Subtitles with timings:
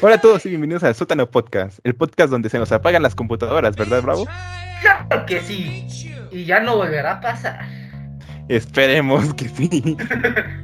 [0.00, 3.16] Hola a todos y bienvenidos al Sótano Podcast, el podcast donde se nos apagan las
[3.16, 4.28] computadoras, ¿verdad, Bravo?
[4.80, 5.86] Claro que sí.
[6.30, 7.66] Y ya no volverá a pasar.
[8.48, 9.96] Esperemos que sí.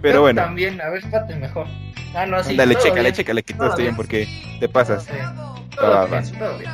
[0.03, 1.67] Pero Yo bueno, También, a ver, espérate mejor.
[2.15, 2.55] Ah, no, sí.
[2.57, 3.15] dale, chécale, bien.
[3.15, 4.29] chécale, que todo Todo esté bien porque
[4.61, 5.05] te pasas.
[5.05, 5.35] Todo bien.
[5.77, 6.71] Todo bien, todo bien.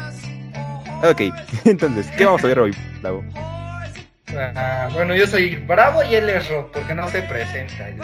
[1.32, 1.34] Ok,
[1.64, 3.24] entonces, ¿qué vamos a ver hoy, Bravo?
[4.54, 7.98] Ah, bueno, yo soy Bravo y él es Rock, porque no se presenta el,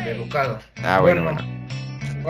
[0.00, 0.58] el educado.
[0.82, 1.40] Ah, bueno, bueno.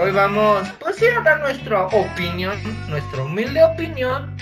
[0.01, 2.55] Hoy vamos, pues a dar nuestra opinión,
[2.89, 4.37] nuestra humilde opinión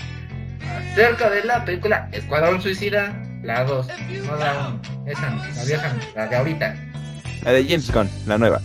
[0.92, 3.86] acerca de la película Escuadrón Suicida, la 2,
[4.26, 6.76] no la 1, esa, no, la vieja, la de ahorita,
[7.42, 8.60] La de James Gunn, la nueva.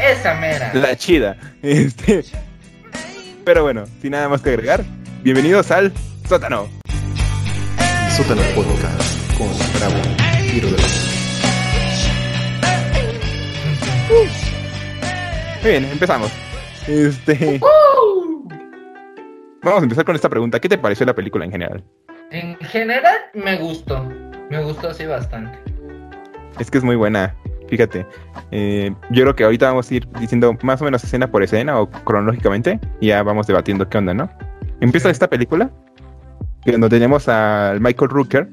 [0.00, 0.74] esa mera.
[0.74, 1.36] La chida.
[1.62, 2.24] Este.
[3.44, 4.82] Pero bueno, sin nada más que agregar,
[5.22, 5.92] bienvenidos al
[6.28, 6.68] Sótano.
[8.16, 9.46] Sótano Podcast con
[9.78, 10.02] Bravo,
[10.50, 10.88] Giro de la
[15.64, 16.30] Muy bien, empezamos.
[16.86, 17.58] Este.
[17.58, 18.46] ¡Uh!
[19.62, 20.60] Vamos a empezar con esta pregunta.
[20.60, 21.82] ¿Qué te pareció la película en general?
[22.32, 24.06] En general me gustó,
[24.50, 25.58] me gustó así bastante.
[26.58, 27.34] Es que es muy buena.
[27.70, 28.06] Fíjate.
[28.50, 31.80] Eh, yo creo que ahorita vamos a ir diciendo más o menos escena por escena
[31.80, 32.78] o cronológicamente.
[33.00, 34.28] Y ya vamos debatiendo qué onda, ¿no?
[34.80, 35.70] Empieza esta película.
[36.66, 38.48] Donde tenemos al Michael Rooker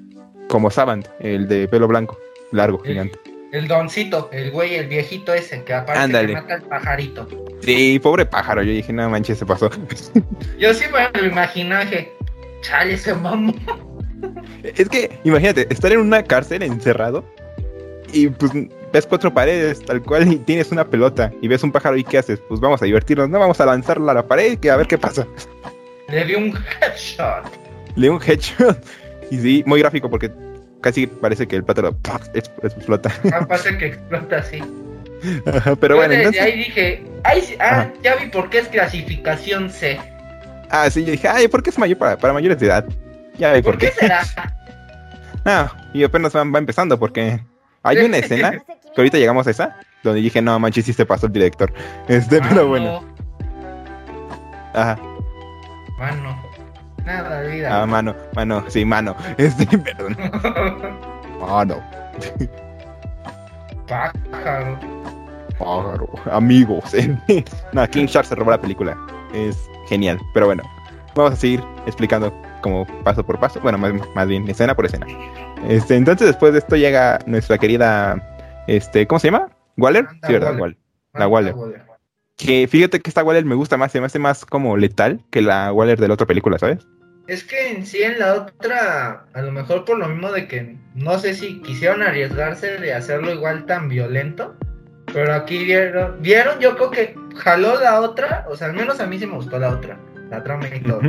[0.48, 2.18] como Savant, el de pelo blanco,
[2.54, 3.31] largo, gigante.
[3.52, 6.28] El doncito, el güey, el viejito ese que Ándale.
[6.28, 7.28] que mata al pajarito.
[7.62, 8.64] Sí, pobre pájaro.
[8.64, 9.70] Yo dije, no manches, se pasó.
[10.58, 12.14] Yo sí me lo imaginé, que,
[12.62, 13.54] chale, se mamó.
[14.64, 17.26] Es que, imagínate, estar en una cárcel encerrado
[18.14, 18.52] y pues
[18.94, 22.18] ves cuatro paredes tal cual y tienes una pelota y ves un pájaro y ¿qué
[22.18, 22.40] haces?
[22.48, 24.98] Pues vamos a divertirnos, no vamos a lanzarla a la pared que a ver qué
[24.98, 25.28] pasa.
[26.10, 27.46] Le di un headshot.
[27.96, 28.78] Le un headshot
[29.32, 30.32] y sí, muy gráfico porque
[30.82, 31.96] casi parece que el plátano
[32.64, 33.12] explota.
[33.34, 34.44] Aparte que explota.
[35.46, 37.94] Ajá, Pero Yo bueno, desde entonces, ahí dije, ay, sí, ah, Ajá.
[38.04, 40.00] ya vi por qué es clasificación C.
[40.70, 42.86] ah, sí, yo dije, ay, ¿por qué es mayor para, para mayores de edad?
[43.38, 44.24] Ya ve ¿Por por qué será?
[45.44, 47.40] Ah, y apenas va, va empezando porque
[47.82, 51.28] hay una escena que ahorita llegamos a esa donde dije, no manches, sí se pasó
[51.28, 51.72] el director.
[52.08, 53.04] Este, pero bueno,
[54.74, 55.00] ajá.
[55.98, 56.51] Mano.
[57.06, 57.82] Nada, vida.
[57.82, 59.16] Ah, mano, mano, sí, mano.
[59.38, 60.16] Este, perdón.
[61.40, 61.82] Mano,
[63.88, 64.80] Pájaro.
[65.58, 66.96] pájaro, amigos.
[67.74, 68.98] no, King Shark se robó la película.
[69.34, 69.58] Es
[69.90, 70.64] genial, pero bueno.
[71.16, 73.60] Vamos a seguir explicando como paso por paso.
[73.60, 75.06] Bueno, más, más bien escena por escena.
[75.68, 78.16] Este, entonces después de esto llega nuestra querida,
[78.68, 79.50] este, ¿cómo se llama?
[79.78, 80.08] ¿Waller?
[80.26, 80.58] Sí, ¿verdad?
[80.58, 80.60] Waller.
[80.62, 80.78] Waller.
[81.14, 81.56] La Waller.
[82.42, 85.44] Que fíjate que esta Waller me gusta más, se me hace más como letal que
[85.44, 86.80] la Waller de la otra película, ¿sabes?
[87.28, 90.76] Es que en sí en la otra, a lo mejor por lo mismo de que
[90.96, 94.56] no sé si quisieron arriesgarse de hacerlo igual tan violento,
[95.14, 99.06] pero aquí vieron, vieron, yo creo que jaló la otra, o sea, al menos a
[99.06, 100.00] mí sí me gustó la otra,
[100.32, 101.02] la trama y todo.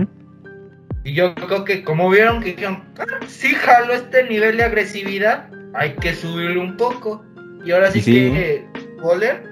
[1.03, 5.49] Y yo creo que como vieron que dijeron, ah, sí jaló este nivel de agresividad,
[5.73, 7.25] hay que subirlo un poco.
[7.65, 8.03] Y ahora sí.
[8.03, 8.67] que
[9.01, 9.52] Waller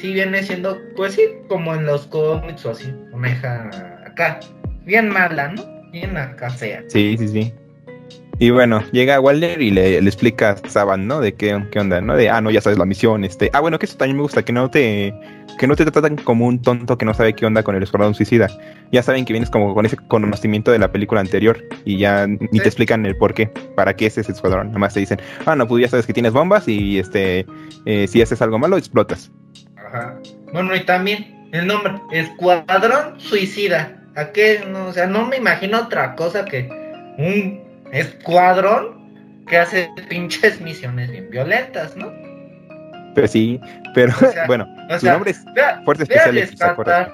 [0.00, 3.70] sí viene siendo, pues sí, como en los cómics o así, omeja
[4.06, 4.40] acá,
[4.84, 5.62] bien mala, ¿no?
[5.90, 6.82] Bien acá fea.
[6.88, 7.54] Sí, sí, sí.
[8.38, 11.20] Y bueno, llega Walder y le, le explica a Saban, ¿no?
[11.20, 12.16] De qué, qué onda, ¿no?
[12.16, 13.50] De, ah, no, ya sabes la misión, este...
[13.52, 15.14] Ah, bueno, que eso también me gusta, que no te...
[15.58, 18.14] Que no te tratan como un tonto que no sabe qué onda con el escuadrón
[18.14, 18.48] suicida.
[18.90, 22.38] Ya saben que vienes como con ese conocimiento de la película anterior y ya ni
[22.38, 22.58] Sí.
[22.60, 24.68] te explican el por qué, para qué es ese escuadrón.
[24.68, 27.46] Nada más te dicen, ah, no, pues ya sabes que tienes bombas y, este...
[27.84, 29.30] eh, si haces algo malo, explotas.
[29.92, 30.14] Ajá.
[30.52, 33.98] Bueno, y también el nombre, Escuadrón Suicida.
[34.16, 34.64] ¿A qué?
[34.70, 36.68] No, o sea, no me imagino otra cosa que
[37.18, 37.60] un
[37.92, 42.10] escuadrón que hace pinches misiones bien violentas, ¿no?
[43.14, 43.60] Pero sí,
[43.94, 45.82] pero O sea, bueno, O su nombre es vea,
[46.74, 47.08] Fuerza.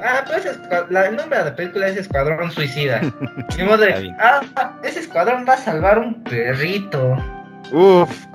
[0.00, 0.44] Ah, pues
[0.90, 3.00] la- el nombre de la película es Escuadrón Suicida.
[3.58, 4.40] Y madre, ah,
[4.84, 7.16] ese escuadrón va a salvar un perrito.
[7.72, 8.26] Uf.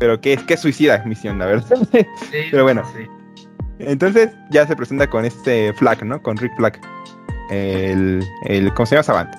[0.00, 1.78] Pero qué, qué suicida misión, la verdad.
[1.92, 2.06] Sí,
[2.50, 2.82] Pero bueno.
[2.96, 3.06] sí.
[3.78, 6.20] Entonces ya se presenta con este Flag, ¿no?
[6.22, 6.80] Con Rick Flag.
[7.50, 9.02] El, el ¿cómo se llama?
[9.04, 9.34] Savant.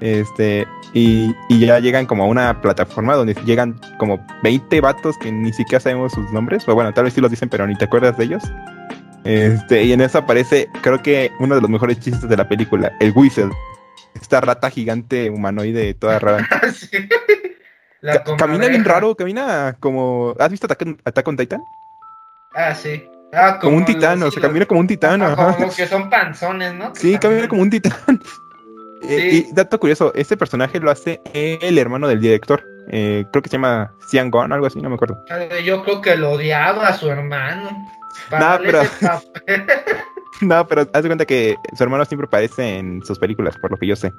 [0.00, 5.30] Este, y, y ya llegan como a una plataforma donde llegan como 20 vatos que
[5.30, 6.66] ni siquiera sabemos sus nombres.
[6.68, 8.42] O bueno, tal vez sí los dicen, pero ni te acuerdas de ellos.
[9.24, 12.92] Este, y en eso aparece, creo que uno de los mejores chistes de la película,
[13.00, 13.50] el Whistle.
[14.20, 16.48] Esta rata gigante humanoide toda rara.
[16.72, 16.88] Sí.
[18.00, 20.34] La camina bien raro, camina como.
[20.38, 21.64] ¿Has visto Attack, Attack on Titan?
[22.54, 23.04] Ah, sí.
[23.32, 25.20] Ah, Como un titán, o sea, camina como un titán.
[25.20, 25.54] Ajá.
[25.56, 26.94] Como que son panzones, ¿no?
[26.94, 27.94] Sí, camina como un titán.
[29.00, 32.64] Eh, y dato curioso, este personaje lo hace el hermano del director.
[32.90, 35.24] Eh, creo que se llama Cian Gon, algo así, no me acuerdo.
[35.64, 37.86] Yo creo que lo odiaba a su hermano.
[38.32, 39.22] Nah, darle pero-.
[40.40, 43.76] No, pero haz de cuenta que su hermano siempre aparece en sus películas, por lo
[43.76, 44.12] que yo sé.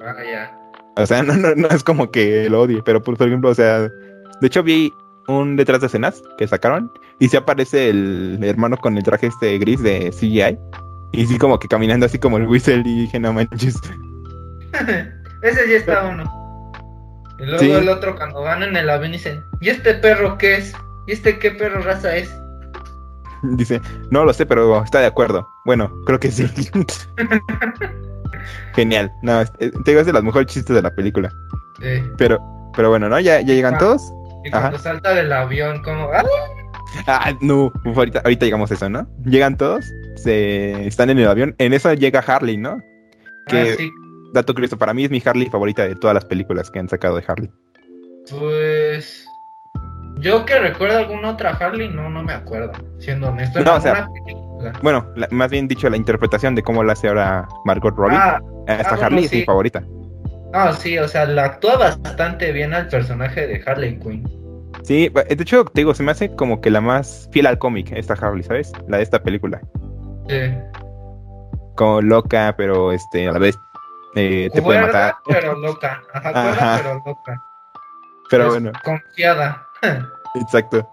[0.00, 0.56] Ah, ya.
[0.96, 3.54] O sea, no, no, no es como que lo odie, pero por, por ejemplo, o
[3.54, 4.92] sea, de hecho vi
[5.28, 6.90] un detrás de escenas que sacaron
[7.20, 10.58] y sí aparece el hermano con el traje este gris de CGI
[11.12, 13.76] y sí como que caminando así como el whistle y dije, no manches.
[15.42, 16.24] Ese sí está uno.
[17.38, 17.70] Y luego Sí.
[17.70, 20.72] el otro cuando van en el avión dicen, ¿y este perro qué es?
[21.06, 22.34] ¿Y este qué perro raza es?
[23.42, 23.80] Dice,
[24.10, 25.48] no lo sé, pero está de acuerdo.
[25.64, 26.46] Bueno, creo que sí.
[28.74, 29.12] Genial.
[29.22, 31.30] No, eh, te digo, es de los mejores chistes de la película.
[31.80, 32.02] Sí.
[32.18, 32.38] Pero,
[32.76, 33.18] pero bueno, ¿no?
[33.20, 33.78] Ya, ya llegan Ah.
[33.78, 34.02] todos.
[34.44, 34.78] Y cuando Ajá.
[34.78, 36.24] salta del avión, como, ¡ah!
[37.06, 39.06] Ah, no, ahorita, ahorita llegamos a eso, ¿no?
[39.24, 39.84] Llegan todos,
[40.16, 41.54] se están en el avión.
[41.58, 42.78] En eso llega Harley, ¿no?
[43.46, 43.90] Que- Ah, sí.
[44.34, 47.16] Dato curioso, para mí es mi Harley favorita de todas las películas que han sacado
[47.16, 47.50] de Harley.
[48.30, 49.26] Pues.
[50.18, 52.72] Yo que recuerdo alguna otra Harley, no, no me acuerdo.
[52.98, 54.20] Siendo honesto, No, o sea, alguna
[54.82, 58.16] Bueno, la- más bien dicho, la interpretación de cómo la hace ahora Margot Robbie.
[58.16, 59.82] Ah, Esta bueno, Harley es mi favorita.
[60.52, 64.28] ah, sí, o sea, la actúa bastante bien al personaje de Harley Quinn.
[64.84, 67.58] Sí, ba- de hecho, te digo, se me hace como que la más fiel al
[67.58, 68.72] cómic, esta Harley, ¿sabes?
[68.88, 69.60] La de esta película.
[70.28, 70.38] Sí.
[71.76, 73.58] Como loca, pero este, a la vez
[74.14, 75.14] eh, te puede matar.
[75.26, 76.02] Pero loca.
[76.12, 77.42] Ajá, pero loca.
[78.30, 79.66] Pero bueno, Confiada.
[80.34, 80.88] exacto.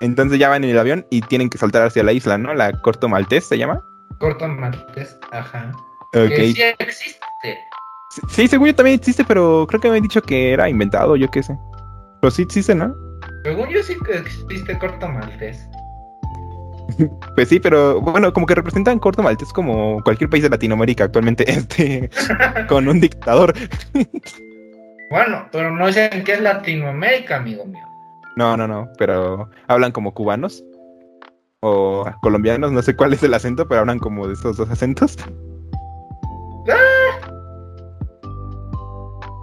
[0.00, 2.54] Entonces ya van en el avión y tienen que saltar hacia la isla, ¿no?
[2.54, 3.82] La Corto Maltés se llama.
[4.18, 5.70] Corto Maltés, ajá.
[6.14, 6.28] Ok.
[6.28, 7.20] Que sí existe.
[8.10, 11.14] Sí, Sí, según yo también existe, pero creo que me han dicho que era inventado,
[11.14, 11.56] yo qué sé.
[12.20, 12.92] Pero sí existe, ¿no?
[13.44, 15.68] Según yo sí que existe Corto Maltés.
[17.36, 21.44] Pues sí, pero bueno, como que representan Corto Maltés como cualquier país de Latinoamérica actualmente,
[21.50, 22.10] este,
[22.68, 23.54] con un dictador.
[25.10, 27.82] Bueno, pero no sé en qué es Latinoamérica, amigo mío.
[28.36, 30.64] No, no, no, pero hablan como cubanos
[31.60, 35.16] o colombianos, no sé cuál es el acento, pero hablan como de estos dos acentos.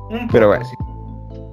[0.09, 0.65] Un Pero bueno.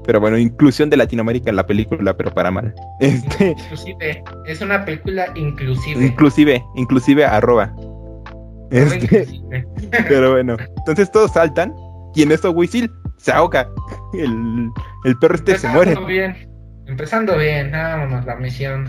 [0.07, 2.75] Pero bueno, inclusión de Latinoamérica en la película, pero para mal.
[3.01, 6.07] Este, Inclusive, es una película inclusive.
[6.07, 7.75] inclusive, inclusive arroba.
[8.71, 9.67] Este, inclusive.
[10.09, 11.75] pero bueno, entonces todos saltan
[12.15, 13.69] y en eso Wisil se ahoga.
[14.13, 14.71] El,
[15.05, 15.97] el perro este se muere.
[16.07, 16.54] Bien.
[16.87, 18.89] Empezando bien, vámonos, la misión.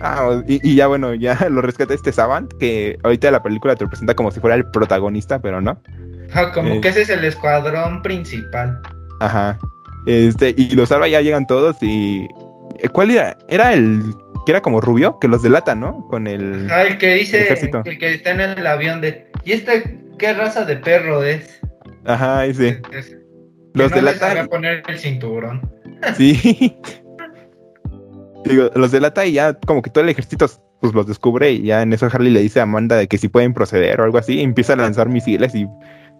[0.00, 3.84] Ah, y, y ya bueno, ya lo rescata este Savant, que ahorita la película te
[3.84, 5.80] lo presenta como si fuera el protagonista, pero no.
[6.34, 6.80] Ah, como Eh.
[6.80, 8.80] que ese es el escuadrón principal.
[9.20, 9.58] Ajá.
[10.06, 12.26] Este, y los salva, ya llegan todos y.
[12.80, 13.36] eh, ¿Cuál era?
[13.48, 14.02] Era el
[14.46, 16.06] que era como rubio, que los delata, ¿no?
[16.08, 16.68] Con el.
[16.70, 17.48] Ah, el que dice,
[17.84, 21.60] el que está en el avión de, ¿y este qué raza de perro es?
[22.04, 22.80] Ajá, ese.
[22.92, 23.16] Es-
[23.74, 24.18] Los no delata.
[24.28, 25.60] sabía poner el cinturón.
[26.16, 26.76] Sí.
[28.44, 30.46] Digo, los delata y ya como que todo el ejército
[30.80, 33.28] pues los descubre y ya en eso Harley le dice a Amanda de que si
[33.28, 35.64] pueden proceder o algo así, y empieza a lanzar misiles y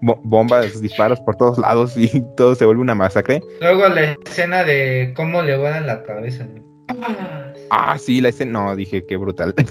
[0.01, 3.41] bo- bombas, disparos por todos lados y todo se vuelve una masacre.
[3.61, 6.47] Luego la escena de cómo le vuelan la cabeza.
[6.89, 9.55] Ah, Ah, sí, la escena, no, dije qué brutal.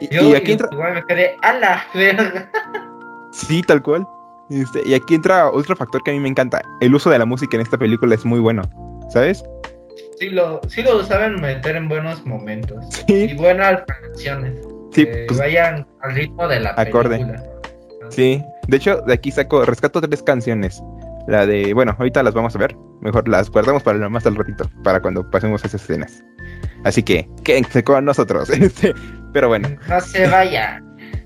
[0.00, 2.50] y, Yo y aquí entra, igual me quedé a la verga.
[3.32, 4.06] sí, tal cual.
[4.48, 6.62] Este, y aquí entra otro factor que a mí me encanta.
[6.80, 8.62] El uso de la música en esta película es muy bueno,
[9.10, 9.44] ¿sabes?
[10.18, 12.84] Sí lo, sí lo saben meter en buenos momentos.
[13.06, 14.54] Y Sí, buenas canciones.
[14.92, 17.18] sí, que pues, vayan al ritmo de la Acorde.
[17.18, 17.42] película.
[18.10, 20.82] Sí, de hecho, de aquí saco, rescato tres canciones.
[21.28, 22.74] La de, bueno, ahorita las vamos a ver.
[23.00, 26.22] Mejor las guardamos para más al ratito, para cuando pasemos esas escenas.
[26.84, 28.50] Así que, quédense con nosotros.
[28.60, 28.94] Este,
[29.32, 30.82] pero bueno, No se vaya.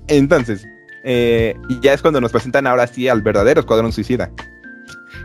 [0.07, 0.63] entonces,
[1.03, 4.29] eh, y ya es cuando nos presentan ahora sí al verdadero Escuadrón Suicida.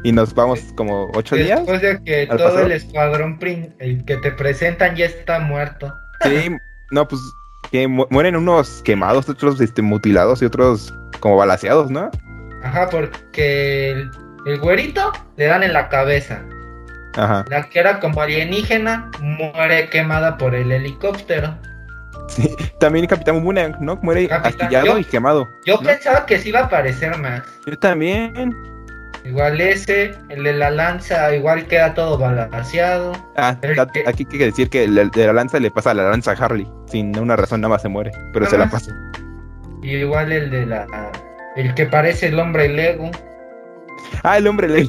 [0.02, 1.58] Y nos vamos como ocho días.
[1.60, 2.66] Después de que todo pasado.
[2.66, 5.92] el escuadrón prin- el que te presentan ya está muerto.
[6.24, 6.56] Sí,
[6.90, 7.20] no, pues
[7.70, 12.10] que mu- mueren unos quemados, otros este, mutilados y otros como balaseados, ¿no?
[12.62, 14.10] Ajá, porque el,
[14.46, 16.42] el güerito le dan en la cabeza.
[17.16, 17.44] Ajá.
[17.48, 21.56] La que era como alienígena muere quemada por el helicóptero.
[22.28, 22.54] Sí.
[22.78, 23.96] También Capitán Boomerang, ¿no?
[24.02, 25.48] Muere Capitán, astillado yo- y quemado.
[25.66, 25.82] Yo ¿no?
[25.82, 27.42] pensaba que sí iba a aparecer más.
[27.66, 28.32] Yo también.
[29.24, 33.12] Igual ese, el de la lanza, igual queda todo balanceado.
[33.36, 36.04] Ah, que- aquí hay que decir que el de la lanza le pasa a la
[36.10, 36.66] lanza a Harley.
[36.86, 38.10] Sin una razón, nada más se muere.
[38.32, 38.92] Pero Nada se la pasa.
[39.82, 40.86] Y igual el de la.
[41.56, 43.10] El que parece el hombre Lego.
[44.22, 44.88] Ah, el hombre le.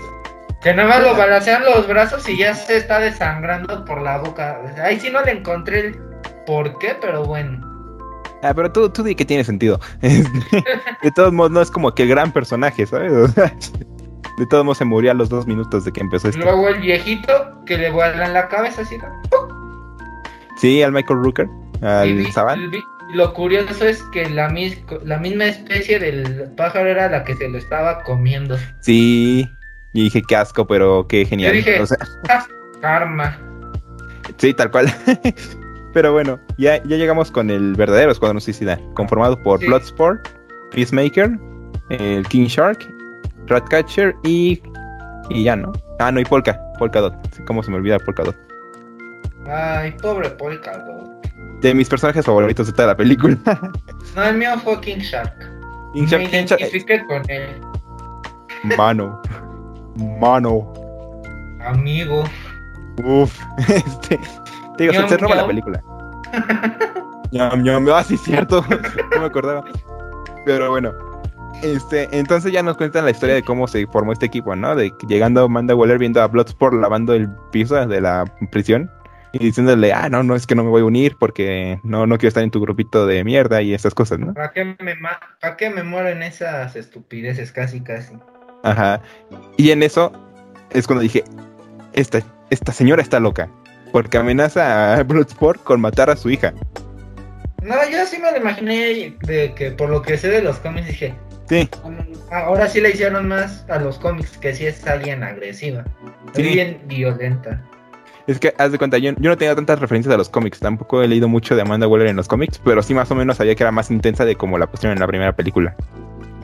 [0.62, 4.62] Que nada más lo balancean los brazos y ya se está desangrando por la boca.
[4.84, 6.00] Ahí sí no le encontré el
[6.46, 7.68] por qué, pero bueno.
[8.44, 9.80] Ah, pero tú, tú di que tiene sentido.
[10.02, 13.12] De todos modos, no es como que el gran personaje, ¿sabes?
[14.38, 16.42] De todos modos se murió a los dos minutos de que empezó esto.
[16.44, 17.32] Luego el viejito
[17.66, 18.98] que le vuelan la cabeza así.
[20.58, 21.48] Sí, al Michael Rooker,
[21.82, 22.72] al Saban.
[23.14, 27.50] lo curioso es que la, mis- la misma especie del pájaro era la que se
[27.50, 28.58] lo estaba comiendo.
[28.82, 29.48] Sí.
[29.94, 31.52] Y dije, qué asco, pero qué genial.
[31.54, 31.98] Yo dije- O sea,
[32.30, 32.46] ¡Ah!
[32.80, 33.38] Karma.
[34.38, 34.88] sí, tal cual.
[35.94, 39.68] pero bueno, ya, ya llegamos con el verdadero Escuadrón Suicida, conformado por Sí.
[39.68, 40.28] Bloodsport,
[40.72, 41.38] Peacemaker,
[41.90, 42.88] el King Shark,
[43.48, 44.62] Ratcatcher y.
[45.30, 45.72] Y ya, ¿no?
[46.00, 46.60] Ah, no, y Polka.
[46.80, 47.14] Polkadot.
[47.46, 48.36] ¿Cómo se me olvida Polkadot?
[49.48, 51.26] Ay, pobre Polka Dot.
[51.62, 53.38] De mis personajes favoritos de toda la película.
[54.16, 55.34] No, el mío fue King Shark.
[55.94, 57.62] King Shark, Me King Shark- identifiqué con él.
[58.78, 59.22] Mano.
[60.20, 60.74] Mano.
[61.66, 62.24] Amigo.
[63.06, 63.40] Uf.
[63.70, 64.20] Este.
[64.78, 65.82] Te digo, se, se roba la película.
[67.32, 67.88] ñam, ñam.
[67.94, 68.66] Ah, sí, cierto.
[69.14, 69.64] no me acordaba.
[70.46, 70.92] Pero bueno.
[71.62, 74.76] Este, entonces ya nos cuentan la historia de cómo se formó este equipo, ¿no?
[74.76, 78.90] De llegando Amanda Waller viendo a Bloodsport lavando el piso de la prisión
[79.34, 82.18] y diciéndole, ah, no, no, es que no me voy a unir porque no, no
[82.18, 84.34] quiero estar en tu grupito de mierda y esas cosas, ¿no?
[84.34, 84.96] ¿Para qué me,
[85.40, 88.16] ¿Para qué me muero en esas estupideces casi casi?
[88.64, 89.02] Ajá.
[89.58, 90.12] Y en eso
[90.72, 91.24] es cuando dije,
[91.94, 93.50] esta, esta señora está loca.
[93.92, 96.54] Porque amenaza a Bloodsport con matar a su hija.
[97.62, 100.88] No, yo sí me lo imaginé de que por lo que sé de los cómics
[100.88, 101.14] dije,
[101.50, 105.84] Sí, "Mm, ahora sí le hicieron más a los cómics que sí es alguien agresiva,
[106.34, 106.44] Sí.
[106.44, 107.62] bien violenta.
[108.28, 110.60] es que haz de cuenta, yo, yo no tenía tantas referencias a los cómics.
[110.60, 113.38] Tampoco he leído mucho de Amanda Waller en los cómics, pero sí más o menos
[113.38, 115.76] sabía que era más intensa de como la cuestión en la primera película.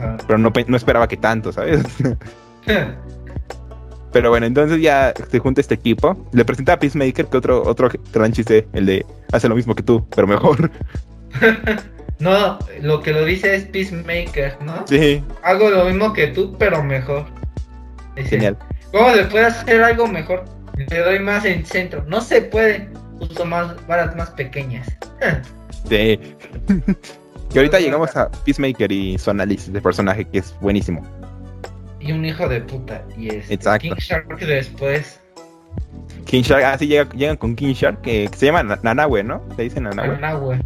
[0.00, 0.16] Ah.
[0.26, 1.82] Pero no, no esperaba que tanto, ¿sabes?
[4.12, 6.26] pero bueno, entonces ya se junta este equipo.
[6.32, 9.82] Le presenta a Peacemaker, que otro, otro gran chiste, el de hace lo mismo que
[9.82, 10.70] tú, pero mejor.
[12.20, 14.84] no, lo que lo dice es Peacemaker, ¿no?
[14.88, 17.26] sí, Hago lo mismo que tú, pero mejor.
[18.16, 18.56] Dice, genial.
[18.92, 20.44] ¿Cómo le puedo hacer algo mejor?
[20.76, 22.04] Le doy más en centro.
[22.06, 22.88] No se puede.
[23.20, 24.88] Uso más varas más pequeñas.
[25.88, 26.20] Sí.
[27.54, 31.02] y ahorita llegamos a Peacemaker y su análisis de personaje, que es buenísimo.
[32.00, 33.02] Y un hijo de puta.
[33.16, 33.88] Y es Exacto.
[33.88, 35.18] King Shark después.
[36.26, 39.22] King Shark, ah, sí, llega- llegan con King Shark, que, que se llama Na- Nanahue,
[39.22, 39.42] ¿no?
[39.56, 40.16] Se dice Nanahue.
[40.16, 40.58] Anahue.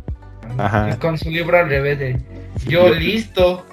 [0.58, 0.98] Ajá.
[0.98, 2.18] Con su libro al revés de
[2.66, 3.66] Yo Yo- listo.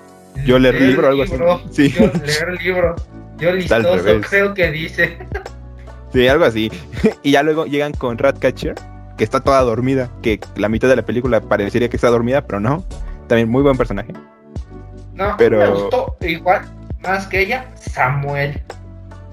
[0.45, 1.33] yo leer libro, algo así.
[1.71, 1.89] Sí.
[1.97, 2.95] Yo leer libro.
[3.37, 5.17] Yo listoso, creo que dice.
[6.13, 6.71] Sí, algo así.
[7.23, 8.75] y ya luego llegan con Ratcatcher,
[9.17, 12.59] que está toda dormida, que la mitad de la película parecería que está dormida, pero
[12.59, 12.83] no.
[13.27, 14.11] También muy buen personaje.
[15.13, 16.61] No, Pero- me gustó igual,
[17.01, 18.61] más que ella, Samuel.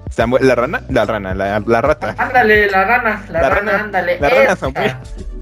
[0.09, 2.15] Samuel- la rana, la rana, la, la rata.
[2.17, 4.19] Ándale, la rana, la, La rana, rana, ándale.
[4.19, 4.95] la rana Samuel.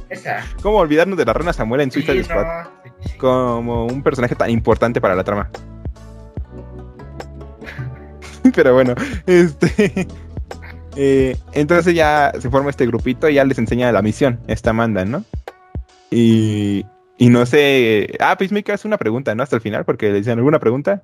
[0.09, 0.43] Esa.
[0.61, 2.45] ¿Cómo olvidarnos de la rana Samuel en Sí, Suicide Squad?
[2.45, 2.69] no,
[3.03, 3.17] sí.
[3.17, 5.49] Como un personaje tan importante para la trama.
[8.55, 8.93] Pero bueno,
[9.25, 10.07] este.
[10.95, 15.05] eh, entonces ya se forma este grupito y ya les enseña la misión, esta Amanda,
[15.05, 15.23] ¿no?
[16.11, 16.85] Y,
[17.17, 18.15] y no sé.
[18.19, 19.43] Ah, Peacemaker hace una pregunta, ¿no?
[19.43, 21.03] Hasta el final, porque le dicen alguna pregunta.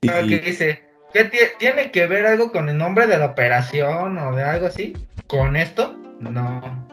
[0.00, 0.82] Y- ¿Qué dice?
[1.12, 4.66] ¿Qué ti- tiene que ver algo con el nombre de la operación o de algo
[4.66, 4.94] así?
[5.26, 5.94] ¿Con esto?
[6.20, 6.88] No.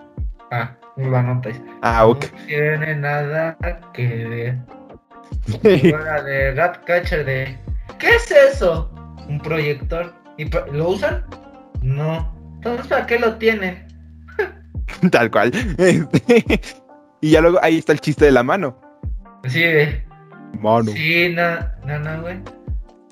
[0.54, 1.60] Ah, lo anotas.
[1.82, 2.26] Ah, ok.
[2.32, 3.58] No tiene nada
[3.92, 4.58] que ver.
[5.64, 7.58] De Ratcatcher de
[7.98, 8.92] ¿Qué es eso?
[9.28, 10.14] Un proyector.
[10.38, 11.26] ¿Y lo usan?
[11.82, 12.32] No.
[12.56, 13.88] Entonces ¿para qué lo tienen?
[15.12, 15.52] Tal cual.
[15.80, 16.62] Este,
[17.22, 18.80] y ya luego ahí está el chiste de la mano.
[19.42, 20.04] De
[20.60, 22.38] Mano, Sí, no, no, no, güey.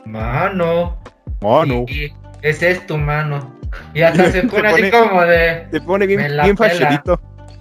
[0.06, 1.02] Mano.
[1.42, 1.86] mano.
[1.88, 3.60] Y, y esa es tu mano.
[3.94, 5.68] Y hasta se Se pone así como de.
[5.72, 6.56] Se pone bien, bien.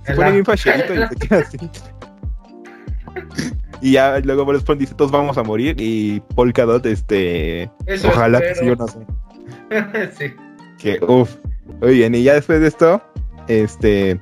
[0.04, 1.59] Se pone bien facherito y se queda así.
[3.83, 7.71] Y ya luego Bloodsport dice, todos vamos a morir y Polkadot, este...
[7.87, 8.99] Eso ojalá que sí, yo no sé.
[10.19, 10.35] sí.
[10.78, 11.37] Que, uff.
[11.80, 13.02] Muy bien, y ya después de esto,
[13.49, 14.21] este...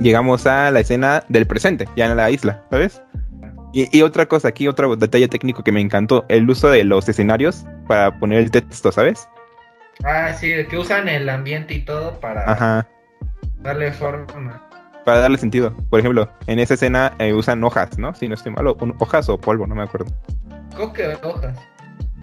[0.00, 3.02] Llegamos a la escena del presente, ya en la isla, ¿sabes?
[3.74, 7.06] Y, y otra cosa, aquí otro detalle técnico que me encantó, el uso de los
[7.06, 9.28] escenarios para poner el texto, ¿sabes?
[10.02, 12.88] Ah, sí, que usan el ambiente y todo para Ajá.
[13.62, 14.62] darle forma.
[15.04, 15.76] Para darle sentido.
[15.90, 18.14] Por ejemplo, en esa escena eh, usan hojas, ¿no?
[18.14, 20.10] Si no estoy malo, un- hojas o polvo, no me acuerdo.
[20.74, 21.58] Creo que hojas.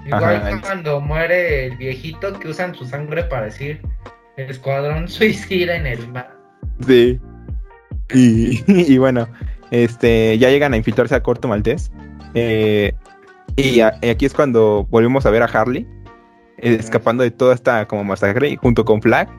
[0.06, 0.62] Igual Ajá.
[0.62, 3.82] cuando muere el viejito que usan su sangre para decir
[4.38, 6.36] el escuadrón suicida en el mar.
[6.86, 7.20] Sí.
[8.14, 9.28] Y, y bueno,
[9.70, 11.92] este, ya llegan a infiltrarse a Corto Maltés.
[12.34, 12.94] Eh,
[13.58, 15.86] y, a- y aquí es cuando volvemos a ver a Harley
[16.58, 19.30] eh, escapando de toda esta como masacre junto con Flag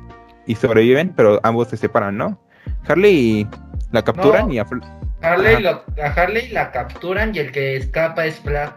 [0.46, 2.38] y sobreviven, pero ambos se separan, ¿no?
[2.86, 3.46] Harley
[3.92, 4.54] la capturan No.
[4.54, 4.66] y a
[5.22, 8.76] Harley lo- a Harley la capturan y el que escapa es Flag.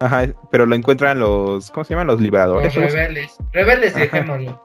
[0.00, 2.06] Ajá, pero lo encuentran los, ¿cómo se llaman?
[2.06, 2.74] Los Los liberadores.
[2.74, 3.36] ¿cómo se- rebeldes.
[3.52, 4.00] Rebeldes, Ajá.
[4.04, 4.64] dejémoslo.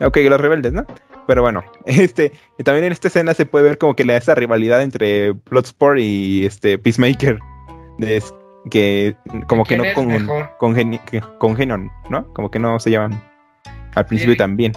[0.00, 0.84] Ok, los rebeldes, ¿no?
[1.26, 4.34] pero bueno, este, y también en esta escena se puede ver como que la esa
[4.34, 7.38] rivalidad entre Bloodsport y este Peacemaker.
[7.98, 8.22] De,
[8.70, 9.94] que como que ¿Quién no
[10.58, 12.32] con, congeni- que- congenian, ¿no?
[12.32, 13.22] Como que no se llevan
[13.94, 14.52] al principio Sí.
[14.54, 14.72] bien.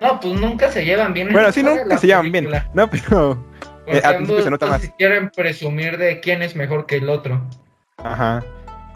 [0.00, 1.28] No, pues nunca se llevan bien.
[1.28, 2.90] en Bueno, sí, nunca se llevan bien, ¿no?
[2.90, 3.44] Pero,
[3.86, 4.82] eh, al principio se nota más.
[4.96, 7.40] quieren presumir de quién es mejor que el otro.
[7.98, 8.42] ajá.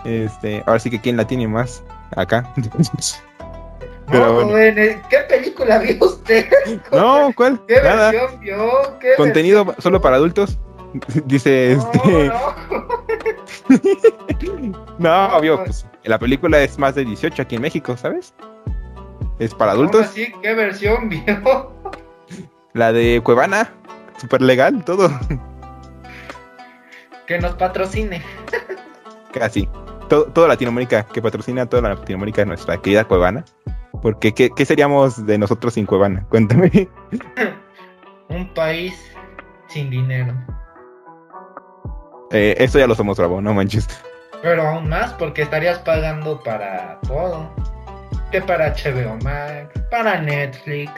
[0.04, 1.82] Este, ahora sí que quién la tiene más
[2.16, 2.52] acá.
[4.11, 4.49] Pero no, bueno.
[4.50, 5.02] joven, ¿eh?
[5.08, 6.46] ¿qué película vio usted?
[6.92, 7.58] no, ¿cuál?
[7.66, 8.11] ¿Qué Nada.
[8.11, 8.99] versión vio?
[9.00, 10.58] ¿Qué Contenido versión solo para adultos.
[11.25, 12.28] Dice No, este.
[12.28, 12.54] no.
[14.99, 18.34] No, obvio, pues, la película es más de 18 aquí en México, ¿sabes?
[19.38, 20.07] Es para ¿Cómo adultos.
[20.07, 20.33] así?
[20.43, 21.73] ¿Qué versión vio?
[22.73, 23.73] La de Cuevana,
[24.19, 25.11] súper legal, todo.
[27.26, 28.23] Que nos patrocine.
[29.33, 29.69] Casi.
[30.09, 33.45] Todo, toda Latinoamérica, que patrocina toda la Latinoamérica de nuestra querida Cuevana.
[34.03, 36.26] Porque, ¿qué, qué seríamos de nosotros sin Cuevana?
[36.31, 36.88] Cuéntame.
[38.29, 38.95] Un país
[39.69, 40.35] sin dinero.
[42.31, 43.88] Eh, eso ya lo somos, bravo, no manches.
[44.43, 47.50] Pero aún más porque estarías pagando para todo.
[48.30, 50.92] Que para HBO Max, para Netflix.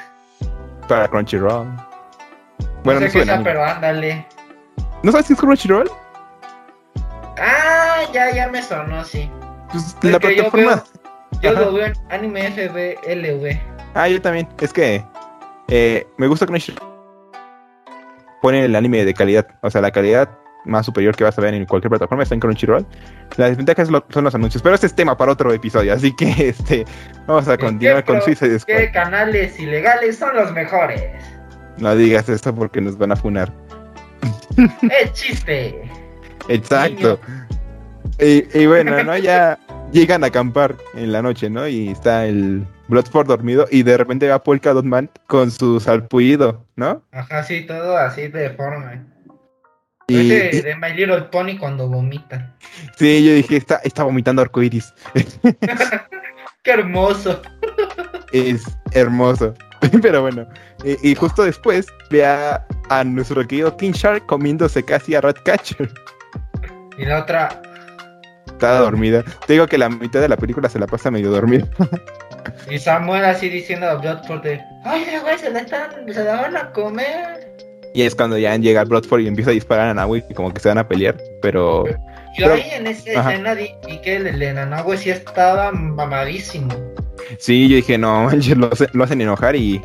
[0.89, 1.67] Para Crunchyroll.
[2.85, 4.27] Bueno, no no, sé qué suena sea, pero ándale.
[5.03, 5.91] ¿No sabes qué es Crunchyroll?
[7.39, 9.31] Ah, ya, ya me sonó, sí.
[9.71, 10.77] Pues Es la que yo plataforma.
[10.77, 13.61] veo- Yo lo veo en Anime FBLV.
[13.95, 14.49] Ah, yo también.
[14.61, 15.05] Es que
[15.69, 16.81] eh, me gusta Crunchyroll.
[18.41, 19.47] Pone el anime de calidad.
[19.63, 20.29] O sea, la calidad
[20.67, 22.87] más superior que vas a ver en cualquier plataforma está en Crunchyroll.
[23.37, 24.63] Las desventajas son los anuncios.
[24.63, 25.93] Pero ese es tema para otro episodio.
[25.93, 26.85] Así que este
[27.27, 28.77] vamos a ¿Qué continuar con Suicide Squad.
[28.77, 31.03] ¿Qué canales ilegales son los mejores?
[31.79, 33.53] No digas esto porque nos van a funar.
[34.91, 35.91] ¡Es chiste!
[36.49, 37.21] Exacto.
[38.19, 39.17] Y, y bueno, ¿no?
[39.19, 39.59] Ya
[39.93, 41.67] llegan a acampar en la noche, ¿no?
[41.69, 46.65] Y está el Bloodsport dormido y de repente va Polka Dot Man con su salpullido,
[46.77, 47.03] ¿no?
[47.13, 49.01] Ajá, sí, todo así deforme.
[49.01, 49.16] Y,
[50.09, 52.53] Ese y- de My Little Pony cuando vomita.
[52.97, 54.93] sí, yo dije, está, está vomitando arcoiris.
[56.63, 57.41] ¡Qué hermoso!
[58.33, 59.55] es hermoso.
[60.03, 60.47] Pero bueno,
[60.85, 65.93] y, y justo después ve a, a nuestro querido King Shark comiéndose casi a Ratcatcher.
[66.99, 67.61] Y la otra,
[68.47, 69.23] Estaba dormida.
[69.47, 71.67] Te digo que la mitad de la película se la pasa medio dormida.
[72.71, 76.57] y Samuel así diciendo a Bloodsport de ¡Ay, güey, se la están, se la van
[76.57, 77.56] a comer!
[77.97, 80.61] Y es cuando ya llega Bloodsport y empieza a disparar a Nahui y como que
[80.61, 81.17] se van a pelear.
[81.41, 81.95] Pero Yo
[82.37, 83.33] Pero- ahí en esa Ajá.
[83.33, 83.71] escena vi,
[84.03, 86.69] que el, el sí estaba mamadísimo.
[87.39, 89.81] sí, yo dije, no, manches, lo, lo hacen enojar y,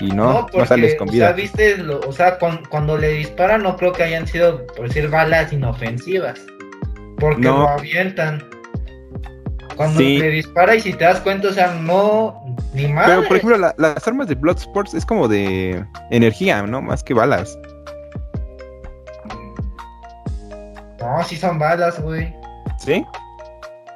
[0.00, 1.26] y no, no, sales con o vida.
[1.26, 4.88] sea, viste, lo- o sea, cuan- cuando le disparan no creo que hayan sido, por
[4.88, 6.40] decir, balas inofensivas.
[7.18, 7.58] Porque No.
[7.58, 8.42] lo avientan.
[9.76, 10.18] Cuando Sí.
[10.18, 13.06] le dispara y si te das cuenta, o sea, no, ni más.
[13.06, 16.82] Pero por ejemplo, la- las armas de Bloodsport es como de energía, ¿no?
[16.82, 17.58] Más que balas.
[21.00, 22.32] No, sí son balas, güey.
[22.78, 23.04] ¿Sí?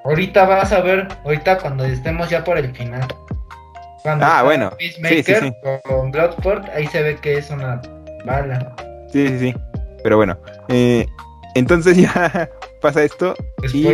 [0.04, 3.06] Ahorita vas a ver, ahorita cuando estemos ya por el final.
[4.02, 4.70] Cuando Ah, bueno.
[4.78, 5.52] Peacemaker Sí, sí, sí.
[5.84, 7.80] con Bloodsport, ahí se ve que es una
[8.24, 8.74] bala.
[9.12, 9.54] Sí, sí, sí.
[10.02, 10.36] Pero bueno,
[10.68, 11.06] eh,
[11.54, 12.48] entonces ya
[12.80, 13.34] pasa esto.
[13.72, 13.88] y-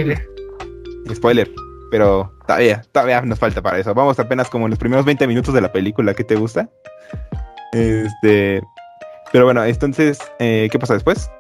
[1.15, 1.49] Spoiler.
[1.93, 3.93] Pero todavía, todavía nos falta para eso.
[3.93, 6.15] Vamos apenas como en los primeros 20 minutos de la película.
[6.15, 6.71] ¿Qué te gusta?
[7.73, 8.63] Este.
[9.31, 11.31] Pero bueno, entonces, eh, ¿qué pasa después?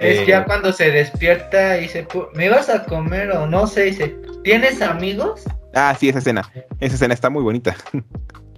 [0.00, 3.84] Es ya cuando se despierta y dice, "Pu- ¿me ibas a comer o no sé?
[3.84, 5.42] Dice, ¿tienes amigos?
[5.74, 6.42] Ah, sí, esa escena.
[6.78, 7.74] Esa escena está muy bonita.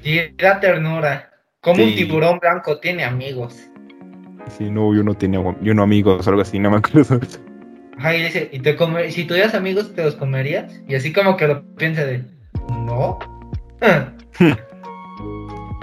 [0.03, 1.31] Y da ternura.
[1.63, 3.57] Como un tiburón blanco tiene amigos.
[4.59, 7.19] Sí, no, yo no tenía, yo no amigos o algo así, no me acuerdo.
[8.03, 10.73] Y dice, ¿y te come si tuvieras amigos, te los comerías?
[10.89, 12.25] Y así como que lo piensa de,
[12.85, 13.19] ¿no?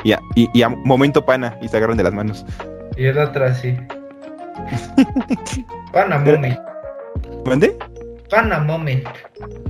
[0.04, 2.46] Y a, y, y a momento pana y se agarran de las manos.
[2.96, 3.76] y el otro así.
[5.92, 6.60] Pana moment.
[7.46, 7.76] ¿Mande?
[8.30, 9.06] Pana moment.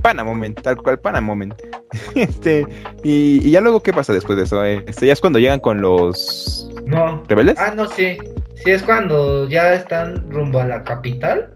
[0.02, 1.54] Pana moment, tal cual, pana moment.
[2.14, 2.66] Este,
[3.02, 4.62] y, y ya luego, ¿qué pasa después de eso?
[4.64, 7.22] Este, ya es cuando llegan con los No.
[7.28, 7.56] rebeldes.
[7.58, 8.18] Ah, no, sí.
[8.56, 11.54] Sí, es cuando ya están rumbo a la capital.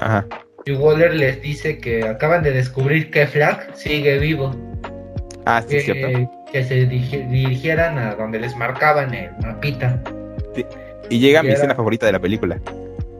[0.00, 0.26] Ajá.
[0.66, 4.54] Y Waller les dice que acaban de descubrir que Flag sigue vivo.
[5.46, 6.30] Ah, sí, que, es cierto.
[6.52, 10.02] que se dirigi- dirigieran a donde les marcaban el mapita.
[11.08, 12.60] Y llega mi era- escena favorita de la película.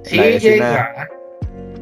[0.04, 1.08] Sí, La escena- llega.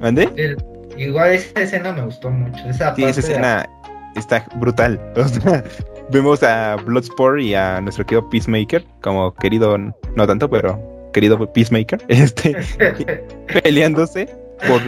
[0.00, 0.28] ¿Mande?
[0.36, 0.56] El-
[0.96, 2.68] igual esa escena me gustó mucho.
[2.68, 3.68] Esa Sí, esa escena
[4.16, 5.00] está brutal.
[6.10, 10.80] Vemos a Bloodsport y a nuestro querido Peacemaker, como querido, no tanto, pero
[11.12, 12.56] querido Peacemaker, este,
[13.62, 14.28] peleándose
[14.66, 14.80] por,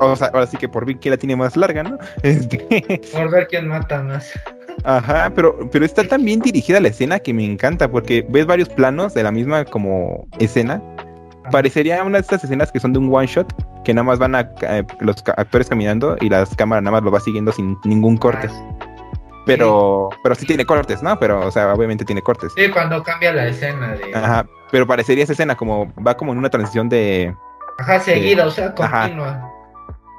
[0.00, 1.98] o sea, ahora sí que por ver quién la tiene más larga, ¿no?
[2.22, 4.30] Este, Por ver quién mata más.
[4.84, 8.68] Ajá, pero, pero está tan bien dirigida la escena que me encanta porque ves varios
[8.68, 10.82] planos de la misma como escena.
[11.50, 13.52] Parecería una de estas escenas que son de un one shot,
[13.84, 17.10] que nada más van a eh, los actores caminando y las cámaras nada más lo
[17.10, 18.48] va siguiendo sin ningún corte.
[19.44, 21.18] Pero, pero sí tiene cortes, ¿no?
[21.18, 22.52] Pero, o sea, obviamente tiene cortes.
[22.56, 24.14] Sí, cuando cambia la escena de...
[24.14, 27.34] Ajá, pero parecería esa escena como, va como en una transición de,
[27.78, 29.00] Ajá, seguida, o sea, Ajá.
[29.02, 29.48] continua.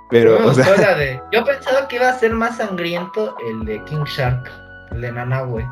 [0.10, 4.04] pero, o sea, de- Yo pensaba que iba a ser más sangriento el de King
[4.06, 4.50] Shark,
[4.92, 5.66] el de Nanahue.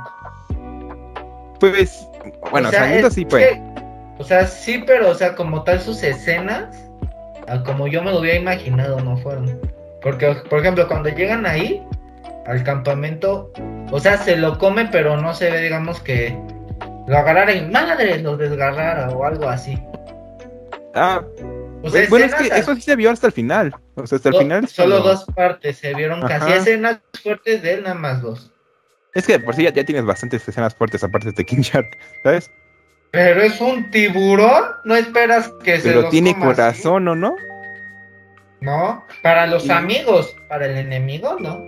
[1.59, 2.07] pues,
[2.51, 3.61] bueno, O sea, sangriento es sí fue.
[4.19, 6.75] o sea, sí, pero, o sea, como tal sus escenas,
[7.65, 9.59] como yo me lo hubiera imaginado, no fueron.
[10.01, 11.85] Porque, por ejemplo, cuando llegan ahí,
[12.47, 13.51] al campamento,
[13.91, 16.35] o sea, se lo come, pero no se ve, digamos, que
[17.07, 19.77] lo agarrara y madre, lo desgarrara o algo así.
[20.95, 21.21] Ah,
[22.09, 23.75] Bueno, es que eso sí se vio hasta el final.
[23.95, 24.67] O sea, hasta el do- final.
[24.67, 28.51] Solo dos partes se vieron casi escenas fuertes de él, nada más dos.
[29.13, 32.49] Es que por sí ya, ya tienes bastantes escenas fuertes aparte de King Shark, ¿sabes?
[33.11, 37.35] Pero es un tiburón, no esperas que se Pero tiene corazón, ¿o no?
[38.61, 41.59] No, para los amigos, para el enemigo, no.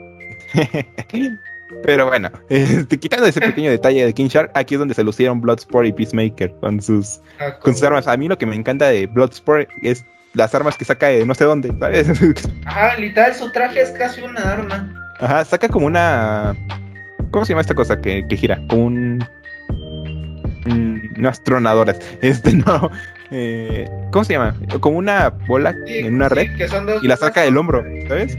[1.83, 5.41] Pero bueno, este, quitando ese pequeño detalle de King Shark, aquí es donde se lucieron
[5.41, 8.07] Bloodsport y Peacemaker con sus, Ah, con sus armas.
[8.07, 11.35] A mí lo que me encanta de Bloodsport es las armas que saca de no
[11.35, 12.07] sé dónde, ¿sabes?
[12.65, 14.93] Ajá, literal, su traje es casi una arma.
[15.19, 16.55] Ajá, saca como una...
[17.31, 18.59] ¿Cómo se llama esta cosa que, que gira?
[18.69, 19.25] Como un...
[20.65, 21.99] mm, no astronadoras.
[22.21, 22.89] Este, no.
[23.31, 24.55] eh, ¿Cómo se llama?
[24.79, 26.47] Como una bola Sí, en una sí, red
[27.01, 28.37] y la saca del hombro, ¿sabes?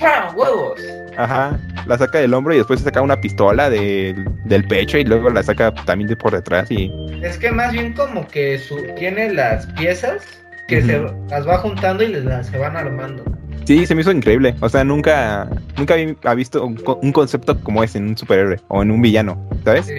[0.00, 0.32] ¡Pah!
[0.34, 0.80] ¡Huevos!
[1.22, 5.28] Ajá, la saca del hombro y después saca una pistola del, del pecho y luego
[5.30, 6.90] la saca también de por detrás y...
[7.22, 10.22] Es que más bien como que su, tiene las piezas
[10.68, 13.24] que se las va juntando y les- las se van armando.
[13.66, 14.54] Sí, se me hizo increíble.
[14.60, 18.82] O sea, nunca, nunca había visto un, un concepto como ese en un superhéroe o
[18.82, 19.86] en un villano, ¿sabes?
[19.86, 19.98] Sí.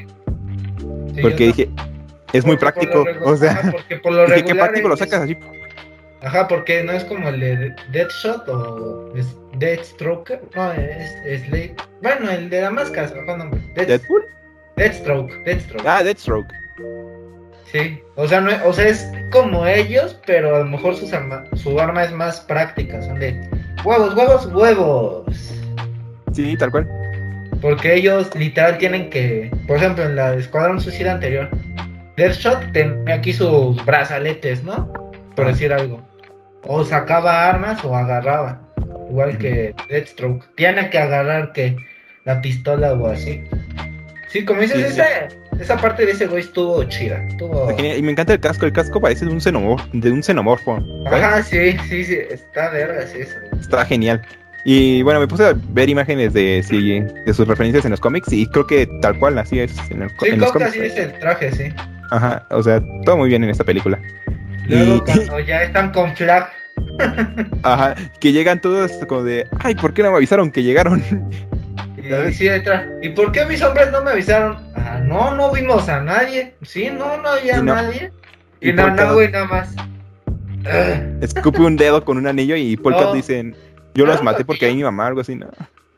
[1.16, 1.70] Sí, Porque dije,
[2.34, 3.06] es muy porque práctico.
[3.26, 5.38] O sea, porque por lo dije, qué práctico lo sacas así.
[6.24, 9.12] Ajá, porque no es como el de Deadshot o
[9.58, 10.40] Deathstroke.
[10.56, 11.76] No, es, es Slade.
[12.02, 13.60] Bueno, el de la máscara, se nombre.
[13.76, 14.26] Death- Deadpool.
[14.76, 15.86] Deathstroke, Deathstroke.
[15.86, 16.48] Ah, Deathstroke.
[17.72, 21.46] Sí, o sea, no, o sea, es como ellos, pero a lo mejor sus arma,
[21.56, 23.40] su arma es más práctica, son de
[23.86, 25.54] huevos, huevos, huevos.
[26.34, 26.88] Sí, tal cual.
[27.62, 31.50] Porque ellos literal tienen que, por ejemplo, en la Escuadrón Suicida anterior,
[32.18, 34.92] Deathshot tenía aquí sus brazaletes, ¿no?
[35.36, 36.02] Por decir algo.
[36.64, 38.62] O sacaba armas o agarraba.
[39.10, 40.46] Igual que Deathstroke.
[40.56, 41.76] Tiene que agarrar que
[42.26, 43.44] la pistola o así.
[44.30, 45.02] Sí, como dices, Sí, sí.
[45.02, 47.24] ese- esa parte de ese güey estuvo chida.
[47.28, 47.70] Estuvo...
[47.78, 48.66] Y me encanta el casco.
[48.66, 49.86] El casco parece de un xenomorfo.
[49.94, 50.80] De un xenomorfo.
[51.08, 53.20] Ajá, sí, sí, sí, está verga, sí.
[53.60, 54.22] Está genial.
[54.64, 58.32] Y bueno, me puse a ver imágenes de, sí, de sus referencias en los cómics
[58.32, 60.70] y creo que tal cual así es en, el Sí, en los cómics.
[60.70, 61.74] así es el traje, sí.
[62.12, 64.00] Ajá, o sea, todo muy bien en esta película.
[64.68, 66.50] Luego Y, cuando ya están con Flag,
[67.64, 71.04] ajá, que llegan todos como de, ay, ¿por qué no me avisaron que llegaron?
[71.98, 72.86] y sí, detrás.
[73.02, 74.58] ¿Y por qué mis hombres no me avisaron?
[74.76, 76.56] Ah, no, no vimos a nadie.
[76.64, 78.12] Sí, no, no había no- nadie.
[78.60, 79.76] y Y, no, güey, nada más.
[80.66, 83.14] Ah, Escupe un dedo con un anillo y Polka No.
[83.14, 83.56] dicen,
[83.94, 85.50] yo los maté porque hay mi mamá, algo así, ¿no?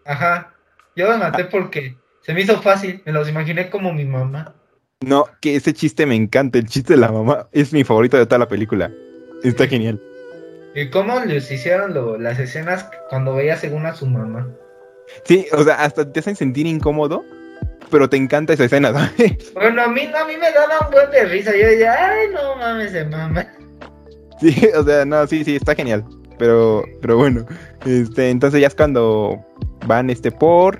[0.05, 0.51] Ajá.
[0.95, 3.01] Yo los maté porque se me hizo fácil.
[3.05, 4.53] Me los imaginé como mi mamá.
[5.07, 8.25] No, que ese chiste me encanta, el chiste de la mamá es mi favorito de
[8.25, 8.91] toda la película.
[9.43, 9.99] Está genial.
[10.75, 14.47] ¿Y cómo les hicieron lo- las escenas cuando veía según a su mamá?
[15.25, 17.23] Sí, o sea, hasta te hacen sentir incómodo,
[17.91, 19.53] pero te encanta esa escena, ¿sabes?
[19.53, 21.51] Bueno, a mí no, a mí me daba un buen de risa.
[21.51, 23.45] Yo decía, ay, no mames, se mama.
[24.39, 26.03] Sí, o sea, no, sí, sí, está genial.
[26.39, 27.45] Pero, pero bueno,
[27.85, 29.45] este, entonces ya es cuando
[29.85, 30.79] van, este, por,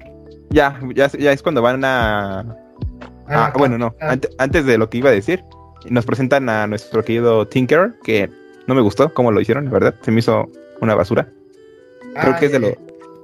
[0.49, 2.43] ya, ya, ya es cuando van a,
[3.27, 4.11] Ah, ah, bueno, no, ah.
[4.11, 5.43] ante- antes de lo que iba a decir,
[5.89, 8.29] nos presentan a nuestro querido Tinker, que
[8.67, 10.49] no me gustó cómo lo hicieron, la verdad, se me hizo
[10.81, 11.27] una basura.
[12.19, 12.67] Creo Ah, que es de lo,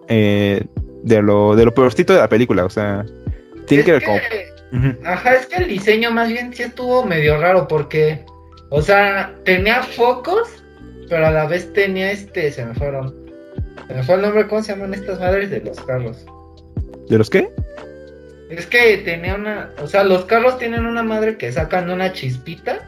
[0.07, 0.65] eh,
[1.03, 3.05] de lo, de lo peorcito de la película, o sea,
[3.67, 4.19] Tinker Es como.
[5.05, 8.23] Ajá, es que el diseño más bien sí estuvo medio raro porque,
[8.69, 10.47] o sea, tenía focos,
[11.09, 13.15] pero a la vez tenía este, se me fueron.
[13.87, 16.25] Se me fue el nombre, ¿cómo se llaman estas madres de los carros?
[17.09, 17.49] ¿de los qué?
[18.49, 22.79] Es que tenía una, o sea, los carros tienen una madre que sacan una chispita.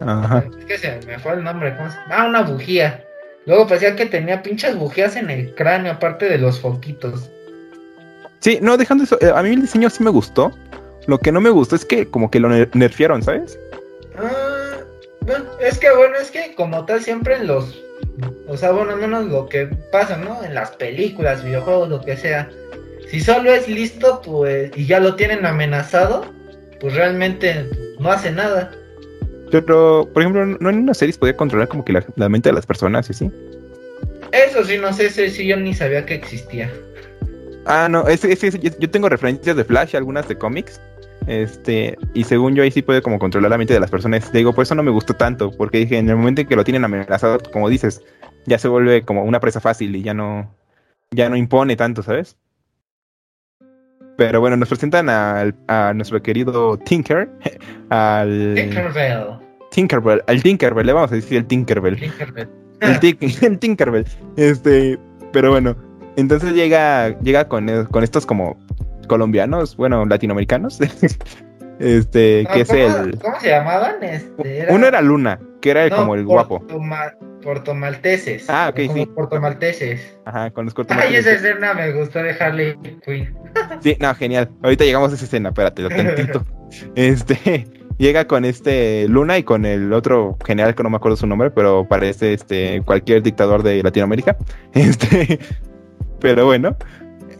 [0.00, 0.44] Ajá.
[0.58, 3.04] Es que se me fue el nombre, ¿cómo se Ah, una bujía.
[3.46, 7.30] Luego parecía que tenía pinches bujías en el cráneo, aparte de los foquitos.
[8.40, 10.52] Sí, no, dejando eso, eh, a mí el diseño sí me gustó.
[11.06, 13.58] Lo que no me gustó es que como que lo ner- nerfearon, ¿sabes?
[14.16, 14.76] Ah,
[15.22, 17.82] bueno, es que bueno, es que como tal siempre en los,
[18.48, 20.42] o sea, bueno, al menos lo que pasa, ¿no?
[20.44, 22.48] En las películas, videojuegos, lo que sea,
[23.14, 26.24] Si solo es listo, pues, y ya lo tienen amenazado,
[26.80, 27.64] pues realmente
[28.00, 28.72] no hace nada.
[29.52, 32.56] Pero, por ejemplo, ¿no en una serie podía controlar como que la, la mente de
[32.56, 33.30] las personas y así?
[34.32, 36.72] Eso sí, no sé, ese sí yo ni sabía que existía.
[37.66, 40.80] Ah, no, ese, ese- ese- yo tengo referencias de Flash, algunas de cómics.
[41.28, 44.32] Este, y según yo ahí sí puede como controlar la mente de las personas.
[44.32, 46.64] Digo, por eso no me gustó tanto, porque dije, en el momento en que lo
[46.64, 48.02] tienen amenazado, como dices,
[48.44, 50.52] ya se vuelve como una presa fácil y ya no,
[51.12, 52.36] ya no impone tanto, ¿sabes?
[54.16, 57.28] Pero bueno, nos presentan al- a nuestro querido Tinker,
[57.90, 59.24] al Tinkerbell.
[59.70, 61.96] Tinkerbell, al Tinkerbell, le vamos a decir el Tinkerbell.
[61.98, 62.48] Tinkerbell.
[62.80, 64.04] El, el Tinkerbell.
[64.36, 64.98] Este,
[65.32, 65.76] pero bueno,
[66.16, 68.56] entonces llega, llega con, con estos como
[69.08, 70.78] colombianos, bueno, latinoamericanos.
[71.78, 73.18] este, No, que es ¿cómo, el.
[73.18, 74.02] ¿Cómo se llamaban?
[74.02, 76.60] Este, Uno era Luna, que era no, como el guapo.
[76.66, 78.48] portoma- Portomalteses.
[78.48, 79.06] Ah, ok, como sí.
[79.06, 80.18] Portomalteses.
[80.24, 80.96] Ajá, con los cortos.
[80.98, 83.34] Ay, esa escena me gustó de Harley Quinn.
[83.80, 84.50] Sí, no, genial.
[84.62, 86.44] Ahorita llegamos a esa escena, espérate, lo tantito.
[86.96, 87.66] Este,
[87.98, 91.50] llega con este Luna y con el otro general que no me acuerdo su nombre,
[91.50, 94.36] pero parece este cualquier dictador de Latinoamérica.
[94.72, 95.38] Este,
[96.20, 96.76] pero bueno.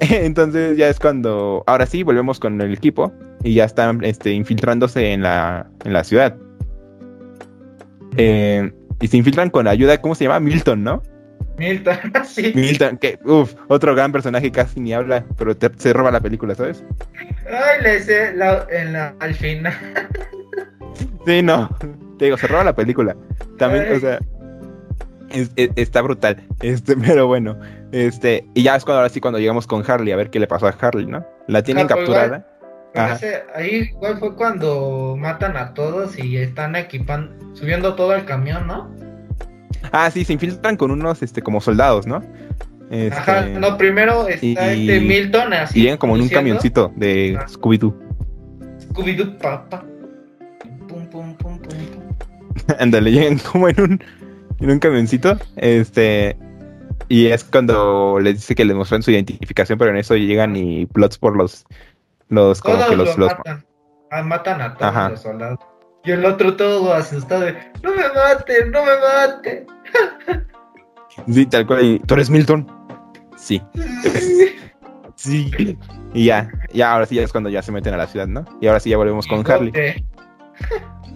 [0.00, 3.12] Entonces ya es cuando, ahora sí, volvemos con el equipo
[3.44, 6.34] y ya están este, infiltrándose en la, en la ciudad.
[8.16, 10.40] Eh, y se infiltran con la ayuda, ¿cómo se llama?
[10.40, 11.02] Milton, ¿no?
[11.58, 12.52] Milton, sí.
[12.54, 16.54] Milton, que, uff, otro gran personaje casi ni habla, pero te- se roba la película,
[16.54, 16.84] ¿sabes?
[17.46, 19.74] Ay, le sé la, en la, al final.
[21.26, 21.68] Sí, no.
[22.18, 23.16] Te digo, se roba la película.
[23.58, 23.96] También, Ay.
[23.96, 24.18] o sea.
[25.30, 26.42] es- es- está brutal.
[26.60, 27.58] Este, pero bueno.
[27.92, 28.46] Este.
[28.54, 30.66] Y ya es cuando ahora sí cuando llegamos con Harley a ver qué le pasó
[30.66, 31.24] a Harley, ¿no?
[31.48, 32.46] La tienen Ah, pues, capturada.
[32.94, 38.66] Ese- ahí igual fue cuando matan a todos y están equipando, subiendo todo al camión,
[38.66, 38.90] ¿no?
[39.92, 42.22] Ah, sí, se infiltran con unos este como soldados, ¿no?
[42.90, 45.80] Este, Ajá, no, primero está y- este Milton así.
[45.80, 47.46] y llegan como en un camioncito de Ah.
[47.48, 47.94] Scooby-Doo.
[48.88, 49.84] Scooby-Doo papa.
[50.88, 52.74] Pum, pum, pum, pum, pum.
[52.78, 54.04] Ándale, llegan como en un,
[54.60, 55.36] en un camioncito.
[55.56, 56.36] Este.
[57.08, 60.86] Y es cuando les dice que les muestran su identificación, pero en eso llegan y
[60.86, 61.64] plots por los.
[62.28, 63.66] Los, como Todos que los, los los- matan.
[64.10, 65.08] Ah, matan a todos Ajá.
[65.10, 65.58] los soldados.
[66.04, 69.66] Y el otro todo asustado de, no me maten, no me maten.
[71.32, 71.82] Sí, tal cual.
[71.84, 72.66] y, ¿Tú eres Milton?
[73.36, 73.62] Sí.
[75.16, 75.78] Sí.
[76.12, 78.44] Y ya, ya, ahora sí ya es cuando ya se meten a la ciudad, ¿no?
[78.60, 79.72] Y ahora sí ya volvemos con Harley.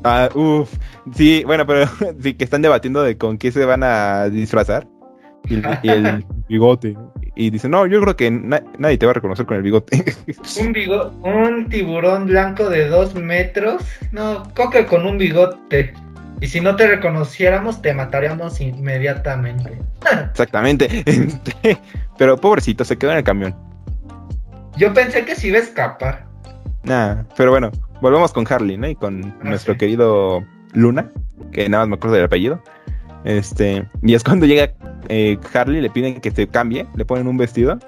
[0.05, 0.73] Ah, uff.
[1.13, 1.85] Sí, bueno, pero
[2.23, 4.87] sí que están debatiendo de con qué se van a disfrazar.
[5.49, 6.97] Y el, y el bigote.
[7.37, 9.97] Y dicen, no, yo creo que na- nadie te va a reconocer con el bigote.
[10.61, 13.83] Un, bigo- un tiburón blanco de dos metros.
[14.13, 15.93] No, coque con un bigote.
[16.41, 19.79] Y si no te reconociéramos, te mataríamos inmediatamente.
[20.31, 21.05] Exactamente.
[22.17, 23.55] Pero pobrecito, se quedó en el camión.
[24.77, 26.27] Yo pensé que se iba a escapar.
[26.85, 28.89] Nah, pero bueno, volvemos con Harley, ¿no?
[28.89, 29.79] Y con Ah, nuestro sí.
[29.79, 31.09] querido Luna,
[31.53, 32.63] que nada más me acuerdo del apellido.
[33.25, 34.73] Este, y es cuando llega
[35.09, 37.79] eh, Harley, le piden que se cambie, le ponen un vestido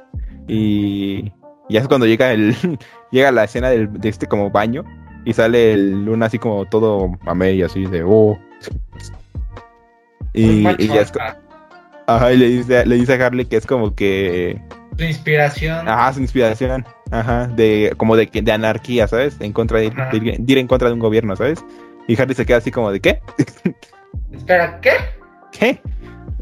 [0.49, 1.33] y
[1.69, 2.55] ya es cuando llega el
[3.13, 4.85] llega la escena del, de este como baño
[5.25, 8.39] y sale el Luna así como todo a medio así de oh.
[10.33, 11.13] Y, y ya es,
[12.07, 14.61] ajá, y le dice, le dice a Harley que es como que
[14.97, 15.89] Su inspiración.
[15.89, 16.85] Ajá, su inspiración.
[17.11, 19.37] Ajá, de como de, de anarquía, ¿sabes?
[19.41, 21.65] En contra de, de ir, de ir en contra de un gobierno, ¿sabes?
[22.07, 23.21] Y Harry se queda así como de ¿qué?
[24.33, 24.93] Espera, ¿qué?
[25.53, 25.81] ¿Qué?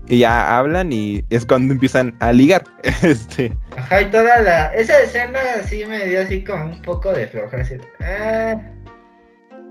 [0.06, 2.64] Y ya hablan y es cuando empiezan a ligar.
[3.02, 4.66] Este, Ajá, y toda la.
[4.74, 7.62] Esa escena sí me dio así como un poco de flojera.
[7.62, 8.56] así, ah.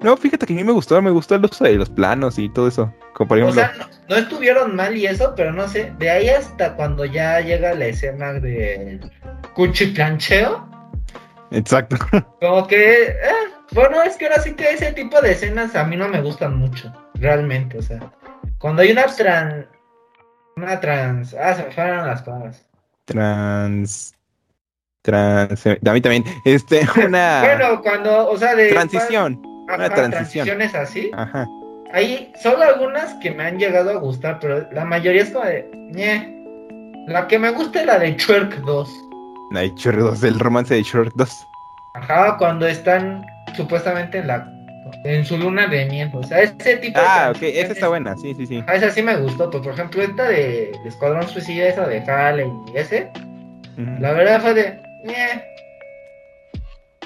[0.03, 2.49] no, fíjate que a mí me gustó, me gustó el uso de los planos y
[2.49, 2.93] todo eso.
[3.13, 5.91] Como por O ejemplo, sea, no, no estuvieron mal y eso, pero no sé.
[5.97, 8.99] De ahí hasta cuando ya llega la escena de
[9.55, 10.69] cuchiplancheo.
[11.51, 11.97] exacto.
[12.41, 13.03] Como que.
[13.07, 13.15] eh,
[13.71, 16.57] bueno, es que ahora sí que ese tipo de escenas a mí no me gustan
[16.57, 16.93] mucho.
[17.15, 17.99] Realmente, o sea.
[18.59, 19.65] Cuando hay una trans.
[20.55, 21.35] Una trans.
[21.35, 22.65] Ah, se me fueron las palabras.
[23.05, 24.15] Trans.
[25.03, 25.67] Trans.
[25.67, 26.23] A mí también.
[26.45, 28.69] Este, una Bueno, cuando, o sea, de.
[28.69, 29.41] transición.
[29.67, 30.45] Ajá, una transición.
[30.47, 31.11] transiciones así.
[31.13, 31.47] Ajá.
[31.93, 35.69] Hay solo algunas que me han llegado a gustar, pero la mayoría es como de.
[35.91, 36.33] ñe.
[37.07, 38.89] La que me gusta es la de Shrek 2.
[39.51, 41.47] La de Shrek 2, el romance de Shrek 2.
[41.93, 44.56] Ajá, cuando están supuestamente en la.
[45.03, 46.09] En su luna de miel.
[46.13, 47.05] O sea, ese tipo de.
[47.05, 48.57] Ah, ok, transiciones- esa está buena, sí, sí, sí.
[48.59, 49.49] Ajá, esa sí me gustó.
[49.49, 53.09] Pues, por ejemplo, esta de, de Escuadrón Suicida, esa de Harley y ese.
[53.99, 54.79] La verdad fue de.
[55.05, 55.43] ñe.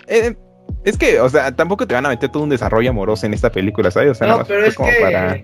[0.08, 0.36] Eh,
[0.84, 3.52] es que, o sea, tampoco te van a meter todo un desarrollo amoroso en esta
[3.52, 4.12] película, ¿sabes?
[4.12, 4.96] O sea, No, pero es como que.
[5.02, 5.38] para-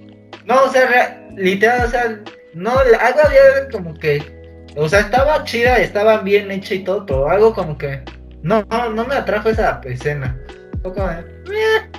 [0.45, 2.19] No, o sea, literal, o sea,
[2.53, 4.35] no, algo había como que
[4.77, 8.01] O sea, estaba chida, estaba bien hecha y todo, pero algo como que.
[8.43, 10.37] No, no, no me atrajo esa escena.
[10.83, 11.89] Como de, "Eh,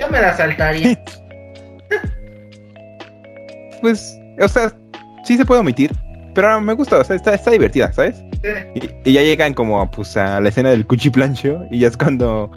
[0.00, 0.98] yo me la saltaría.
[3.82, 4.72] Pues, o sea,
[5.24, 5.92] sí se puede omitir,
[6.34, 8.16] pero me gusta, o sea, está, está divertida, ¿sabes?
[8.42, 8.50] Sí.
[9.04, 12.50] Y, y ya llegan como pues a la escena del cuchiplancho y ya es cuando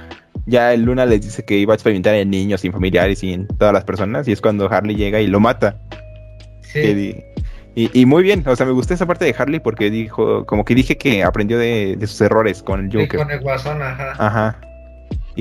[0.45, 3.47] ya el Luna les dice que iba a experimentar en niños, en familiares y en
[3.47, 5.77] todas las personas y es cuando Harley llega y lo mata.
[6.61, 6.81] Sí.
[6.81, 7.25] Que
[7.75, 10.65] Y, y muy bien, o sea, me gustó esa parte de Harley porque dijo, como
[10.65, 13.19] que dije que aprendió de, de sus errores con el Sí, Joker.
[13.19, 14.13] con el guasón, ajá.
[14.17, 14.59] Ajá.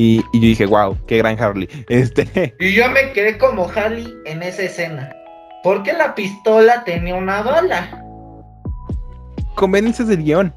[0.01, 1.69] Y, y yo dije, wow, qué gran Harley.
[1.89, 5.11] Este, Y yo me quedé como Harley en esa escena.
[5.65, 8.01] Porque la pistola tenía una bala.
[9.57, 10.55] conveniencias del guion.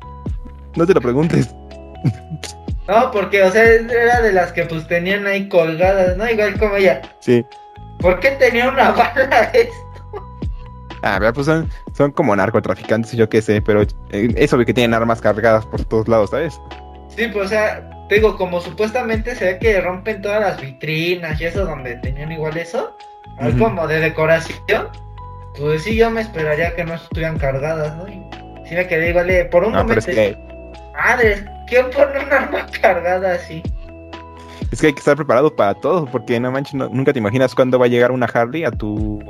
[0.75, 1.55] No te lo preguntes.
[2.87, 6.29] No, porque, o sea, era de las que pues tenían ahí colgadas, ¿no?
[6.29, 7.01] Igual como ella.
[7.19, 7.43] Sí.
[7.99, 9.73] ¿Por qué tenía una bala esto?
[11.01, 13.87] Ah, pues son, son como narcotraficantes, yo qué sé, pero eh,
[14.35, 16.59] es obvio que tienen armas cargadas por todos lados, ¿sabes?
[17.15, 21.39] Sí, pues, o sea, te digo, como supuestamente se ve que rompen todas las vitrinas
[21.39, 22.97] y eso donde tenían igual eso,
[23.39, 23.57] Ujú.
[23.57, 24.89] como de decoración,
[25.57, 28.09] pues sí, yo me esperaría que no estuvieran cargadas, ¿no?
[28.09, 28.21] Y
[28.67, 30.37] sí me quedé igual por un No, pero momento, es que,
[30.93, 33.63] madre, ¿quién pone un arma cargada así?
[34.73, 37.55] es que hay que estar preparado para todo, porque no manches, no- nunca te imaginas
[37.55, 39.21] cuándo va a llegar una Harley a tu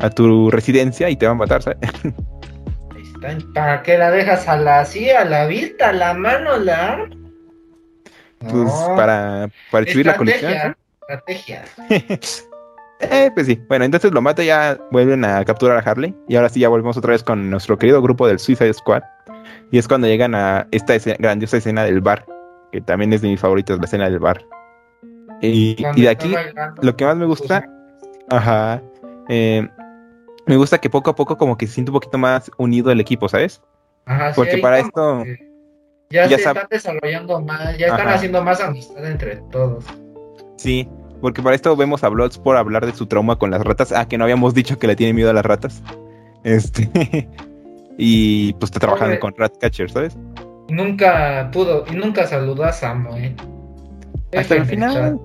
[0.00, 1.78] a tu residencia y te va a matar, ¿sabes?
[3.54, 7.27] ¿Para qué la dejas a la así, a la vista, a la mano, la arma?
[8.40, 10.76] Pues No, para, para exhibir la colección.
[11.00, 11.64] estrategia.
[13.00, 13.62] Eh, pues sí.
[13.68, 16.16] Bueno, entonces lo mata, ya vuelven a capturar a Harley.
[16.26, 19.02] Y ahora sí ya volvemos otra vez con nuestro querido grupo del Suicide Squad.
[19.70, 22.26] Y es cuando llegan a esta escena- grandiosa escena del bar.
[22.72, 24.44] Que también es de mis favoritos, la escena del bar.
[25.40, 26.34] Y, y de aquí,
[26.82, 27.64] lo que más me gusta,
[28.30, 28.82] ajá,
[29.28, 29.68] eh,
[30.46, 32.98] me gusta que poco a poco como que se siente un poquito más unido el
[32.98, 33.62] equipo, ¿sabes?
[34.06, 35.47] Ajá, Porque para esto- que
[36.10, 38.14] Ya, ya se están desarrollando más, ya están Ajá.
[38.14, 39.84] haciendo más amistad entre todos.
[40.56, 40.88] Sí,
[41.20, 43.92] porque para esto vemos a Bloodsport hablar de su trauma con las ratas.
[43.92, 45.82] Ah, que no habíamos dicho que le tiene miedo a las ratas.
[46.44, 46.88] Este.
[47.98, 50.16] y pues está trabajando con Ratcatcher, ¿sabes?
[50.68, 53.34] Nunca pudo, y nunca saludó a Samuel.
[54.36, 55.18] Hasta el final.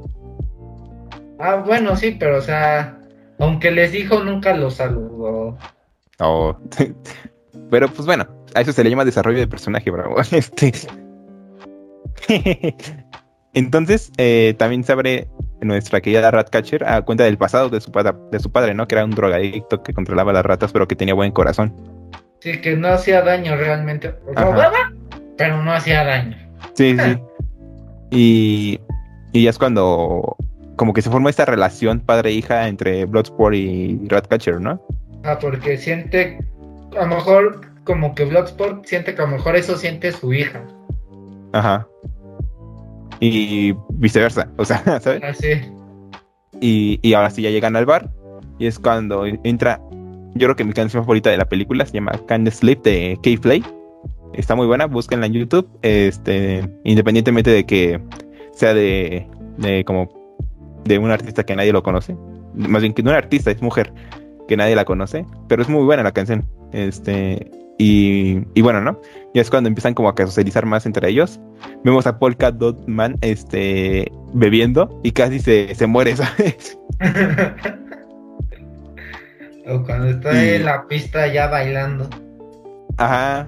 [1.40, 2.98] Ah, bueno, sí, pero o sea,
[3.40, 5.58] aunque les dijo, nunca lo saludó.
[6.20, 6.56] Oh.
[7.70, 10.16] Pero pues bueno, a eso se le llama desarrollo de personaje, bravo.
[10.32, 10.74] Este.
[13.54, 15.28] Entonces, eh, también se abre
[15.62, 18.88] nuestra querida Ratcatcher a cuenta del pasado de su, padre, de su padre, ¿no?
[18.88, 21.74] Que era un drogadicto que controlaba las ratas, pero que tenía buen corazón.
[22.40, 24.14] Sí, que no hacía daño realmente.
[24.36, 24.92] Robaba,
[25.38, 26.36] pero no hacía daño.
[26.74, 27.18] Sí, sí.
[28.12, 28.80] Y,
[29.32, 30.36] y ya es cuando
[30.76, 34.82] como que se forma esta relación padre-hija entre Bloodsport y Ratcatcher, ¿no?
[35.24, 36.40] Ah, porque siente,
[36.98, 40.64] a lo mejor, como que Bloodsport siente que a lo mejor eso siente su hija.
[41.54, 41.88] Ajá.
[43.20, 45.24] Y viceversa, o sea, ¿sabes?
[45.24, 45.50] Así.
[46.62, 48.10] Y, y ahora sí ya llegan al bar
[48.60, 49.82] y es cuando entra,
[50.36, 53.64] yo creo que mi canción favorita de la película se llama Can't Sleep de K-Play.
[54.34, 58.02] Está muy buena, búsquenla en YouTube, este, independientemente de que
[58.54, 59.28] sea de,
[59.58, 60.10] de como
[60.86, 62.16] de un artista que nadie lo conoce,
[62.54, 63.94] más bien que no es artista, es mujer
[64.48, 69.00] que nadie la conoce, pero es muy buena la canción, este, y, y bueno, ¿no?
[69.34, 71.40] Ya es cuando empiezan como a socializar más entre ellos.
[71.84, 76.78] Vemos a Polka Dot Man, este, bebiendo y casi se, se muere, ¿sabes?
[79.68, 82.10] o cuando está Y- en la pista ya bailando.
[82.98, 83.48] Ajá.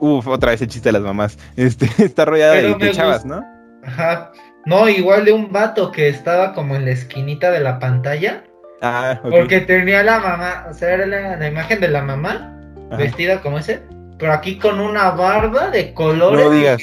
[0.00, 1.38] Uf, otra vez el chiste de las mamás.
[1.56, 3.24] Este, está rodeada de, de chavas.
[3.24, 3.42] ¿no?
[3.84, 4.32] Ajá.
[4.66, 8.44] No, igual de un vato que estaba como en la esquinita de la pantalla.
[8.80, 9.20] Ah.
[9.22, 12.60] Porque tenía la mamá, o sea, era la, la imagen de la mamá,
[12.94, 13.02] Ajá.
[13.02, 13.82] vestida como ese.
[14.18, 16.44] Pero aquí con una barba de No colores.
[16.44, 16.82] lo digas.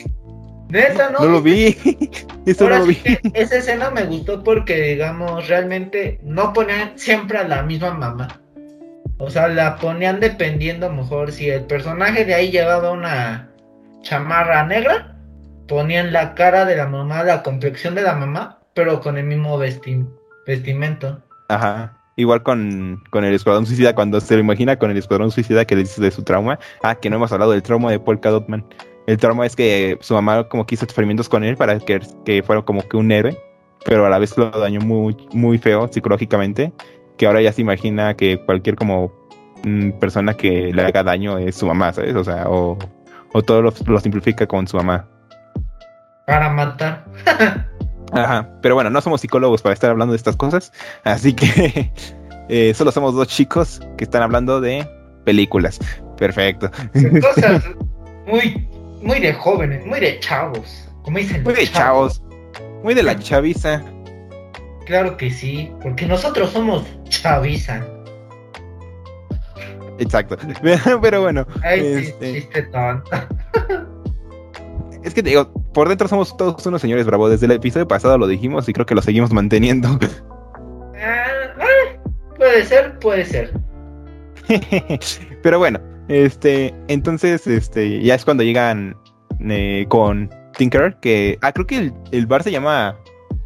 [0.69, 1.19] Neta, ¿no?
[1.19, 1.75] No lo vi.
[2.45, 3.15] Eso no Ahora lo sí vi.
[3.17, 8.41] que esa escena me gustó porque, digamos, realmente no ponían siempre a la misma mamá.
[9.17, 13.49] O sea, la ponían dependiendo, a lo mejor, si el personaje de ahí llevaba una
[14.01, 15.15] chamarra negra,
[15.67, 19.59] ponían la cara de la mamá, la complexión de la mamá, pero con el mismo
[19.59, 20.07] vesti-
[20.47, 21.21] vestimento.
[21.49, 21.97] Ajá.
[22.19, 25.75] Igual con, con el Escuadrón Suicida, cuando se lo imagina con el Escuadrón Suicida que
[25.75, 26.59] le dice de su trauma.
[26.83, 28.65] Ah, que no hemos hablado del trauma de Polka Dot Man.
[29.07, 32.43] El trauma es que su mamá como que hizo experimentos con él para que, que
[32.43, 33.37] fuera como que un héroe,
[33.85, 36.73] pero a la vez lo dañó muy, muy feo psicológicamente,
[37.17, 39.13] que ahora ya se imagina que cualquier como
[39.63, 42.15] mm, persona que le haga daño es su mamá, ¿sabes?
[42.15, 42.77] O sea, o,
[43.31, 45.07] o todo lo simplifica con su mamá.
[46.27, 47.05] Para matar.
[48.11, 50.71] Ajá, pero bueno, no somos psicólogos para estar hablando de estas cosas,
[51.03, 51.91] así que
[52.49, 54.87] eh, solo somos dos chicos que están hablando de
[55.25, 55.79] películas.
[56.17, 56.71] Perfecto.
[56.93, 57.63] Son cosas
[58.27, 58.67] muy,
[59.01, 60.89] muy de jóvenes, muy de chavos.
[61.03, 61.43] Como dicen.
[61.43, 62.21] Muy de chavos.
[62.83, 63.81] Muy de la chaviza.
[64.85, 67.85] Claro que sí, porque nosotros somos chaviza.
[69.99, 70.37] Exacto.
[71.01, 71.45] Pero, bueno.
[71.61, 73.09] Ay, sí, este, chiste tonto.
[75.03, 77.29] Es que digo, por dentro somos todos unos señores bravo.
[77.29, 79.99] Desde el episodio pasado lo dijimos y creo que lo seguimos manteniendo.
[80.97, 82.01] Ah, ah,
[82.37, 83.53] puede ser, puede ser.
[85.43, 88.95] Pero bueno, este, entonces, este, ya es cuando llegan
[89.47, 92.97] eh, con Tinker, que, ah, creo que el, el bar se llama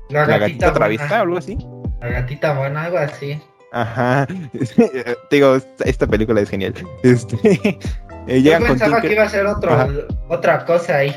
[0.09, 0.73] La La gatita.
[0.73, 1.57] Traviesa o algo así.
[2.01, 3.39] La gatita buena, algo así.
[3.73, 4.27] Ajá.
[4.27, 6.73] Te digo, esta, película es genial.
[7.03, 7.79] Este, eh,
[8.27, 9.87] Yo llegan con pensaba que iba a ser otro, Ajá.
[10.29, 11.15] otra cosa ahí.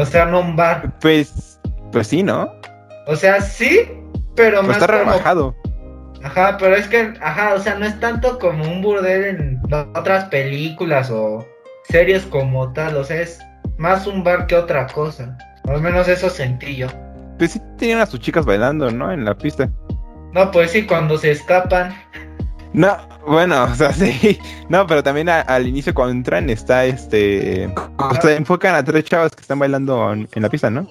[0.00, 0.92] O sea, no un bar.
[1.00, 1.58] Pues,
[1.92, 2.50] pues sí, ¿no?
[3.06, 3.90] O sea, sí,
[4.34, 5.56] pero Pues más está como- rebajado.
[6.22, 9.60] Ajá, pero es que, ajá, o sea, no es tanto como un burdel en
[9.94, 11.46] otras películas o
[11.88, 13.38] series como tal, o sea, es
[13.76, 15.36] más un bar que otra cosa.
[15.68, 16.88] Al menos eso sentí yo.
[17.38, 19.12] Pues sí tenían a sus chicas bailando, ¿no?
[19.12, 19.70] En la pista.
[20.32, 21.94] No, pues sí, cuando se escapan.
[22.72, 22.96] No,
[23.26, 24.38] bueno, o sea, sí.
[24.68, 27.64] No, pero también a- al inicio cuando entran está este...
[28.36, 30.86] Enfocan a tres chavas que están bailando en, en la pista, ¿no?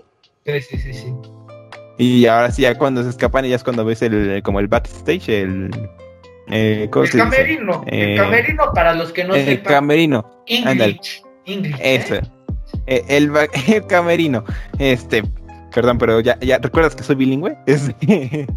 [0.45, 1.13] Sí, sí, sí, sí.
[1.99, 5.29] Y ahora sí, ya cuando se escapan, ya es cuando ves el como el backstage,
[5.29, 5.71] el...
[6.49, 9.73] Eh, ¿Cómo El camerino, Eh, el camerino para los que no el sepan.
[9.73, 10.29] camerino.
[10.65, 10.91] ándale.
[10.93, 11.21] English.
[11.45, 11.75] English.
[11.79, 11.95] ¿eh?
[11.95, 12.15] Eso.
[12.85, 13.31] Eh, el,
[13.67, 14.43] el camerino.
[14.79, 15.23] Este...
[15.73, 17.55] Perdón, pero ya, ya ¿recuerdas que soy bilingüe?
[17.67, 18.47] Este...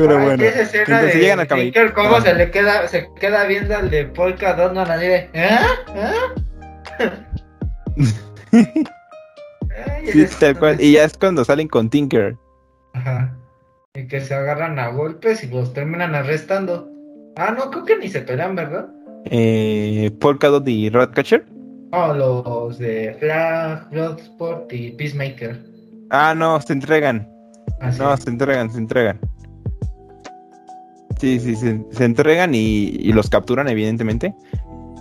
[0.00, 0.42] Pero Ay, bueno.
[0.44, 1.48] esa escena de llegan al.
[1.48, 2.20] Tinker, cómo Ah.
[2.22, 5.58] se le queda, se queda viendo al de Polka Dot, no nadie de, ¿eh?
[5.94, 7.10] ¿Eh?
[9.86, 10.80] Ay, Sí, tal cual.
[10.80, 12.36] Y ya es cuando salen con Tinker.
[12.94, 13.34] Ajá.
[13.94, 16.88] Y que se agarran a golpes y los terminan arrestando.
[17.36, 18.88] Ah, no, creo que ni se pelean, ¿verdad?
[19.26, 21.44] Eh, Polkadot y Ratcatcher.
[21.92, 25.58] No, los de Flag, Bloodsport y Peacemaker.
[26.10, 27.28] Ah, no, se entregan.
[27.80, 27.98] Así.
[28.00, 29.18] No, se entregan, se entregan.
[31.20, 34.34] Sí, sí, se, se entregan y, y los capturan, evidentemente.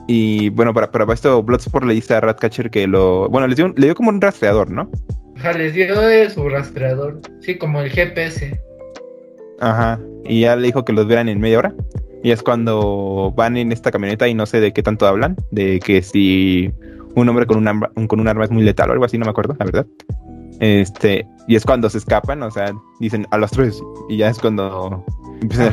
[0.08, 3.30] Y bueno, para, para esto, Bloodsport le dice a Ratcatcher que lo.
[3.30, 4.90] Bueno, les dio, le dio como un rastreador, ¿no?
[5.38, 5.88] Ajá, les dio
[6.30, 7.22] su rastreador.
[7.42, 8.60] Sí, como el GPS.
[9.60, 10.00] Ajá.
[10.26, 11.74] Y ya le dijo que los vieran en media hora.
[12.24, 15.38] Y es cuando van en esta camioneta y no sé de qué tanto hablan.
[15.52, 16.72] De que si
[17.16, 19.18] un hombre con un, arma- un- con un arma es muy letal o algo así,
[19.18, 19.86] no me acuerdo, la verdad.
[20.60, 23.82] Este, y es cuando se escapan, o sea, dicen a los tres.
[24.10, 25.06] Y ya es cuando
[25.42, 25.72] del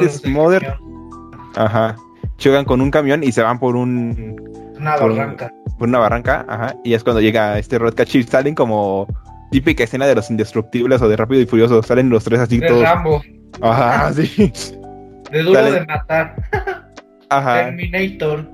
[0.00, 0.62] desmoder.
[0.62, 1.30] camión.
[1.56, 1.96] Ajá.
[2.38, 4.36] Chocan con un camión y se van por un
[4.78, 5.50] Una Por un- barranca.
[5.78, 7.78] por una barranca, ajá, y es cuando llega este
[8.18, 9.06] y salen como
[9.50, 12.66] típica escena de los indestructibles o de Rápido y Furioso, salen los tres así De
[12.66, 12.82] todos.
[12.82, 13.22] Rambo.
[13.60, 14.52] Ajá, sí.
[15.30, 16.34] De duro de matar.
[17.28, 17.64] Ajá.
[17.66, 18.48] Terminator.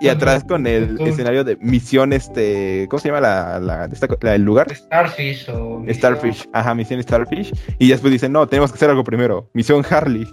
[0.00, 4.16] Y atrás con el escenario de misión, este, ¿cómo se llama la, la, esta co-
[4.20, 4.72] la- el lugar?
[4.74, 5.80] Starfish o.
[5.80, 7.52] misión- Starfish, ajá, misión Starfish.
[7.78, 9.50] Y después dicen, no, tenemos que hacer algo primero.
[9.54, 10.26] Misión Harley.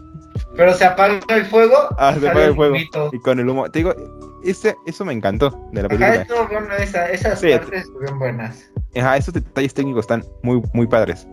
[0.55, 1.75] Pero se apaga el fuego.
[1.97, 2.75] Ah, se apaga el fuego.
[2.75, 3.09] humito.
[3.13, 3.69] Y con el humo.
[3.71, 3.95] Te digo,
[4.43, 6.15] ese, eso me encantó de la Ajá, película.
[6.21, 7.49] estuvo bueno esa, esas Sí.
[7.51, 8.71] partes estuvieron buenas.
[8.95, 11.27] Ajá, esos detalles técnicos están muy, muy padres.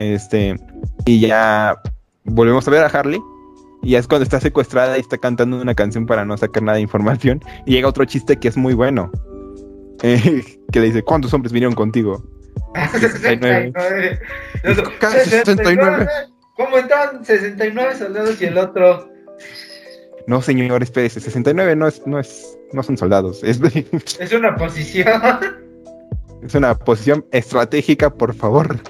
[0.00, 0.56] Este,
[1.04, 1.76] y ya
[2.24, 3.20] volvemos a ver a Harley.
[3.86, 6.82] Y es cuando está secuestrada y está cantando una canción para no sacar nada de
[6.82, 7.40] información.
[7.66, 9.12] Y llega otro chiste que es muy bueno.
[10.02, 12.20] Eh, que le dice, ¿cuántos hombres vinieron contigo?
[12.90, 13.72] 69.
[13.74, 14.90] 69.
[14.98, 16.08] Casi 69.
[16.56, 17.24] ¿Cómo están?
[17.24, 19.08] 69 soldados y el otro.
[20.26, 23.44] No, señor, espérese, 69 no es, no es, no son soldados.
[23.44, 23.60] Es,
[24.18, 25.22] Es una posición.
[26.42, 28.80] es una posición estratégica, por favor.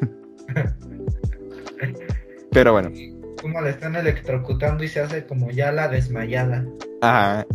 [2.51, 3.16] Pero bueno.
[3.41, 6.65] Como la están electrocutando y se hace como ya la desmayada.
[7.03, 7.47] Ajá.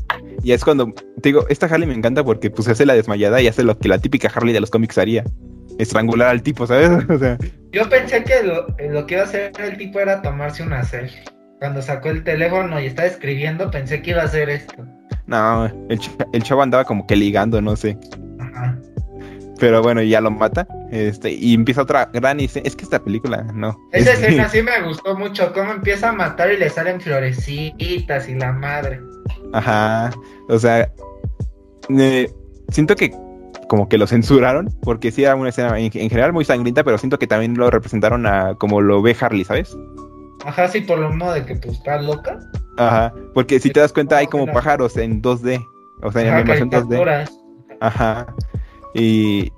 [0.44, 3.48] Y es cuando, te digo, esta Harley me encanta porque pues hace la desmayada y
[3.48, 5.24] hace lo que la típica Harley de los cómics haría.
[5.80, 6.90] Estrangular al tipo, ¿sabes?
[7.10, 7.38] O sea,
[7.72, 11.24] Yo pensé que lo, lo que iba a hacer el tipo era tomarse una selfie.
[11.60, 14.76] Cuando sacó el teléfono y estaba escribiendo, pensé que iba a hacer esto.
[15.28, 17.98] no, el, ch- el chavo andaba como que ligando, no sé.
[18.40, 18.78] Ajá.
[19.60, 20.68] Pero bueno, ya lo mata.
[20.92, 22.68] Este, y empieza otra gran escena.
[22.68, 23.78] Es que esta película, no.
[23.94, 25.52] Esa Este, escena sí me gustó mucho.
[25.54, 29.00] Cómo empieza a matar y le salen florecitas y la madre.
[29.54, 30.12] Ajá.
[30.50, 30.92] O sea,
[31.98, 32.30] eh,
[32.70, 33.12] siento que
[33.68, 36.98] como que lo censuraron, porque sí era una escena en, en general muy sangrienta, pero
[36.98, 39.78] siento que también lo representaron a como lo ve Harley, ¿sabes?
[40.46, 42.38] Ajá, sí, por lo mismo de que pues está loca.
[42.78, 43.14] Ajá.
[43.34, 45.66] Porque si te das cuenta, hay como pájaros en 2D.
[46.04, 46.72] O sea, en Ajá, animación 2D.
[46.89, 47.32] caricaturas.
[47.80, 48.26] Ajá.
[48.94, 49.52] Y,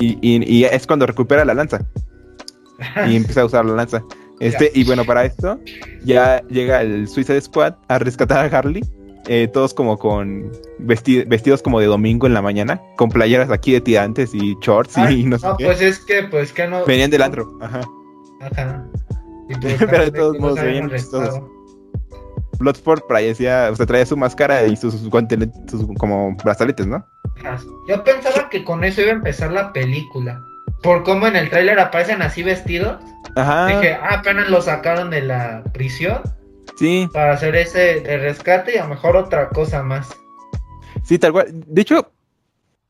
[0.00, 1.86] y, y- y es cuando recupera la lanza.
[3.08, 4.02] Y empieza a usar la lanza.
[4.40, 5.58] Este, y bueno, para esto
[6.02, 8.82] ya llega el Suicide Squad a rescatar a Harley.
[9.28, 13.72] eh, todos como con vesti- vestidos como de domingo en la mañana, con playeras aquí
[13.72, 15.66] de tirantes y shorts y no sé no, qué.
[15.66, 16.86] pues es que, pues que no.
[16.86, 17.82] Venían del antro, ajá.
[18.40, 18.86] Ajá.
[19.50, 21.28] Y pues, Pero de todos modos, chistosos.
[21.28, 21.50] arrestado.
[22.58, 25.38] Bloodsport parecía, o sea, traía su máscara y sus guantes,
[25.70, 27.04] sus como brazaletes, ¿no?
[27.88, 30.40] Yo pensaba que con eso iba a empezar la película.
[30.82, 32.98] Por cómo en el tráiler aparecen así vestidos.
[33.36, 36.22] Ajá, Dije, ah, apenas lo sacaron de la prisión
[36.78, 40.08] sí, para hacer ese de rescate y a lo mejor otra cosa más.
[41.04, 41.46] sí, tal cual.
[41.50, 42.10] De hecho,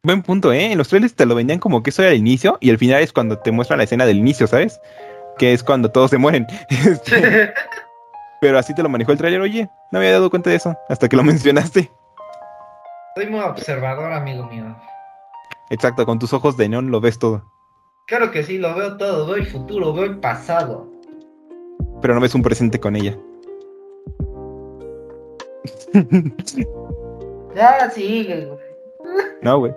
[0.02, 0.72] buen punto, ¿eh?
[0.72, 3.02] En los trailers te lo vendían como que eso era el inicio y el final
[3.02, 4.80] es cuando te muestran la escena del inicio, ¿sabes?
[5.36, 6.46] Que es cuando todos se mueren.
[6.70, 7.52] Este,
[8.40, 10.76] pero así te lo manejó el trailer, oye, no me había dado cuenta de eso
[10.88, 11.90] hasta que lo mencionaste.
[13.20, 14.74] Soy muy observador, amigo mío.
[15.68, 17.44] Exacto, con tus ojos de neón lo ves todo,
[18.06, 20.90] Claro que sí, lo veo todo, veo el futuro, veo el pasado.
[22.00, 23.18] pero no ves un presente con ella.
[27.54, 28.58] Ya sigue, güey.
[29.42, 29.74] no, güey.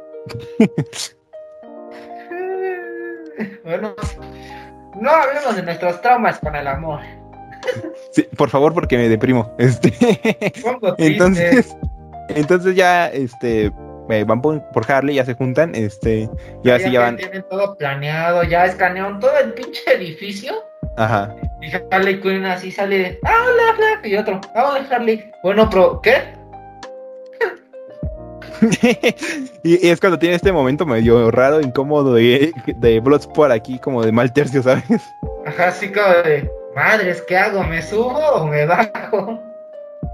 [3.65, 3.93] Bueno,
[5.01, 7.01] no hablemos de nuestros traumas con el amor.
[8.11, 9.53] Sí, por favor, porque me deprimo.
[9.57, 9.91] Este.
[10.61, 10.95] Pongo.
[10.97, 11.75] Entonces,
[12.29, 13.71] entonces ya, este,
[14.09, 16.29] eh, van por, por Harley, ya se juntan, este,
[16.63, 20.53] ya así ya van, tienen todo planeado, ya escanearon todo el pinche edificio.
[20.97, 25.31] ajá, Y Harley Quinn así sale, ah, hola, Flash", y otro, ah, hola, Harley.
[25.43, 26.33] Bueno, pero, ¿qué?
[29.63, 34.03] y, y es cuando tiene este momento medio raro, incómodo de, de Bloodsport aquí, como
[34.03, 34.83] de mal tercio, ¿sabes?
[35.45, 37.63] Ajá, así como de, madres, ¿qué hago?
[37.63, 39.42] ¿Me subo o me bajo?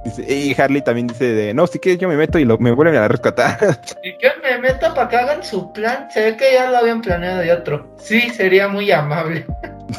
[0.05, 2.71] Dice- y Harley también dice de, no, si quieres yo me meto y lo, me
[2.71, 3.57] vuelven a rescatar.
[4.03, 6.07] ¿Y qué me meto para que hagan su plan?
[6.11, 7.93] Se ve que ya lo habían planeado y otro.
[7.97, 9.45] Sí, sería muy amable.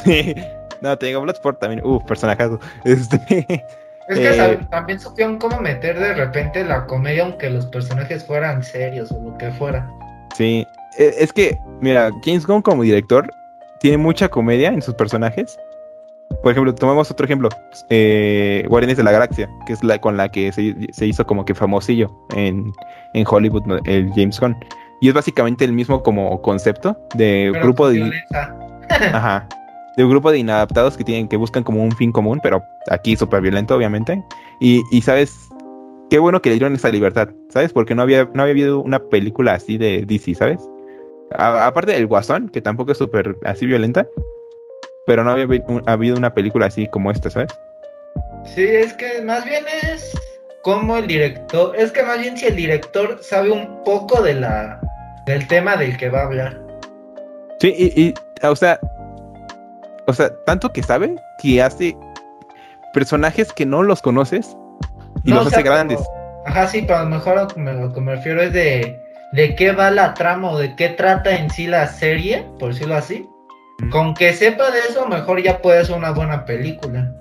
[0.81, 2.59] no, te digo, Bloodsport también, uh, personajazo.
[2.85, 3.17] Este,
[4.07, 4.59] Es que Eh.
[4.69, 9.37] también supieron cómo meter de repente la comedia aunque los personajes fueran serios o lo
[9.37, 9.87] que fuera.
[10.35, 10.65] Sí,
[10.97, 13.29] e- es que, mira, James Gunn como director
[13.79, 15.57] tiene mucha comedia en sus personajes.
[16.43, 17.49] Por ejemplo, tomamos otro ejemplo,
[17.89, 21.45] eh, Guardianes de la Galaxia, que es la con la que se, se hizo como
[21.45, 22.71] que famosillo en,
[23.13, 24.55] en Hollywood, el James Gunn.
[25.01, 28.11] Y es básicamente el mismo como concepto de Pero grupo de,
[29.13, 29.47] ajá,
[29.97, 33.15] de un grupo de inadaptados que tienen que buscan como un fin común, pero aquí
[33.15, 34.23] súper violento, obviamente.
[34.59, 35.49] Y, y sabes,
[36.09, 37.71] qué bueno que le dieron esa libertad, ¿sabes?
[37.73, 40.67] Porque no había, no había habido una película así de DC, ¿sabes?
[41.37, 44.05] A- aparte del Guasón, que tampoco es súper así violenta,
[45.11, 45.45] pero no había
[45.87, 47.49] habido una película así como esta, ¿sabes?
[48.45, 50.17] Sí, es que más bien es
[50.63, 54.79] como el director, es que más bien si el director sabe un poco de la
[55.25, 56.57] del tema del que va a hablar.
[57.59, 58.79] Sí, y, y, o sea,
[60.07, 61.93] o sea, tanto que sabe que hace
[62.93, 64.55] personajes que no los conoces
[65.25, 65.97] y No, los o hace grandes.
[65.97, 68.53] como- Ajá, sí, pero a lo mejor lo que me, lo que me refiero es
[68.53, 68.97] de
[69.33, 72.95] de qué va la trama o de qué trata en sí la serie, por decirlo
[72.95, 73.27] así.
[73.81, 73.89] Mm.
[73.89, 77.13] Con que sepa de eso, mejor ya puede ser una buena película.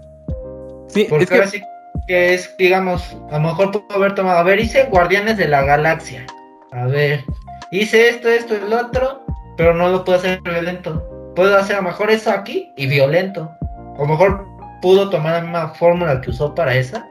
[0.89, 1.63] Sí, Porque es que ahora sí
[2.07, 5.63] que es, digamos, a lo mejor puedo haber tomado, a ver, hice Guardianes de la
[5.63, 6.27] Galaxia.
[6.73, 7.25] A ver,
[7.71, 9.25] hice esto, esto, el otro,
[9.57, 11.33] pero no lo puedo hacer violento.
[11.37, 13.51] Puedo hacer a lo mejor eso aquí y violento.
[13.97, 14.47] O mejor
[14.83, 17.07] pudo tomar la misma fórmula que usó para esa,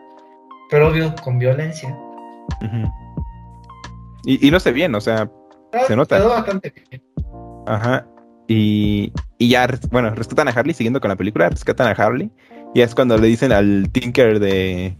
[0.70, 1.96] pero obvio, con violencia.
[4.26, 5.30] Y, y lo sé bien, o sea,
[5.72, 6.18] Ah, Se nota.
[6.18, 7.04] Quedó bastante bien.
[7.68, 8.06] ajá.
[8.50, 12.30] Y, y ya, bueno, rescatan a Harley, siguiendo con la película, rescatan a Harley.
[12.74, 14.98] Y es cuando le dicen al Tinker de,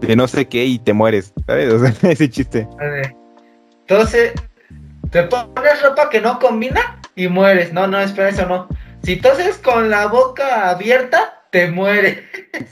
[0.00, 1.72] de no sé qué y te mueres, ¿sabes?
[1.74, 2.66] O sea, ese chiste.
[3.80, 4.32] Entonces,
[5.10, 7.72] te pones ropa que no combina y mueres.
[7.72, 8.68] No, no, espera, eso no.
[9.02, 12.18] Si toses con la boca abierta, te mueres.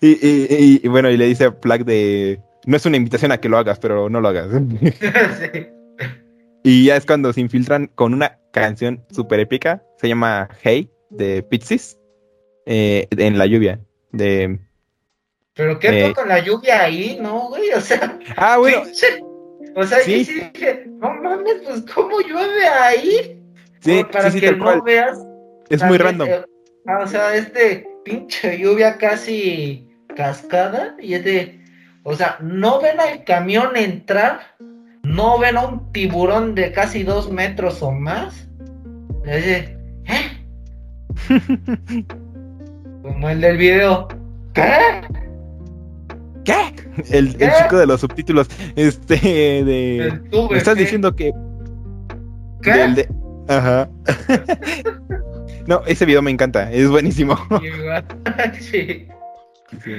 [0.00, 3.30] Y, y, y- y bueno, y le dice a Black de, no es una invitación
[3.30, 4.48] a que lo hagas, pero no lo hagas.
[5.38, 5.66] Sí.
[6.64, 11.42] y ya es cuando se infiltran con una canción súper épica, se llama Hey, de
[11.42, 11.98] Pixies,
[12.66, 13.80] eh, en la lluvia.
[14.12, 14.58] De...
[15.54, 16.04] Pero qué Eh.
[16.06, 17.70] fue con la lluvia ahí, ¿no, güey?
[17.72, 18.82] O sea, Ah, bueno,
[19.76, 20.24] O sea, Sí.
[20.24, 20.32] sí.
[20.40, 23.40] sí dije, no mames, pues ¿cómo llueve ahí?
[23.80, 24.82] sí, Para sí, que no cual.
[24.82, 25.18] veas.
[25.68, 26.28] Es muy random.
[26.86, 31.60] ah, o sea, este pinche lluvia casi cascada y es de,
[32.02, 34.40] o sea, no ven al camión entrar,
[35.02, 38.48] no ven a un tiburón de casi dos metros o más.
[39.24, 40.30] Y es de, ¿eh?
[43.02, 44.08] Como el del video.
[44.54, 45.02] ¿Qué?
[46.44, 46.74] ¿Qué?
[47.10, 47.44] El, ¿Qué?
[47.46, 50.20] el chico de los subtítulos, este, de...
[50.50, 50.80] Me estás ¿qué?
[50.80, 51.32] diciendo que...
[52.62, 52.72] ¿Qué?
[52.72, 53.08] del de-
[53.48, 53.88] Ajá.
[55.66, 57.36] no, ese video me encanta, es buenísimo.
[58.60, 59.08] Sí.
[59.84, 59.92] Sí.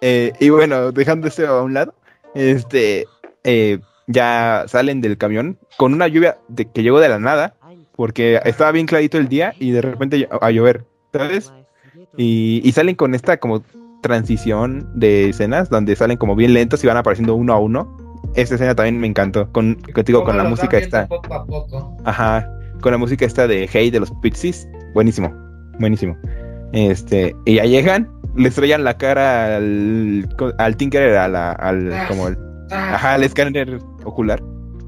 [0.00, 1.94] Eh, y bueno, dejando eso a un lado,
[2.34, 3.06] este,
[3.44, 7.54] eh, ya salen del camión con una lluvia de, que llegó de la nada,
[7.96, 11.52] porque estaba bien clarito el día y de repente a llover, ¿sabes?
[12.16, 13.62] Y, y salen con esta como
[14.02, 17.96] transición de escenas donde salen como bien lentos y van apareciendo uno a uno.
[18.34, 21.06] Esta escena también me encantó, con, contigo, con la música esta.
[21.06, 21.96] Poco a poco.
[22.04, 22.48] Ajá,
[22.80, 24.68] con la música esta de Hey de los Pixies.
[24.92, 25.32] Buenísimo,
[25.78, 26.16] buenísimo.
[26.72, 30.28] Este, y ya llegan, le estrellan la cara al,
[30.58, 32.36] al Tinker, a la- al, Ah, como el,
[32.70, 34.40] Ah, ajá, al escáner ocular.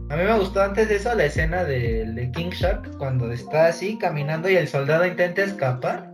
[0.09, 3.67] A mí me gustó antes de eso la escena de, de King Shark cuando está
[3.67, 6.11] así caminando y el soldado intenta escapar.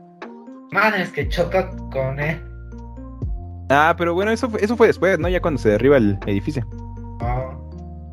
[0.71, 2.41] Man, es que choca con él.
[3.69, 5.29] Ah, pero bueno, eso fue, eso fue después, ¿no?
[5.29, 6.67] Ya cuando se derriba el edificio,
[7.21, 7.51] Ah,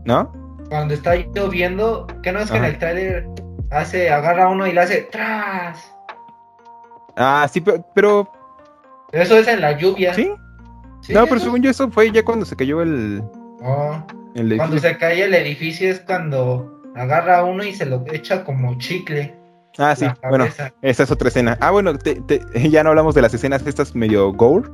[0.06, 0.32] ¿no?
[0.70, 3.26] Cuando está lloviendo, que no es que en el trailer
[3.72, 5.92] hace, agarra a uno y le hace tras.
[7.16, 8.30] Ah, sí, pero, pero
[9.12, 10.14] Eso es en la lluvia.
[10.14, 10.30] sí.
[11.02, 13.24] Sí, no, pero eso- según yo eso fue ya cuando se cayó el,
[13.64, 13.98] Oh,
[14.36, 18.44] el Cuando se cae el edificio es cuando agarra a uno y se lo echa
[18.44, 19.36] como chicle.
[19.78, 20.46] Ah, sí, bueno,
[20.82, 21.58] esa es otra escena.
[21.62, 24.68] Ah, bueno, te- te- ya no hablamos de las escenas estas medio gore,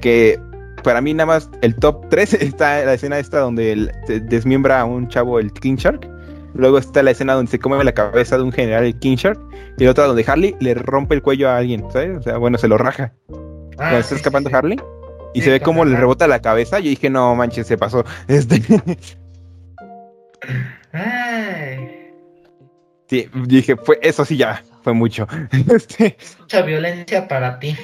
[0.00, 0.40] que
[0.84, 4.80] para mí nada más el top 3 está la escena esta donde el- se desmiembra
[4.80, 6.08] a un chavo el King Shark.
[6.54, 9.38] Luego está la escena donde se come la cabeza de un general el King Shark.
[9.76, 12.16] Y la otra donde Harley le rompe el cuello a alguien, ¿sabes?
[12.16, 13.12] O sea, bueno, se lo raja.
[13.30, 13.34] Ah,
[13.76, 14.56] cuando está escapando sí, sí.
[14.56, 14.80] Harley.
[15.34, 16.78] Y Sí, se ve como le rebota la cabeza.
[16.78, 18.04] Yo dije, no manches, se pasó.
[18.28, 18.62] Este,
[20.92, 22.12] Ay,
[23.06, 25.26] sí, dije, fue, eso sí ya, fue mucho.
[25.74, 27.76] Este, mucha violencia para ti.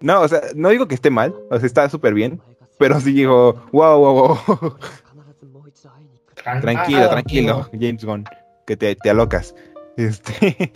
[0.00, 2.40] no, o sea, no digo que esté mal, o sea, está súper bien,
[2.78, 4.78] pero sí digo, wow, wow, wow.
[6.60, 7.70] Tranquilo, tranquilo.
[7.72, 8.24] James Gunn,
[8.66, 9.54] que te, te alocas.
[9.96, 10.72] Este,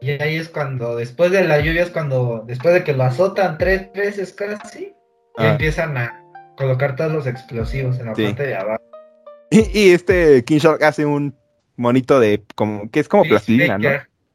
[0.00, 3.58] Y ahí es cuando, después de la lluvia, es cuando, después de que lo azotan
[3.58, 4.94] tres veces casi,
[5.40, 5.52] ya Ah.
[5.52, 6.22] empiezan a
[6.56, 8.26] colocar todos los explosivos en la Sí.
[8.26, 8.82] parte de abajo.
[9.50, 11.34] y, y este King Shark hace un
[11.76, 13.88] monito de, como, que es como plastilina, ¿no?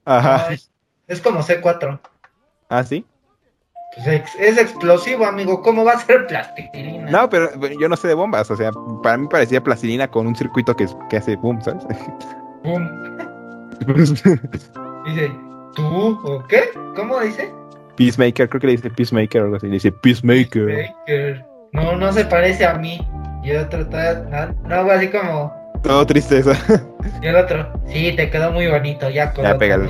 [0.06, 0.46] Ajá.
[0.48, 0.72] No, es,
[1.08, 2.00] es como C4.
[2.70, 3.06] Ah, sí.
[3.96, 5.62] Pues es explosivo, amigo.
[5.62, 7.10] ¿Cómo va a ser plastilina?
[7.10, 7.50] No, pero
[7.80, 10.86] yo no sé de bombas, o sea, para mí parecía plastilina con un circuito que,
[11.10, 11.86] que hace boom, ¿sabes?
[12.64, 12.90] Pum.
[15.06, 15.32] Dice,
[15.76, 16.70] ¿tú o qué?
[16.96, 17.54] ¿Cómo dice?
[17.96, 19.68] Peacemaker, creo que le dice Peacemaker o algo así.
[19.68, 20.66] Le dice Peacemaker.
[20.66, 21.46] Peacemaker.
[21.74, 23.00] No, no se parece a mí.
[23.44, 26.54] Y el otro está, no, algo así como, Todo tristeza.
[27.22, 29.90] y el otro, sí, te quedó muy bonito, ya con Ya, pégalo.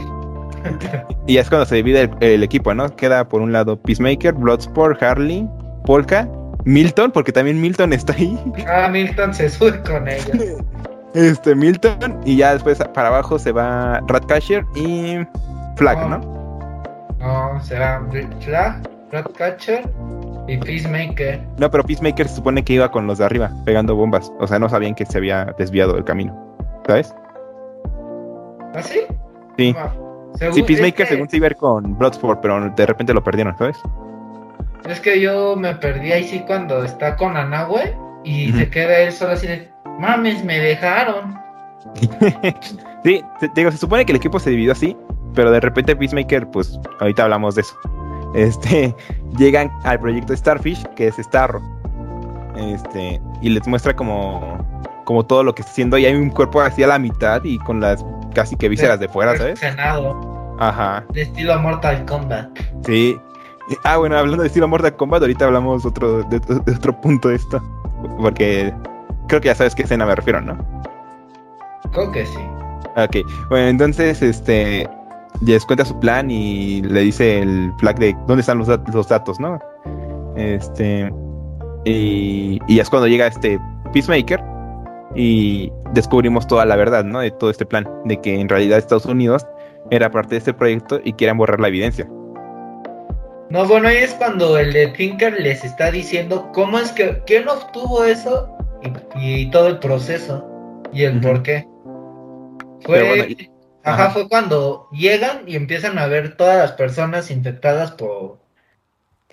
[1.28, 2.94] y es cuando se divide el, el equipo, ¿no?
[2.96, 5.48] Queda por un lado Peacemaker, Bloodsport, Harley,
[5.86, 6.28] Polka,
[6.66, 8.38] Milton, porque también Milton está ahí.
[8.68, 10.32] Ah, Milton se sube con ellos.
[11.16, 12.20] Este, Milton.
[12.26, 15.20] Y ya después para abajo se va Ratcatcher y
[15.78, 16.35] Flag, ¿no?
[17.26, 18.02] No, será
[18.42, 19.90] Flag, Ratcatcher
[20.48, 21.42] y Peacemaker.
[21.58, 24.32] No, pero Peacemaker se supone que iba con los de arriba, pegando bombas.
[24.40, 26.36] O sea, no sabían que se había desviado del camino.
[26.86, 27.16] ¿Sabes?
[28.76, 29.00] ¿Así?
[29.58, 29.74] Sí.
[29.78, 29.92] Ah,
[30.36, 33.58] según- Sí, Peacemaker es que- según se iba con Bloodsport, pero de repente lo perdieron,
[33.58, 33.78] ¿sabes?
[34.88, 39.12] Es que yo me perdí ahí sí cuando está con Anahue y se queda él
[39.12, 41.40] solo así de, mames, me dejaron.
[43.04, 44.98] Sí, te digo, se supone que el equipo se dividió así,
[45.36, 47.78] pero de repente Peacemaker, pues ahorita hablamos de eso.
[48.34, 48.96] Este,
[49.38, 51.62] llegan al proyecto Starfish, que es Starro.
[52.56, 54.58] Este, y les muestra como,
[55.04, 55.98] como todo lo que está haciendo.
[55.98, 59.08] Y hay un cuerpo así a la mitad y con las casi que vísceras de
[59.08, 59.62] fuera, ¿sabes?
[60.58, 62.58] Ajá, de estilo Mortal Kombat.
[62.86, 63.20] sí.
[63.84, 67.36] Ah, bueno, hablando de estilo Mortal Kombat, ahorita hablamos otro, de, de otro punto de
[67.36, 67.60] esto.
[68.20, 68.72] Porque
[69.28, 70.58] creo que ya sabes qué escena me refiero, ¿no?
[71.92, 72.40] Creo que sí.
[72.96, 74.88] Ok, bueno, entonces, este,
[75.42, 79.08] les cuenta su plan y le dice el flag de dónde están los, dat- los
[79.08, 79.60] datos, ¿no?
[80.36, 81.12] Este,
[81.86, 83.60] y, y es cuando llega este
[83.94, 84.42] Peacemaker
[85.16, 87.20] y descubrimos toda la verdad, ¿no?
[87.20, 89.46] De todo este plan, de que en realidad Estados Unidos
[89.92, 92.08] era parte de este proyecto y quieren borrar la evidencia.
[93.50, 97.48] No, bueno, ahí es cuando el de Tinker les está diciendo cómo es que, quién
[97.48, 98.50] obtuvo eso
[99.16, 100.44] y, y todo el proceso
[100.92, 101.68] y el por qué.
[102.82, 103.50] Fue, Pero bueno, y-
[103.86, 104.14] ajá, ajá.
[104.14, 108.40] fue cuando llegan y empiezan a ver todas las personas infectadas por,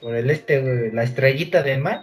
[0.01, 2.03] por el este, la estrellita de mar.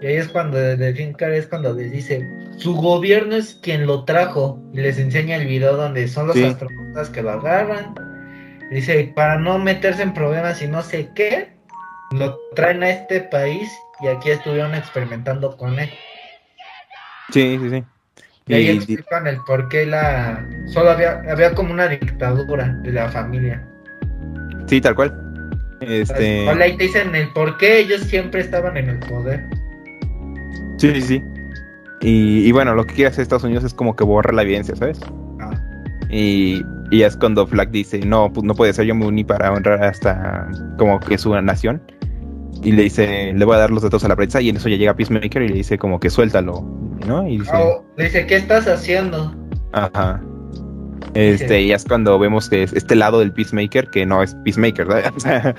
[0.00, 2.22] Y ahí es cuando de Tinker es cuando les dice,
[2.58, 4.60] su gobierno es quien lo trajo.
[4.72, 6.44] Y les enseña el video donde son los Sí.
[6.44, 7.94] astronautas que lo agarran.
[8.70, 11.52] Dice, para no meterse en problemas y no sé qué,
[12.12, 13.70] lo traen a este país
[14.00, 15.90] y aquí estuvieron experimentando con él.
[17.30, 17.84] Sí, sí, sí.
[18.46, 20.46] Y ahí Y- explican el por qué la...
[20.66, 23.62] Solo había, había como una dictadura de la familia.
[24.66, 25.20] sí, tal cual.
[25.80, 29.44] Este, Hola, ahí te dicen el por qué ellos siempre estaban en el poder.
[30.78, 31.22] Sí, sí, sí.
[32.00, 34.74] Y, y bueno, lo que quiere hacer Estados Unidos es como que borrar la evidencia,
[34.76, 35.00] ¿sabes?
[35.40, 35.50] Ah,
[36.10, 39.52] Y, y es cuando Flag dice, no, pues no puede ser, yo me uní para
[39.52, 41.82] honrar hasta como que su nación.
[42.62, 44.68] Y le dice, le voy a dar los datos a la prensa y en eso
[44.68, 46.62] ya llega Peacemaker y le dice como que suéltalo,
[47.06, 47.26] ¿no?
[47.28, 49.34] Y dice, oh, dice, ¿qué estás haciendo?
[49.72, 50.20] ajá.
[51.14, 54.86] Este, y es cuando vemos que es este lado del Peacemaker que no es Peacemaker,
[54.86, 55.12] ¿verdad?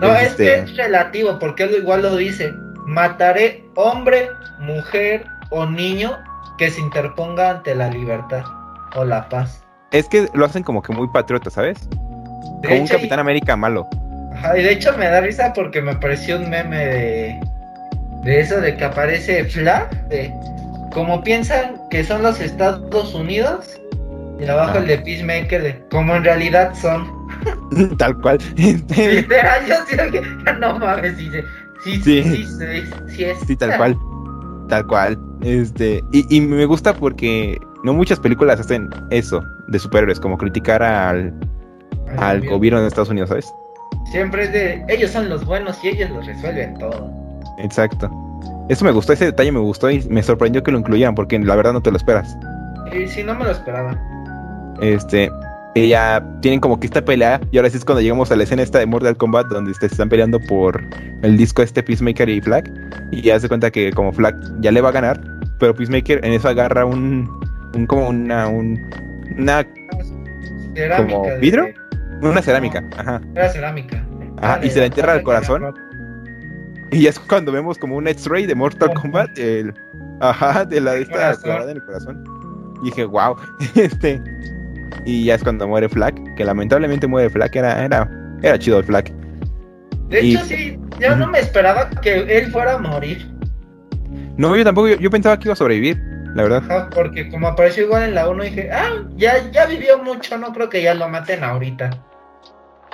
[0.00, 2.52] No, es este- es relativo, porque él igual lo dice.
[2.86, 4.28] Mataré hombre,
[4.60, 6.18] mujer o niño
[6.58, 8.42] que se interponga ante la libertad
[8.96, 9.62] o la paz.
[9.92, 11.78] es que lo hacen como que muy patriota, ¿sabes?
[12.62, 13.88] De Como un Capitán América malo.
[14.34, 17.40] Ajá, y de hecho me da risa porque me pareció un meme de,
[18.24, 20.32] de eso de que aparece Flag, de
[20.94, 23.80] como piensan que son los Estados Unidos,
[24.40, 24.78] y abajo Ah.
[24.78, 27.06] el de Peacemaker, de como en realidad son.
[27.98, 28.38] Tal cual.
[28.56, 30.20] Literal, yo sí que
[30.60, 31.40] no mames, sí, sí,
[31.84, 32.22] sí, Sí.
[32.22, 33.38] sí, sí, sí es.
[33.46, 33.96] Sí, tal cual.
[34.68, 35.18] Tal cual.
[35.42, 40.82] Este, y, y me gusta porque no muchas películas hacen eso de superhéroes, como criticar
[40.82, 41.34] al,
[42.18, 43.52] al gobierno de Estados Unidos, ¿sabes?
[44.10, 47.10] Siempre es de ellos son los buenos y ellos los resuelven todo.
[47.58, 48.10] Exacto.
[48.68, 51.54] Eso me gustó, ese detalle me gustó y me sorprendió que lo incluyeran porque la
[51.56, 52.36] verdad no te lo esperas.
[52.92, 53.98] Y si no me lo esperaba.
[54.80, 55.30] Este,
[55.74, 58.44] y ya tienen como que esta pelea y ahora sí es cuando llegamos a la
[58.44, 60.82] escena esta de Mortal Kombat donde se están peleando por
[61.22, 62.64] el disco este Peacemaker y Flag
[63.10, 65.20] y ya se cuenta que como Flag ya le va a ganar,
[65.58, 67.28] pero Peacemaker en eso agarra un,
[67.74, 68.78] un como una, un,
[69.38, 69.64] una,
[70.74, 71.12] Cerámica.
[71.14, 71.66] ¿Como de- vidrio?
[72.22, 73.20] una cerámica, ajá.
[73.34, 73.96] Era cerámica.
[74.40, 75.74] Ajá, Ah, y se la entierra al corazón.
[76.94, 78.92] Y ya es cuando vemos como un X-ray de Mortal.
[78.94, 79.74] Kombat, el,
[80.20, 82.24] ajá, de la de esta clavada en el corazón.
[82.82, 83.36] Y dije, wow,
[83.74, 84.22] este.
[85.04, 88.08] Y ya es cuando muere Flag, que lamentablemente muere Flag, era, era,
[88.42, 89.12] era chido el Flag.
[90.08, 93.28] De Y- hecho, sí, yo no me esperaba que él fuera a morir.
[94.36, 96.00] No, yo tampoco, yo, yo pensaba que iba a sobrevivir,
[96.34, 96.62] la verdad.
[96.68, 100.52] Ajá, porque como apareció igual en la 1, dije, ah, ya, ya vivió mucho, no
[100.52, 101.90] creo que ya lo maten ahorita.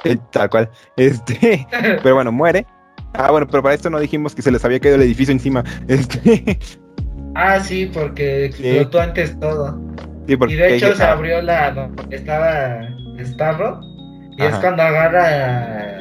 [0.05, 0.71] Eh, Tal cual.
[0.97, 1.67] Este,
[2.03, 2.67] pero bueno, muere.
[3.15, 5.65] Ah, bueno, pero para esto no dijimos que se les había caído el edificio encima.
[5.89, 6.59] Este,
[7.35, 9.79] ah, sí, porque explotó antes todo.
[10.27, 12.81] sí, porque Y de hecho se abrió la donde estaba
[13.21, 13.81] Starro.
[14.39, 15.99] Y es cuando agarra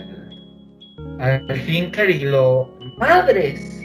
[1.19, 2.69] al Finker y lo.
[2.97, 3.75] ¡Madres!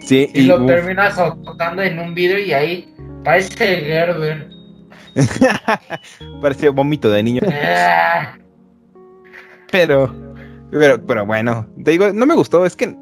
[0.00, 2.94] Sí, Y, y lo uf, termina azotando en un vidrio y ahí
[3.24, 4.48] parece Gerber.
[6.42, 7.42] parecía vómito de niño.
[7.46, 8.36] Ah,
[9.70, 10.12] Pero,
[10.78, 12.94] pero, pero bueno, te digo, no me gustó, es que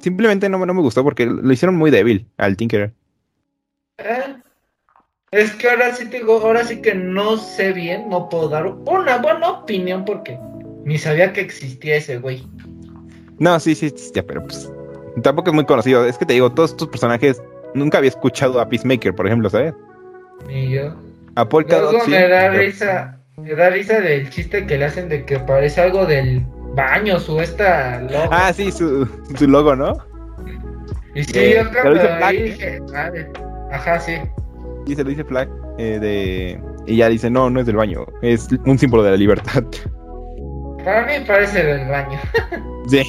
[0.00, 2.92] simplemente no, no me gustó porque lo hicieron muy débil al Tinkerer.
[3.98, 4.36] eh.
[5.30, 8.66] Es que ahora sí te digo, ahora sí que no sé bien, no puedo dar
[8.66, 10.38] una buena opinión porque
[10.84, 12.46] ni sabía que existía ese güey.
[13.38, 14.72] No, sí, sí, ya, pero pues
[15.22, 16.06] tampoco es muy conocido.
[16.06, 17.42] Es que te digo, todos estos personajes
[17.74, 19.74] nunca había escuchado a Peacemaker, por ejemplo, ¿sabes?
[20.46, 20.94] Ni yo.
[21.34, 24.86] A Polka Luego sí, me da pero- risa, me da risa del chiste que le
[24.86, 26.42] hacen de que parece algo del
[26.74, 28.28] baño, su esta logo.
[28.30, 29.06] Ah, sí, su,
[29.36, 29.92] su logo, ¿no?
[31.14, 33.30] y sí, eh, yo dice vi Black, dije, madre,
[33.72, 34.14] ajá, sí.
[34.86, 35.48] Y se lo dice Flag
[35.78, 36.60] eh, de...
[36.86, 39.62] Y ya dice, no, no es del baño, es un símbolo de la libertad.
[40.84, 42.18] Para mí parece del baño.
[42.88, 43.02] Sí.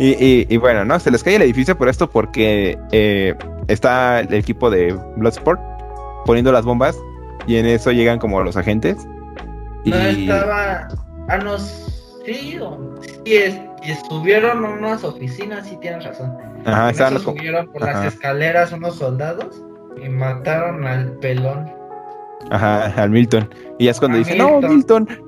[0.00, 0.98] Y, y- y bueno, ¿no?
[0.98, 3.34] Se les cae el edificio por esto porque eh,
[3.68, 5.60] está el equipo de Bloodsport
[6.24, 6.98] poniendo las bombas
[7.46, 8.96] y en eso llegan como los agentes.
[9.84, 10.88] Y No estaba.
[11.28, 11.56] Ah, no,
[12.34, 12.58] sí,
[13.26, 16.36] es, y estuvieron en unas oficinas, sí tienes razón.
[16.66, 18.04] ajá, En estaban eso los- subieron por ajá.
[18.04, 19.62] las escaleras unos soldados
[20.02, 21.70] y mataron al pelón.
[22.50, 23.48] ajá, al Milton.
[23.78, 25.06] Y ya es cuando A dice, no, Milton.
[25.06, 25.26] Milton.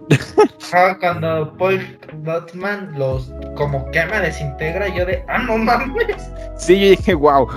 [0.75, 6.31] Ah, cuando Paul Dotman los como quema, desintegra, yo de, ah, no mames.
[6.57, 7.49] Sí, yo dije, wow.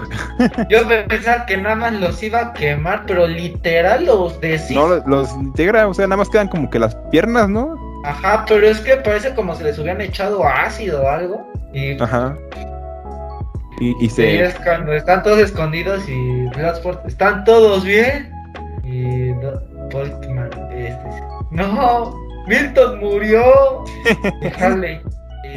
[0.70, 4.40] Yo pensaba que nada más los iba a quemar, pero literal los.
[4.72, 7.76] No, los, los integra, o sea, nada más quedan como que las piernas, ¿no?
[8.06, 11.52] Ajá, pero es que parece como si les hubieran echado ácido o algo.
[11.74, 12.38] Y, Ajá.
[13.80, 14.44] Y, y y se...
[14.44, 16.46] es cuando están todos escondidos y
[17.08, 18.32] ¿están todos bien?
[18.84, 19.32] Y
[19.92, 22.16] Boltman, este, no,
[22.48, 23.84] Milton murió.
[24.42, 25.02] Y Harley,
[25.44, 25.48] y,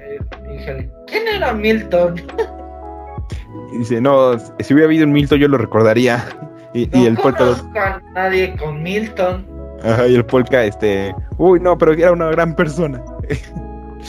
[0.00, 0.20] eh,
[0.50, 2.22] y Harley, ¿quién era Milton?
[3.72, 6.24] y dice, no, si hubiera habido un Milton yo lo recordaría.
[6.74, 9.51] Y, No y el a nadie con Milton.
[9.84, 13.02] Ajá, y el polka, este, uy, no, pero era una gran persona.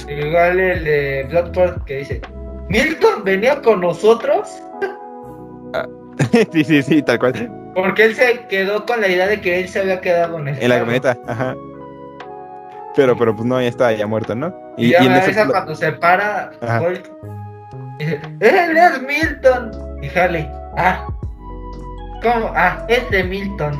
[0.07, 2.21] Igual el de Bloodsport que dice,
[2.69, 4.49] ¿Milton venía con nosotros?
[6.51, 7.51] sí, sí, sí, tal cual.
[7.75, 10.61] Porque él se quedó con la idea de que él se había quedado en el
[10.61, 11.55] En la camioneta, ajá.
[12.95, 14.53] Pero, pero pues no, ya estaba ya muerto, ¿no?
[14.77, 16.79] Y, ya en da eso- risa cuando se para Ajá.
[16.79, 17.07] Bolt.
[17.97, 19.71] Dice, ¡Él es Milton!
[20.01, 20.47] Y Harley,
[20.77, 21.05] Ah.
[22.21, 22.51] ¿Cómo?
[22.55, 23.77] Ah, es de Milton.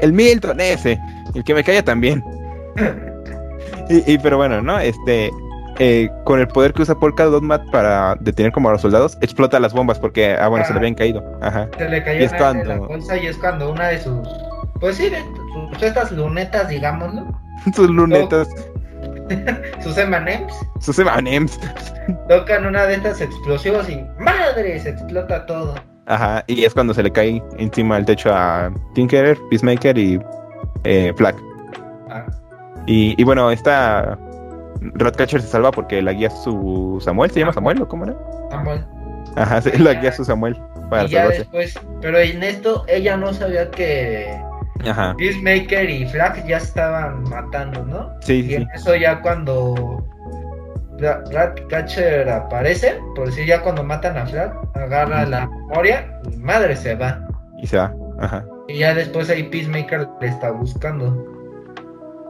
[0.00, 0.98] El Milton, ese.
[1.36, 2.24] El que me calla también.
[3.88, 4.78] y, y, pero bueno, ¿no?
[4.78, 5.30] Este.
[5.78, 9.60] eh, con el poder que usa Polka Dotmat para detener como a los soldados, explota
[9.60, 10.80] las bombas porque, ah, bueno, se le Ah.
[10.80, 11.38] habían caído.
[11.42, 11.68] Ajá.
[11.76, 13.98] Se le Y cayó es una de la cuando- bolsa y es cuando una de
[14.00, 14.26] sus.
[14.80, 15.10] Pues sí,
[15.72, 17.26] sus, estas lunetas, digámoslo.
[17.74, 18.48] Sus lunetas,
[19.82, 20.54] Sus M&M's.
[20.80, 21.58] sus M&M's.
[22.28, 24.78] Tocan una de estas explosivos y ¡madre!
[24.80, 25.74] Se explota todo.
[26.06, 26.44] Ajá.
[26.46, 30.20] Y es cuando se le cae encima del techo a Tinkerer, Peacemaker y
[30.84, 31.34] eh, Flag.
[32.10, 32.26] Ah,
[32.86, 34.18] Y, y bueno, esta
[34.80, 38.14] Ratcatcher se salva porque la guía su Samuel, ¿se llama Samuel o cómo era?
[38.50, 38.84] Samuel.
[39.36, 40.56] Ajá, sí, la guía su Samuel
[40.90, 44.26] para y ya después, pero en esto ella no sabía que
[44.88, 48.12] Ajá, Peacemaker y Flag ya estaban matando, ¿no?
[48.20, 48.54] sí, Y sí.
[48.54, 50.06] en eso ya cuando
[50.98, 56.76] Ra- Ratcatcher aparece, por decir ya cuando matan a Flag, agarra la memoria y madre
[56.76, 57.20] se va.
[57.60, 57.92] Y se va.
[58.20, 58.44] Ajá.
[58.68, 61.32] Y ya después ahí Peacemaker le está buscando.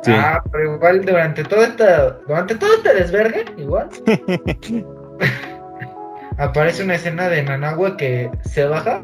[0.03, 0.13] Sí.
[0.15, 3.89] Ah, pero igual durante todo esta, durante todo este desvergue, igual,
[6.39, 9.03] aparece una escena de Nanahue que se baja.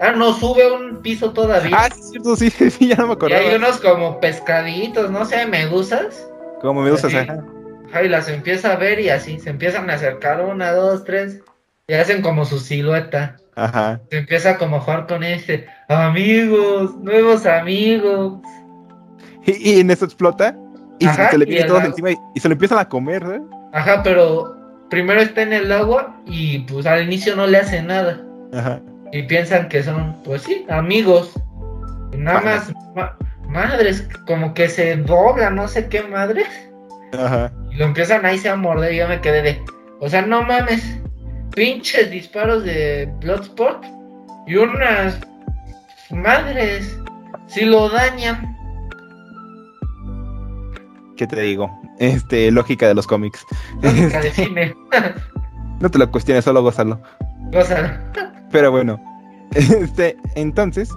[0.00, 1.76] Ah, no, sube un piso todavía.
[1.78, 3.40] Ah, sí, es cierto, sí, sí, ya no me y acordaba.
[3.42, 6.26] hay unos como pescaditos, no sé, medusas.
[6.62, 7.18] Como medusas, Sí.
[7.18, 7.44] ajá.
[7.90, 11.40] Ajá, y las empieza a ver y así, se empiezan a acercar una, dos, tres.
[11.88, 13.36] Y hacen como su silueta.
[13.60, 14.00] Ajá.
[14.10, 15.66] Se empieza como a jugar con este.
[15.88, 18.38] Amigos, nuevos amigos.
[19.46, 20.56] Y, y en eso explota
[20.98, 21.88] y Ajá, se le viene el todo agua.
[21.88, 23.40] encima y, y se lo empiezan a comer, ¿eh?
[23.72, 24.56] Ajá, pero
[24.90, 28.20] primero está en el agua y pues al inicio no le hace nada.
[28.52, 28.80] Ajá.
[29.12, 31.32] Y piensan que son, pues sí, amigos.
[32.12, 33.16] Y nada más, ma-
[33.48, 36.46] madres, como que se dobla, no sé qué madres.
[37.18, 37.52] Ajá.
[37.72, 39.62] Y lo empiezan ahí se a morder y yo me quedé de,
[40.00, 40.99] o sea, no mames,
[41.54, 43.84] pinches disparos de Bloodsport
[44.46, 45.18] y unas
[46.10, 46.98] madres,
[47.46, 48.56] si lo dañan.
[51.16, 51.70] ¿Qué te digo?
[51.98, 53.44] Este, lógica de los cómics.
[53.82, 54.74] Lógica de cine.
[55.80, 57.00] No te lo cuestiones, solo gózalo.
[57.52, 58.12] O sea,
[58.50, 59.00] Pero bueno,
[59.54, 60.90] este, entonces,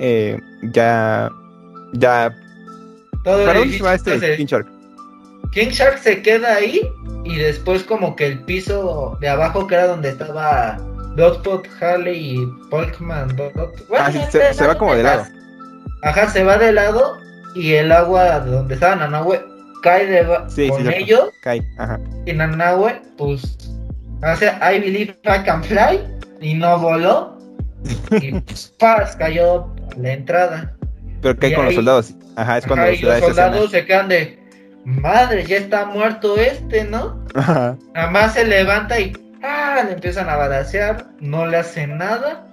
[0.00, 0.38] eh,
[0.72, 1.30] ya,
[1.94, 2.34] ya,
[3.24, 4.73] todo el ¿para dónde se va este King Shark?
[5.54, 6.80] King Shark se queda ahí
[7.24, 10.76] y después como que el piso de abajo que era donde estaba
[11.14, 13.36] Bloodspot, Harley y Polkman.
[13.36, 13.54] Dot-
[13.88, 15.24] bueno, Ah, sí, se, se va como de lado.
[16.02, 17.16] Ajá, se va de lado
[17.54, 19.40] y el agua de donde estaba Nanahue
[19.82, 22.00] cae de Sí, con ellos Cae, ajá.
[22.26, 23.56] y Nanahue pues
[24.22, 26.00] hace I believe I can fly
[26.40, 27.38] y no voló
[28.10, 29.14] y pues, ¡paz!
[29.16, 30.74] cayó a la entrada.
[31.22, 32.14] Pero cae con los soldados.
[32.36, 33.26] Ajá, es cuando Ajá, y los escena.
[33.34, 34.38] soldados se quedan de
[34.84, 37.24] madre, ya está muerto este, ¿no?
[37.34, 37.76] Ajá.
[37.94, 39.12] Nada más se levanta y
[39.42, 39.82] ¡ah!
[39.86, 42.46] le empiezan a balacear, no le hace nada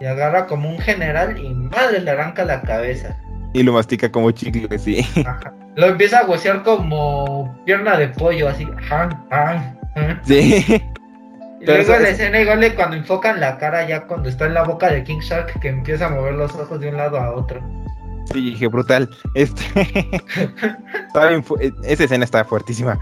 [0.00, 3.16] y agarra como un general y madre le arranca la cabeza.
[3.54, 5.06] Y lo mastica como chicle, sí.
[5.26, 5.52] Ajá.
[5.76, 8.66] Lo empieza a huesear como pierna de pollo, así.
[8.90, 9.08] ¡ah!
[9.30, 9.74] ¡ah!
[9.96, 10.20] ¡ah!
[10.24, 10.64] Sí.
[10.68, 10.78] Y
[11.66, 14.54] Pero luego la es- escena igual de cuando enfocan la cara ya cuando está en
[14.54, 17.32] la boca de King Shark que empieza a mover los ojos de un lado a
[17.32, 17.60] otro.
[18.32, 19.08] Sí, dije, brutal.
[19.34, 19.62] Este.
[21.60, 22.98] Eh, esa escena está fuertísima.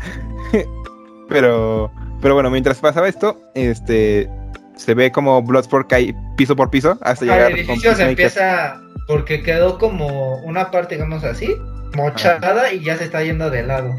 [1.29, 1.91] pero.
[2.23, 4.29] Pero bueno, mientras pasaba esto, este.
[4.77, 8.09] Se ve como Bloodsport cae piso por piso hasta Ajá, llegar el edificio se Peacemaker.
[8.11, 11.57] empieza porque quedó como una parte, digamos así,
[11.95, 13.95] mochada y ya se está yendo de lado.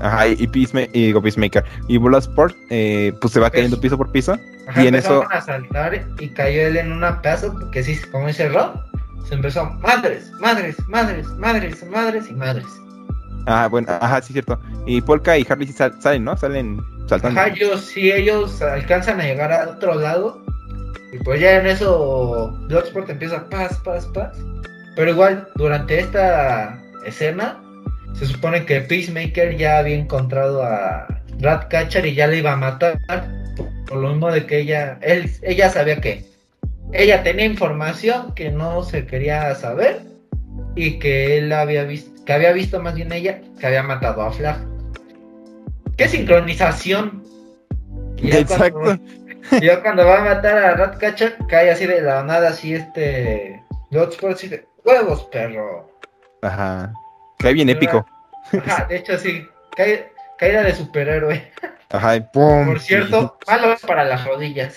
[0.00, 1.64] Ajá, y, y, Peacema- y Peacemaker.
[1.86, 4.36] Y Bloodsport, eh, pues se va Pues- cayendo piso por piso.
[4.66, 8.26] Ajá, Y en eso- a saltar y cayó él en una pedazo que sí, como
[8.26, 8.80] dice Rob,
[9.26, 12.66] se empezó madres, madres, madres, madres, madres y madres.
[13.46, 14.60] Ah, bueno, ajá, sí, cierto.
[14.86, 16.36] Y Polka y Harley sí sal- salen, ¿no?
[16.36, 17.40] Salen saltando.
[17.40, 20.42] Ajá, ellos sí, ellos alcanzan a llegar a otro lado.
[21.12, 24.36] Y pues ya en eso Bloodsport empieza paz, paz, paz.
[24.96, 27.58] Pero igual, durante esta escena,
[28.14, 31.06] se supone que Peacemaker ya había encontrado a
[31.40, 32.98] Ratcatcher y ya le iba a matar.
[33.86, 36.27] Por lo mismo de que ella, él, ella sabía que
[36.92, 40.02] ella tenía información que no se quería saber
[40.74, 44.32] y que él había visto, que había visto más bien ella que había matado a
[44.32, 44.58] Flag.
[45.96, 47.24] ¿Qué sincronización?
[48.16, 48.80] Y ya Exacto.
[48.80, 49.02] Cuando,
[49.60, 53.62] y ya cuando va a matar a Ratcatcher, cae así de la nada, así este.
[53.90, 55.90] Bloodsport, de huevos, perro.
[56.42, 56.92] Ajá.
[57.38, 58.06] Cae bien épico.
[58.52, 61.50] Ajá, de hecho, sí, cae, caída de superhéroe.
[61.90, 62.66] Ajá, y pum.
[62.66, 64.76] Por cierto, malo es para las rodillas.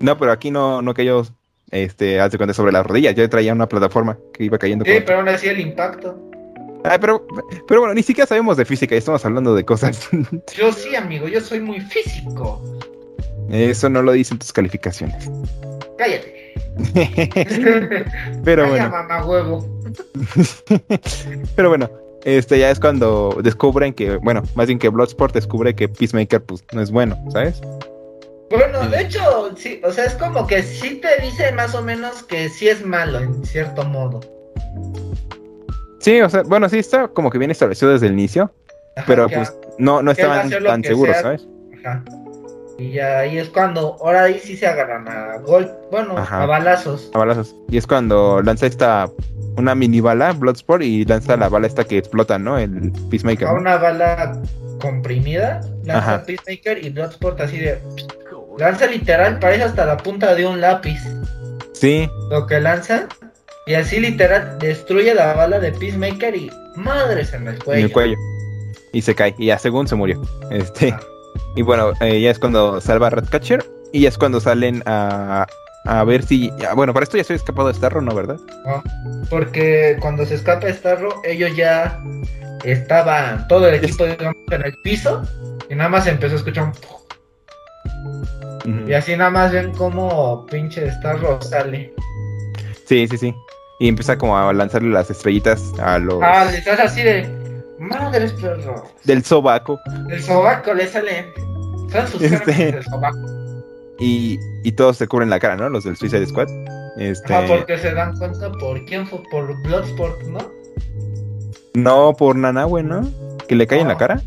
[0.00, 1.22] No, pero aquí no, no cayó,
[1.70, 3.14] este, haz de cuenta sobre las rodillas.
[3.14, 4.84] Yo traía una plataforma que iba cayendo.
[4.84, 6.16] Sí, con- pero aún así el impacto.
[6.84, 7.26] Ay, pero,
[7.66, 10.08] pero bueno, ni siquiera sabemos de física y estamos hablando de cosas.
[10.56, 12.62] Yo sí, amigo, yo soy muy físico.
[13.50, 15.28] Eso no lo dicen tus calificaciones.
[15.96, 16.52] Cállate.
[18.44, 19.66] Pero Calla, bueno, mamá huevo.
[21.56, 21.90] pero bueno,
[22.24, 26.62] este ya es cuando descubren que, bueno, más bien que Bloodsport descubre que Peacemaker pues
[26.72, 27.60] no es bueno, ¿sabes?
[28.50, 32.22] Bueno, de hecho, sí, o sea, es como que sí te dice más o menos
[32.22, 34.20] que sí es malo en cierto modo.
[36.00, 38.50] Sí, o sea, bueno, sí está como que bien establecido desde el inicio,
[38.96, 41.22] Ajá, pero que- pues no, no estaban tan seguros, sea.
[41.22, 41.46] ¿sabes?
[41.78, 42.02] Ajá.
[42.78, 46.44] Y ya ahí es cuando, ahora ahí sí se agarran a gol, bueno, Ajá.
[46.44, 47.10] a balazos.
[47.12, 47.54] A balazos.
[47.68, 49.10] Y es cuando lanza esta,
[49.56, 52.56] una mini bala, Bloodsport, y lanza la bala esta que explota, ¿no?
[52.56, 53.48] El Peacemaker.
[53.48, 54.40] A una bala
[54.80, 56.24] comprimida, lanza Ajá.
[56.24, 57.78] Peacemaker y Bloodsport así de.
[58.58, 61.00] Lanza literal, parece hasta la punta de un lápiz.
[61.72, 63.06] Sí, Lo que lanza.
[63.66, 67.86] Y así literal destruye la bala de Peacemaker y madres en el en cuello.
[67.86, 68.16] el cuello.
[68.92, 69.34] Y se cae.
[69.38, 70.20] Y ya según se murió.
[70.50, 70.90] Este.
[70.90, 71.00] Ah.
[71.54, 73.64] Y bueno, eh, ya es cuando salva a Ratcatcher.
[73.92, 75.46] Y ya es cuando salen a,
[75.84, 76.50] a ver si.
[76.58, 78.14] ya, Bueno, para esto ya estoy escapado de Starro, ¿no?
[78.14, 78.38] ¿Verdad?
[78.66, 78.82] ¿no?
[79.30, 82.02] Porque cuando se escapa Starro, ellos ya
[82.64, 85.22] estaban, todo el equipo digamos, en el piso.
[85.70, 86.72] Y nada más empezó a escuchar un.
[88.86, 91.92] Y así nada más ven como pinche Starro sale.
[92.86, 93.34] Sí, sí, sí.
[93.80, 96.18] Y empieza como a lanzarle las estrellitas a los.
[96.22, 97.28] Ah, le estás así de.
[97.78, 98.84] Madres perro.
[99.04, 99.78] del sobaco.
[100.10, 101.26] El sobaco le sale.
[101.92, 102.72] Son sus Este.
[102.72, 103.18] del sobaco.
[104.00, 105.68] Y, y todos se cubren la cara, ¿no?
[105.68, 106.48] Los del Suicide Squad.
[106.98, 107.32] Este.
[107.34, 110.38] Ajá, porque se dan cuenta por quién fue, por Bloodsport, ¿no?
[111.74, 113.08] No, por Nanahue, ¿no?
[113.46, 114.20] Que le cae en la cara.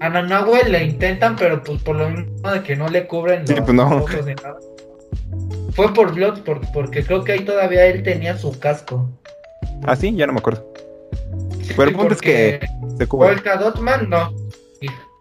[0.00, 3.54] A Nanahue le intentan, pero pues por lo mismo de que no le cubren Sí,
[3.54, 3.88] los pues, no.
[3.96, 4.58] ojos ni nada.
[5.72, 9.08] Fue por Bloodsport, porque creo que ahí todavía él tenía su casco.
[9.84, 10.66] Ah, sí, ya no me acuerdo.
[11.76, 12.60] Pero el punto es porque
[12.98, 13.28] Se cubre.
[13.28, 14.32] Polka Dotman no.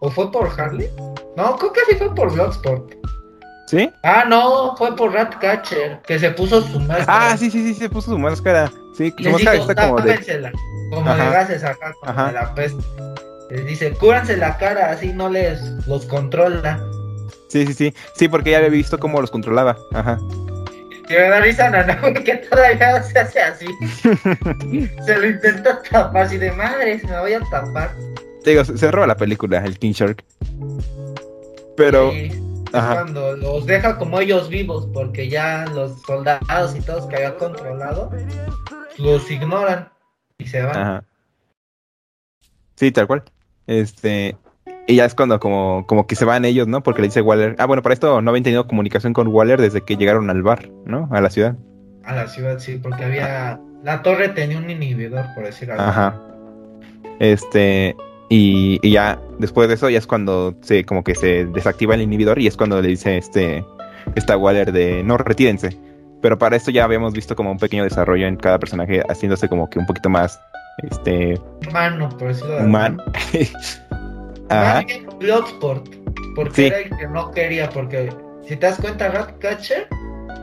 [0.01, 0.89] ¿O fue por Harley?
[1.36, 2.93] No, creo que sí fue por Bloodsport.
[3.67, 3.89] ¿Sí?
[4.03, 7.32] Ah, no, fue por Ratcatcher, que se puso su máscara.
[7.32, 8.71] Ah, sí, sí, sí, se puso su máscara.
[8.95, 10.51] Sí, su máscara está como de.
[10.93, 11.23] como Ajá.
[11.26, 12.84] de gases acá, como de la peste.
[13.50, 16.80] Les dice, cúranse la cara, así no les los controla.
[17.48, 17.93] Sí, sí, sí.
[18.16, 19.78] Sí, porque ya había visto cómo los controlaba.
[19.93, 20.18] Ajá.
[21.08, 23.68] Y me da risa Nana, que todavía se hace así.
[25.06, 27.96] se lo intenta tapar, así de madre, se me voy a tapar.
[28.43, 30.24] Te digo, se, se roba la película, el King Shark.
[31.78, 32.12] Pero.
[32.74, 32.93] Ajá.
[32.93, 38.12] cuando los deja como ellos vivos, porque ya los soldados y todos que había controlado,
[38.98, 39.89] los ignoran
[40.38, 40.78] y se van.
[40.78, 41.04] Ajá.
[42.76, 43.24] Sí, tal cual.
[43.68, 44.38] Este.
[44.88, 46.84] Y ya es cuando como, como que se van ellos, ¿no?
[46.84, 47.55] Porque le dice Waller.
[47.57, 50.70] Ah, bueno, para esto no habían tenido comunicación con Waller desde que llegaron al bar,
[50.86, 51.09] ¿no?
[51.11, 51.55] A la ciudad.
[52.03, 53.59] A la ciudad, sí, porque había.
[53.84, 55.84] La torre tenía un inhibidor, por decir algo.
[55.84, 56.20] Ajá.
[57.20, 57.95] Este.
[58.30, 62.01] Y, y ya después de eso ya es cuando se como que se desactiva el
[62.01, 63.63] inhibidor y es cuando le dice este
[64.16, 65.78] esta Waller de no retírense.
[66.22, 69.70] Pero para esto ya habíamos visto como un pequeño desarrollo en cada personaje haciéndose como
[69.70, 70.39] que un poquito más
[70.84, 73.03] este Humano, por decirlo de humano.
[74.49, 74.84] Ajá.
[75.19, 75.88] Bloodsport,
[76.36, 76.65] porque Sí.
[76.67, 78.09] era el que no quería, porque
[78.47, 79.88] si te das cuenta, Ratcatcher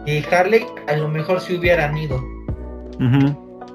[0.06, 2.20] y Harley a lo mejor se hubieran ido.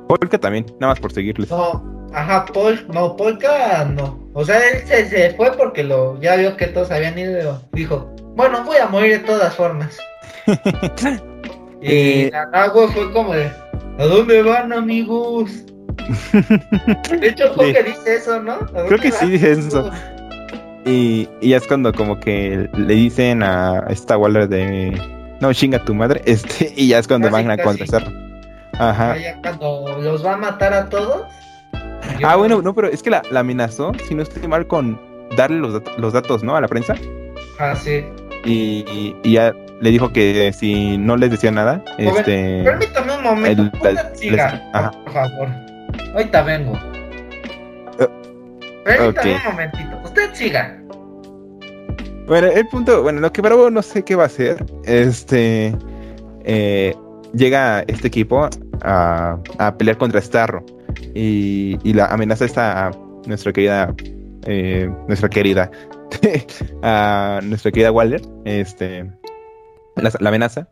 [0.07, 1.49] Polka también, nada más por seguirles.
[1.49, 4.29] No, ajá, Pol, no, Polka no.
[4.33, 7.61] O sea, él se, se fue porque lo ya vio que todos habían ido.
[7.73, 9.97] Dijo, bueno, voy a morir de todas formas.
[11.79, 12.29] Y Eh.
[12.31, 13.51] Nanahue fue como de,
[13.99, 15.63] ¿a dónde van, amigos?
[17.19, 18.53] De hecho, creo que dice eso, ¿no?
[18.53, 19.89] ¿A dónde Creo que sí dice eso.
[20.85, 24.99] Y, y ya es cuando como que le dicen a esta Waller de
[25.41, 28.03] no chinga tu madre, este, y ya es cuando Casi, van a contestar.
[28.79, 29.13] Ajá.
[29.13, 31.23] Allá cuando los va a matar a todos.
[32.23, 34.99] Ah, bueno, no, pero es que la, la amenazó, si no estoy mal, con
[35.35, 36.55] darle los, dat- los datos, ¿no?
[36.55, 36.95] A la prensa.
[37.59, 38.05] Ah, sí.
[38.45, 42.63] Y, y- y ya le dijo que si no les decía nada, Joven, este...
[42.63, 43.87] Permítame un momento.
[43.87, 44.41] el- les-
[44.73, 44.91] ajá.
[44.91, 45.49] por favor.
[46.17, 46.73] Ahorita vengo.
[48.87, 49.19] Ok.
[49.23, 50.01] un momentito.
[50.03, 50.81] Usted siga.
[52.25, 55.75] Bueno, el punto, bueno, lo que Bravo no sé qué va a hacer, este...
[56.43, 56.95] eh,
[57.33, 58.49] llega este equipo
[58.81, 60.65] a, a pelear contra Starro
[61.13, 62.91] y, y la amenaza está a
[63.27, 63.93] nuestra querida,
[64.47, 65.69] eh, nuestra querida,
[66.81, 69.05] a nuestra querida Waller, este,
[69.97, 70.67] la, la amenaza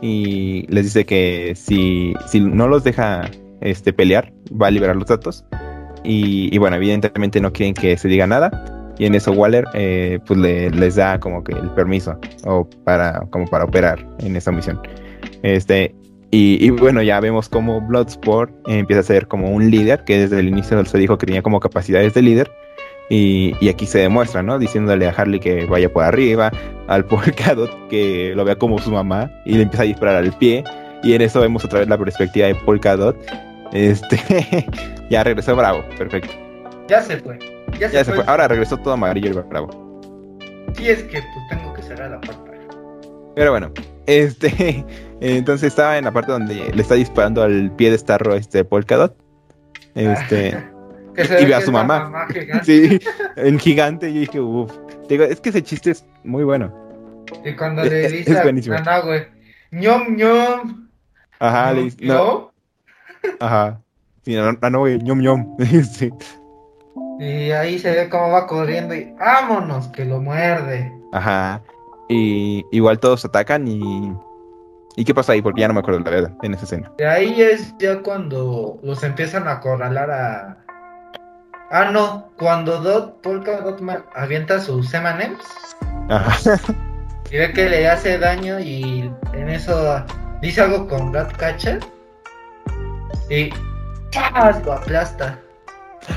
[0.00, 3.30] y les dice que si, si no los deja
[3.66, 5.44] este, pelear, va a liberar los datos
[6.04, 8.50] y, y bueno, evidentemente no quieren que se diga nada.
[8.98, 13.20] Y en eso Waller eh, pues le- les da como que el permiso o para,
[13.30, 14.80] como para operar en esa misión.
[15.42, 15.94] Este,
[16.30, 20.48] y, bueno, ya vemos como Bloodsport empieza a ser como un líder, que desde el
[20.48, 22.50] inicio se dijo que tenía como capacidades de líder.
[23.08, 24.58] Y, aquí se demuestra, ¿no?
[24.58, 26.50] Diciéndole a Harley que vaya por arriba,
[26.88, 30.64] al Polkadot que lo vea como su mamá y le empieza a disparar al pie.
[31.02, 33.16] Y en eso vemos otra vez la perspectiva de Polkadot.
[33.72, 34.66] Este,
[35.10, 36.32] ya regresó Bravo, perfecto.
[36.88, 37.38] Ya se fue.
[37.78, 38.24] Ya se, Ya se fue.
[38.26, 40.40] Ahora regresó todo amarillo y Bravo.
[40.76, 42.42] Sí, es que pues tengo que cerrar la puerta.
[43.34, 43.72] Pero bueno,
[44.06, 44.84] este,
[45.20, 49.16] entonces estaba en la parte donde le está disparando al pie de Starro este Polkadot.
[49.94, 50.56] Este,
[51.16, 52.26] Que se Y ve a su es mamá.
[52.30, 52.64] gigante.
[52.64, 53.00] sí,
[53.36, 54.10] en gigante.
[54.10, 54.70] Y dije, uff.
[55.08, 56.74] Digo, es que ese chiste es muy bueno.
[57.42, 58.74] Y cuando Es- le es- dice es a buenísimo.
[58.76, 59.26] Nanahue,
[59.70, 60.88] ñom ñom.
[61.38, 62.52] Ajá, le dice, no,
[63.40, 63.80] ajá.
[64.24, 65.56] Sí, no, no, no, güey, ñom ñom.
[65.90, 66.12] sí.
[67.20, 70.92] Y ahí se ve cómo va corriendo y vámonos, que lo muerde.
[71.12, 71.62] Ajá.
[72.08, 74.12] Y igual todos atacan y.
[74.98, 75.42] ¿Y qué pasa ahí?
[75.42, 76.90] Porque ya no me acuerdo la verdad en esa escena.
[76.98, 80.58] De ahí es ya cuando los empiezan a acorralar a.
[81.70, 85.44] Ah, no, cuando Dot, Polka Dot Ma- avienta sus M&M's
[86.08, 86.58] Ajá.
[87.30, 90.04] y ve que le hace daño y en eso
[90.40, 91.80] dice algo con Ratcatcher
[93.30, 93.50] y
[94.10, 94.64] ¡chas!
[94.64, 95.38] lo aplasta.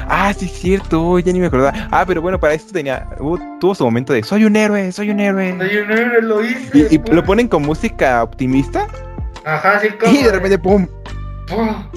[0.07, 1.73] Ah, sí, es cierto, ya ni me acordaba.
[1.89, 3.07] Ah, pero bueno, para esto tenía.
[3.19, 5.55] hubo- tuvo su momento de soy un héroe, soy un héroe.
[5.57, 6.77] Soy un héroe, lo hice.
[6.91, 7.13] Y, y pues.
[7.15, 8.85] lo ponen con música optimista
[9.45, 10.13] Ajá, así como.
[10.13, 10.87] y de repente, ¡pum!
[11.47, 11.87] ¡pum!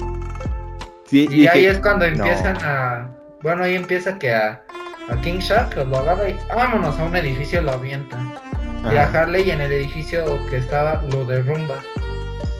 [1.05, 2.15] Sí, Y ahí dije, es cuando no.
[2.25, 3.09] empiezan a.
[3.43, 4.63] Bueno, ahí empieza que a,
[5.09, 8.33] a King Shark lo agarra y vámonos a un edificio lo avientan.
[8.91, 11.75] Y a Harley en el edificio que estaba lo derrumba.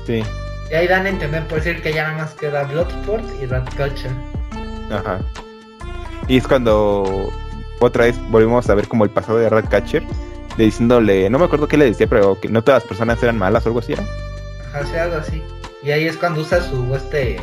[0.05, 0.23] sí,
[0.73, 4.09] Y ahí dan a entender por decir que ya nada más queda Bloodsport y Ratcatcher.
[4.89, 5.19] ajá.
[6.27, 7.31] Y es cuando
[7.79, 10.01] otra vez volvemos a ver como el pasado de Ratcatcher,
[10.57, 13.37] de diciéndole, no me acuerdo qué le decía, pero que no todas las personas eran
[13.37, 14.01] malas o algo así, ¿era?
[14.69, 15.43] Ajá, sí, algo así.
[15.83, 17.37] Y ahí es cuando usa su este.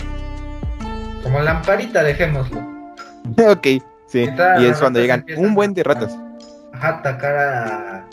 [1.22, 2.58] Como lamparita, dejémoslo.
[3.48, 3.66] ok,
[4.08, 4.28] sí.
[4.58, 6.18] Y es cuando llegan un buen de ratas.
[6.72, 8.06] Ajá, atacar a,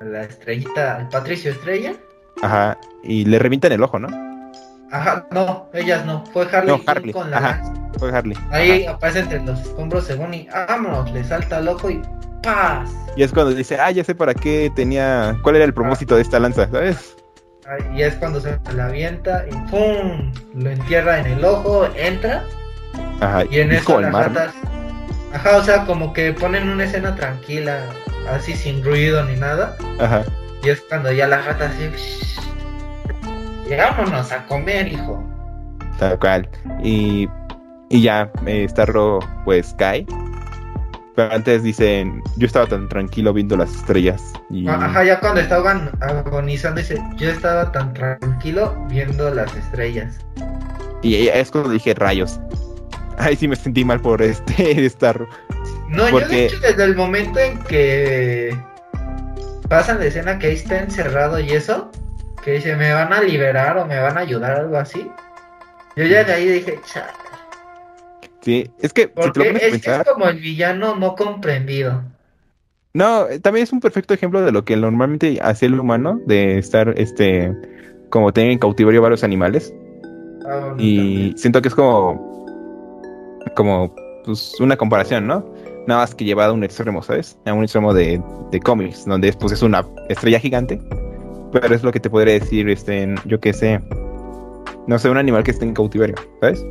[0.00, 1.92] a la estrellita, al Patricio Estrella.
[2.42, 4.27] Ajá, y le revientan el ojo, ¿no?
[4.90, 6.24] Ajá, no, ellas no.
[6.32, 7.62] Fue Harley, No, Quinn Harley, con la ajá.
[7.98, 8.36] Fue Harley.
[8.50, 8.94] Ahí Ajá.
[8.96, 12.00] aparece entre los escombros según y vámonos, le salta el ojo y
[12.42, 12.90] ¡paz!
[13.16, 16.22] Y es cuando dice, ah, ya sé para qué tenía, cuál era el propósito de
[16.22, 17.16] esta lanza, ¿sabes?
[17.94, 20.32] Y es cuando se la avienta y ¡pum!
[20.54, 22.42] Lo entierra en el ojo, entra
[23.20, 24.54] Ajá, y en es eso las ratas.
[25.34, 27.80] Ajá, o sea, como que ponen una escena tranquila,
[28.30, 29.76] así sin ruido ni nada.
[30.00, 30.24] Ajá.
[30.62, 32.47] Y es cuando ya las ratas así.
[33.76, 35.22] Vámonos a comer, hijo.
[35.98, 36.48] Tal cual.
[36.82, 37.28] Y,
[37.90, 40.06] y ya, eh, Starro pues cae.
[41.16, 44.22] Pero antes dicen, yo estaba tan tranquilo viendo las estrellas.
[44.50, 50.18] Y, Ajá, ya cuando estaban agonizando, dice: Yo estaba tan tranquilo viendo las estrellas.
[51.02, 52.38] y es cuando dije rayos.
[53.18, 55.28] Ay, sí me sentí mal por este Starro.
[55.88, 58.56] No, yo Porque- de hecho desde el momento en que
[59.68, 61.90] pasan la escena que ahí está encerrado y eso,
[62.48, 65.06] que dice me van a liberar o me van a ayudar algo así.
[65.96, 67.12] Yo ya de ahí dije, "Chale",
[68.40, 70.06] Sí, es que si te lo porque a es, es pensar.
[70.06, 72.02] como el villano no comprendido.
[72.94, 76.94] No, también es un perfecto ejemplo de lo que normalmente hace el humano, de estar
[76.96, 77.54] este
[78.08, 79.74] como tener en cautiverio varios animales.
[80.48, 81.38] Ah, Y también.
[81.38, 82.46] siento que es como
[83.54, 83.94] como
[84.24, 85.44] pues una comparación, ¿no?
[85.86, 87.36] Nada más que llevado a un extremo, ¿sabes?
[87.44, 88.22] A un extremo de,
[88.52, 90.80] de cómics, donde pues es una estrella gigante,
[91.52, 93.80] pero es lo que te podría decir, este, en- yo qué sé,
[94.86, 96.64] no sé, un animal que esté en cautiverio, ¿sabes?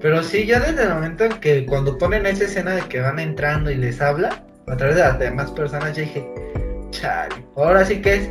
[0.00, 3.18] Pero sí, ya desde el momento en que cuando ponen esa escena de que van
[3.20, 6.28] entrando y les habla a través de las demás personas, yo dije,
[6.90, 8.30] chale, ahora sí que es.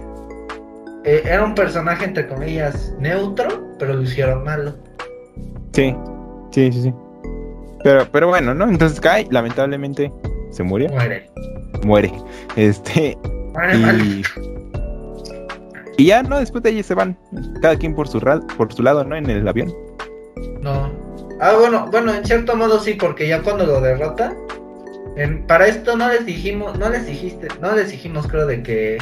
[1.06, 3.48] eh, era un personaje entre comillas neutro,
[3.80, 4.76] pero lo hicieron malo.
[5.74, 5.96] Sí,
[6.52, 6.94] sí, sí, sí.
[7.84, 8.70] Pero, pero bueno, ¿no?
[8.70, 10.12] Entonces cae, lamentablemente
[10.52, 11.30] se murió, Muere.
[11.84, 12.12] muere.
[12.58, 13.18] Este,
[13.54, 14.24] Muere mal.
[15.98, 16.40] Y, ya, ¿no?
[16.40, 17.18] Después de ahí se van,
[17.62, 19.16] cada quien por su, ra- por su lado, ¿no?
[19.16, 19.74] En el avión.
[20.62, 20.92] No.
[21.40, 24.36] Ah, bueno, bueno, en cierto modo sí, porque ya cuando lo derrota,
[25.18, 28.98] en- para esto no les dijimos, no les dijiste, no les dijimos creo de que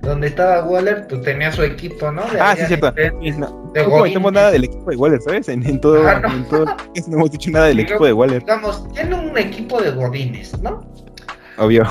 [0.00, 2.22] donde estaba Waller, pues tenía su equipo, ¿no?
[2.40, 2.86] Ah, sí, cierto.
[2.90, 5.48] No, De no comentamos nada del equipo de Waller, ¿sabes?
[5.48, 6.32] En, en todo, Ajá, no.
[6.32, 6.64] en todo-
[7.08, 10.80] no hemos dicho nada del equipo de Waller, Digamos, tiene un equipo de godines, ¿no?
[11.58, 11.84] obvio.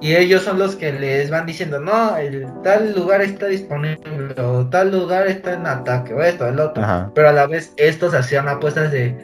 [0.00, 3.98] Y ellos son los que les van diciendo, no, el tal lugar está disponible,
[4.42, 6.82] o tal lugar está en ataque, o esto, el otro.
[6.82, 7.10] Ajá.
[7.14, 9.14] Pero a la vez estos hacían apuestas de,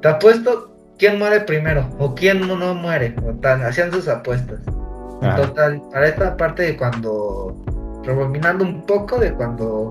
[0.00, 4.60] te apuesto quién muere primero, o quién no, muere, o tal, hacían sus apuestas.
[5.20, 5.36] Ajá.
[5.36, 7.54] Total, para esta parte de cuando,
[8.04, 9.90] rebobinando un poco de cuando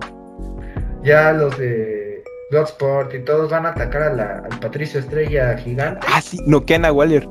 [1.04, 6.06] ya los de Bloodsport y todos van a atacar a la- al Patricio Estrella gigante.
[6.12, 7.28] Ah, sí, noquean a Waller.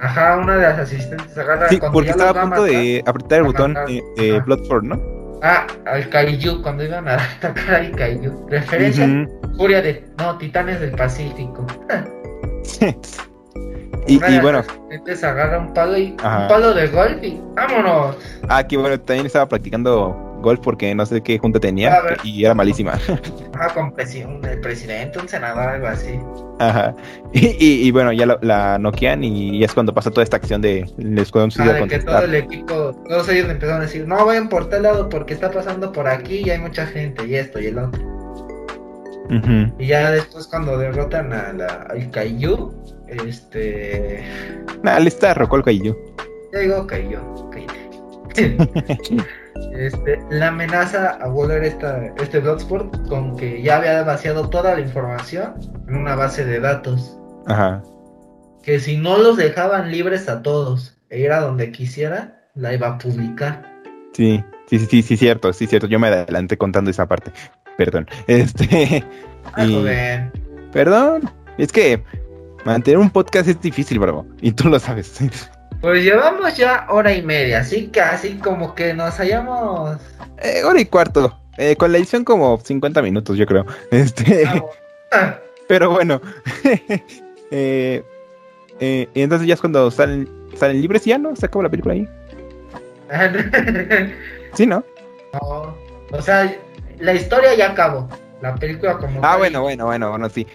[0.00, 3.76] Ajá, una de las asistentes agarra Sí, porque estaba a punto de apretar el botón
[3.88, 4.00] eh,
[4.36, 4.44] Ajá.
[4.44, 5.00] Bloodsport, ¿no?
[5.42, 8.46] Ah, al Kaiju, cuando iban a atacar al Kaiju.
[8.48, 9.08] Referencia,
[9.56, 10.04] furia de.
[10.18, 11.66] No, Titanes del Pacífico.
[14.06, 16.16] y, Una bueno, asistentes agarra un palo y.
[16.22, 16.42] Ajá.
[16.42, 17.40] Un palo de golf y.
[17.54, 18.16] ¡Vámonos!
[18.48, 22.92] aquí bueno, también estaba practicando golf porque no sé qué junta tenía y era malísima.
[23.54, 26.18] Ajá, con presi- un- el presidente, un senador, algo así.
[26.58, 26.94] Ajá.
[27.32, 30.60] Y, y- y bueno, ya la, la noquean y es cuando pasa toda esta acción
[30.60, 32.74] de el escuadrón Ah, de que todo el equipo,
[33.08, 36.42] todos ellos empezaron a decir, no vayan por tal lado porque está pasando por aquí
[36.44, 38.00] y hay mucha gente y esto y el otro.
[39.30, 39.72] Ujú.
[39.78, 42.74] Y ya después cuando derrotan a la, al Kaiju,
[43.08, 44.24] este...
[44.82, 45.96] Nah, le está Rocol Kaiju.
[46.52, 47.79] Ya digo Kaiju, cállate.
[49.72, 54.80] este, la amenaza a Waller esta, este Bloodsport con que ya había vaciado toda la
[54.80, 55.54] información
[55.88, 57.18] en una base de datos.
[57.46, 57.82] Ajá.
[58.62, 62.88] Que si no los dejaban libres a todos e ir a donde quisiera, la iba
[62.88, 63.70] a publicar.
[64.12, 65.86] Sí, sí, sí, sí, sí, cierto, sí, cierto.
[65.86, 67.32] Yo me adelanté contando esa parte.
[67.76, 68.06] Perdón.
[68.26, 69.04] Este.
[69.54, 70.30] Ah, y-.
[70.72, 71.30] Perdón.
[71.58, 72.02] Es que
[72.64, 74.26] mantener un podcast es difícil, bravo.
[74.40, 75.20] Y tú lo sabes.
[75.80, 79.98] Pues llevamos ya hora y media, así que así como que nos hayamos...
[80.42, 81.38] Eh, hora y cuarto.
[81.56, 83.64] Eh, con la edición como 50 minutos, yo creo.
[83.90, 84.46] Este.
[85.12, 85.38] Ah,
[85.68, 86.20] Pero bueno.
[87.50, 88.02] eh,
[88.78, 91.94] y entonces ya es cuando salen, salen libres y ya no, se acabó la película
[91.94, 92.08] ahí.
[94.54, 94.84] Sí, ¿no?
[95.32, 95.76] no,
[96.12, 96.54] o sea,
[96.98, 98.08] la historia ya acabó.
[98.40, 99.20] La película como...
[99.22, 100.46] Ah, bueno, bueno, bueno, bueno, sí.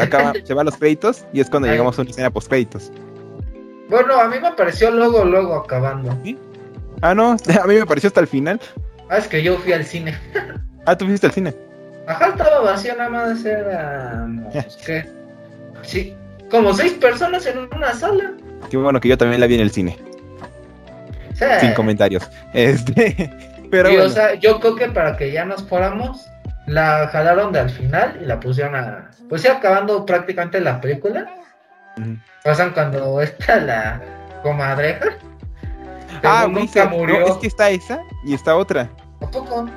[0.00, 1.72] Acaba, se van los créditos y es cuando Ay.
[1.72, 2.92] llegamos a una escena post créditos.
[3.92, 6.16] Bueno, a mí me pareció luego, luego acabando.
[7.02, 7.32] Ah, no,
[7.62, 8.58] a mí me pareció hasta el final.
[9.10, 10.18] Ah, es que yo fui al cine.
[10.84, 11.54] Ah, tú fuiste al cine.
[12.08, 14.52] Ajá, estaba vacío, nada más éramos...
[14.84, 15.08] ¿Qué?
[15.82, 16.12] Sí,
[16.50, 18.32] como seis personas en una sala.
[18.68, 19.96] Qué bueno que yo también la vi en el cine,
[21.34, 21.44] Sí.
[21.60, 22.28] sin comentarios.
[22.52, 23.30] Este,
[23.70, 24.10] pero Sí, bueno.
[24.10, 26.26] o sea, yo creo que para que ya nos fuéramos,
[26.66, 29.08] la jalaron de al final y la pusieron a.
[29.28, 31.28] Pues ya acabando prácticamente la película.
[32.44, 34.00] Pasan cuando está la
[34.42, 35.10] comadreja.
[36.22, 37.26] Ah, nunca no, murió.
[37.26, 38.88] es que está esa y está otra.
[39.20, 39.68] ¿A poco?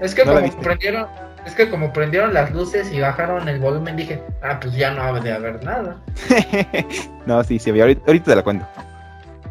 [0.00, 1.06] Es que ¿No la como prendieron.
[1.44, 5.02] Es que como prendieron las luces y bajaron el volumen, dije, ah, pues ya no
[5.02, 5.96] ha de haber nada.
[7.26, 8.66] no, sí, sí, ahorita, ahorita te la cuento.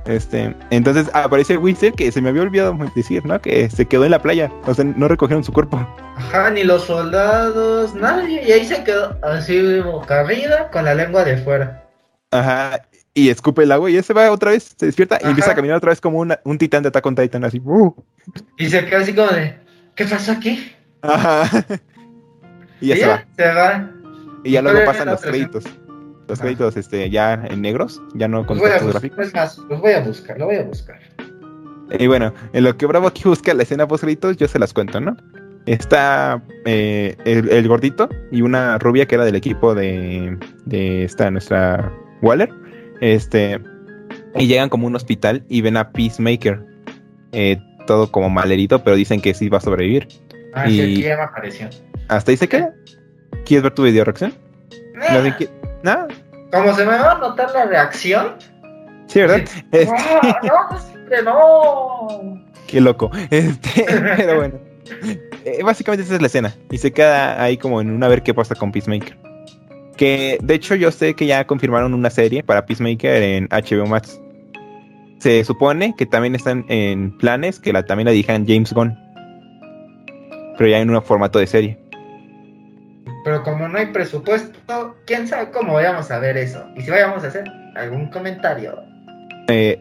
[0.05, 3.39] Este, entonces aparece Winston que se me había olvidado decir, ¿no?
[3.39, 5.85] Que se quedó en la playa, o sea, no recogieron su cuerpo.
[6.15, 8.41] Ajá, ni los soldados, nadie.
[8.43, 11.83] Y ahí se quedó así boca arriba con la lengua de fuera.
[12.31, 12.81] Ajá,
[13.13, 15.55] y escupe el agua y ya se va otra vez, se despierta y empieza a
[15.55, 17.61] caminar otra vez como una- un titán de Attack on Titan, así.
[17.63, 17.93] ¡uh!
[18.57, 19.55] Y se quedó así como de,
[19.95, 20.71] ¿qué pasó aquí?
[21.01, 21.65] Ajá.
[22.79, 23.25] y ya Y se va.
[23.37, 23.89] Se va.
[24.43, 25.65] Y ya ¿Y luego pasan los créditos.
[26.27, 26.43] Los Ajá.
[26.43, 29.27] créditos este, ya en negros, ya no con Los voy, a textos buscar, gráficos.
[29.27, 30.99] es más, los voy a buscar, lo voy a buscar.
[31.99, 34.71] Y bueno, en lo que Bravo aquí busca la escena post créditos, yo se las
[34.73, 35.17] cuento, ¿no?
[35.65, 41.29] Está eh, el, el gordito y una rubia que era del equipo de, de esta
[41.29, 41.91] nuestra
[42.21, 42.49] Waller.
[43.01, 43.59] Este,
[44.35, 46.63] y llegan como a un hospital y ven a Peacemaker.
[47.33, 47.57] eh,
[47.87, 50.07] todo como malherido, pero dicen que sí va a sobrevivir.
[50.53, 51.67] Ah, Y- sí, aquí ya me apareció.
[52.09, 52.73] Hasta ahí se queda.
[53.45, 54.33] ¿Quieres ver tu video reacción?
[54.93, 55.35] No
[55.83, 56.07] Nada.
[56.51, 58.35] Como se me va a notar la reacción.
[59.07, 59.41] Sí, ¿verdad?
[59.71, 62.43] Es- ¡Ah, no, siempre no!
[62.67, 63.09] Qué loco.
[63.31, 63.85] Este,
[64.17, 64.59] pero bueno.
[65.45, 66.55] Eh, básicamente esa es la escena.
[66.69, 69.17] Y se queda ahí como en una a ver qué pasa con Peacemaker.
[70.01, 74.19] Que de hecho yo sé que ya confirmaron una serie para Peacemaker en HBO Max.
[75.19, 78.97] Se supone que también están en planes que la, también la dirijan James Gunn.
[80.57, 81.77] Pero ya en un formato de serie.
[83.23, 86.65] Pero como no hay presupuesto, quién sabe cómo vayamos a ver eso.
[86.75, 87.43] Y si vayamos a hacer
[87.75, 88.81] algún comentario.
[89.49, 89.79] Eh,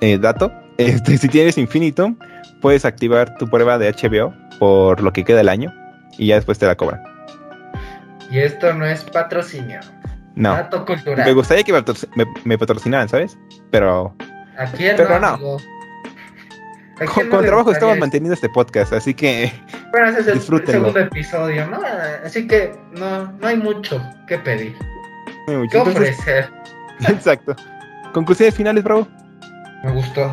[0.00, 0.52] eh, dato.
[0.78, 2.18] Este, si tienes Infinitum,
[2.60, 5.72] puedes activar tu prueba de HBO por lo que queda del año.
[6.18, 7.11] Y ya después te la cobran.
[8.32, 9.80] Y esto no es patrocinio.
[10.34, 10.54] No.
[10.54, 11.26] Dato cultural.
[11.26, 13.36] Me gustaría que me, patroc- me- me patrocinaran, ¿sabes?
[13.70, 14.14] Pero
[14.58, 15.26] Aquí Pero no.
[15.28, 15.56] amigo.
[17.00, 19.52] ¿A con, no con trabajo estamos manteniendo este podcast, así que
[19.90, 20.72] Bueno, ese es el Disfrútenlo.
[20.88, 21.80] segundo episodio, ¿no?
[22.24, 24.74] Así que no, no hay mucho que pedir.
[25.48, 25.70] muy mucho.
[25.70, 26.50] ¿Qué Entonces, ofrecer?
[27.08, 27.56] exacto.
[28.14, 29.08] Conclusiones finales, bravo.
[29.84, 30.32] Me gustó.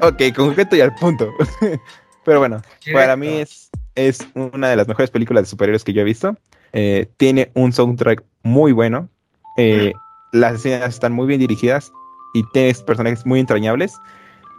[0.00, 1.32] Ok, concreto y al punto.
[2.24, 2.62] Pero bueno,
[2.92, 3.67] para mí es,
[4.06, 6.36] es una de las mejores películas de superhéroes que yo he visto.
[6.72, 9.08] Eh, tiene un soundtrack muy bueno.
[9.56, 9.92] Eh,
[10.32, 11.90] las escenas están muy bien dirigidas
[12.34, 13.92] y tienes personajes muy entrañables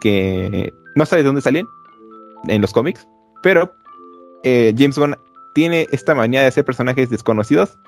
[0.00, 1.66] que no sabes de dónde salen
[2.48, 3.06] en los cómics,
[3.42, 3.72] pero
[4.44, 5.16] eh, James Gunn
[5.54, 7.78] tiene esta manía de hacer personajes desconocidos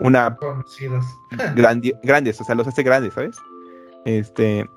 [0.00, 1.04] una Conocidos.
[1.54, 3.36] grandi- grandes, o sea, los hace grandes, ¿sabes?
[4.04, 4.68] Este,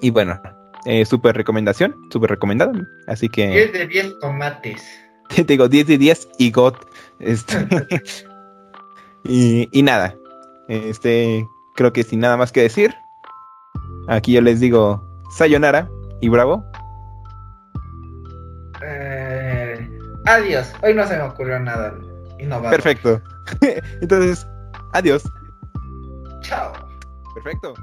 [0.00, 0.40] y bueno,
[0.86, 2.72] eh, súper recomendación, súper recomendada.
[3.06, 4.82] Así que 10 de 10 tomates.
[5.34, 6.74] te digo 10 de 10 y God.
[7.18, 7.66] Este,
[9.24, 10.14] y, y nada,
[10.68, 12.94] este, creo que sin nada más que decir,
[14.08, 15.04] aquí yo les digo
[15.36, 15.88] Sayonara
[16.20, 16.64] y bravo.
[18.82, 20.72] Eh, adiós.
[20.82, 21.94] Hoy no se me ocurrió nada
[22.38, 22.70] innovador.
[22.70, 23.20] Perfecto.
[24.00, 24.46] Entonces,
[24.92, 25.22] adiós.
[26.42, 26.72] Chao.
[27.34, 27.74] Perfecto.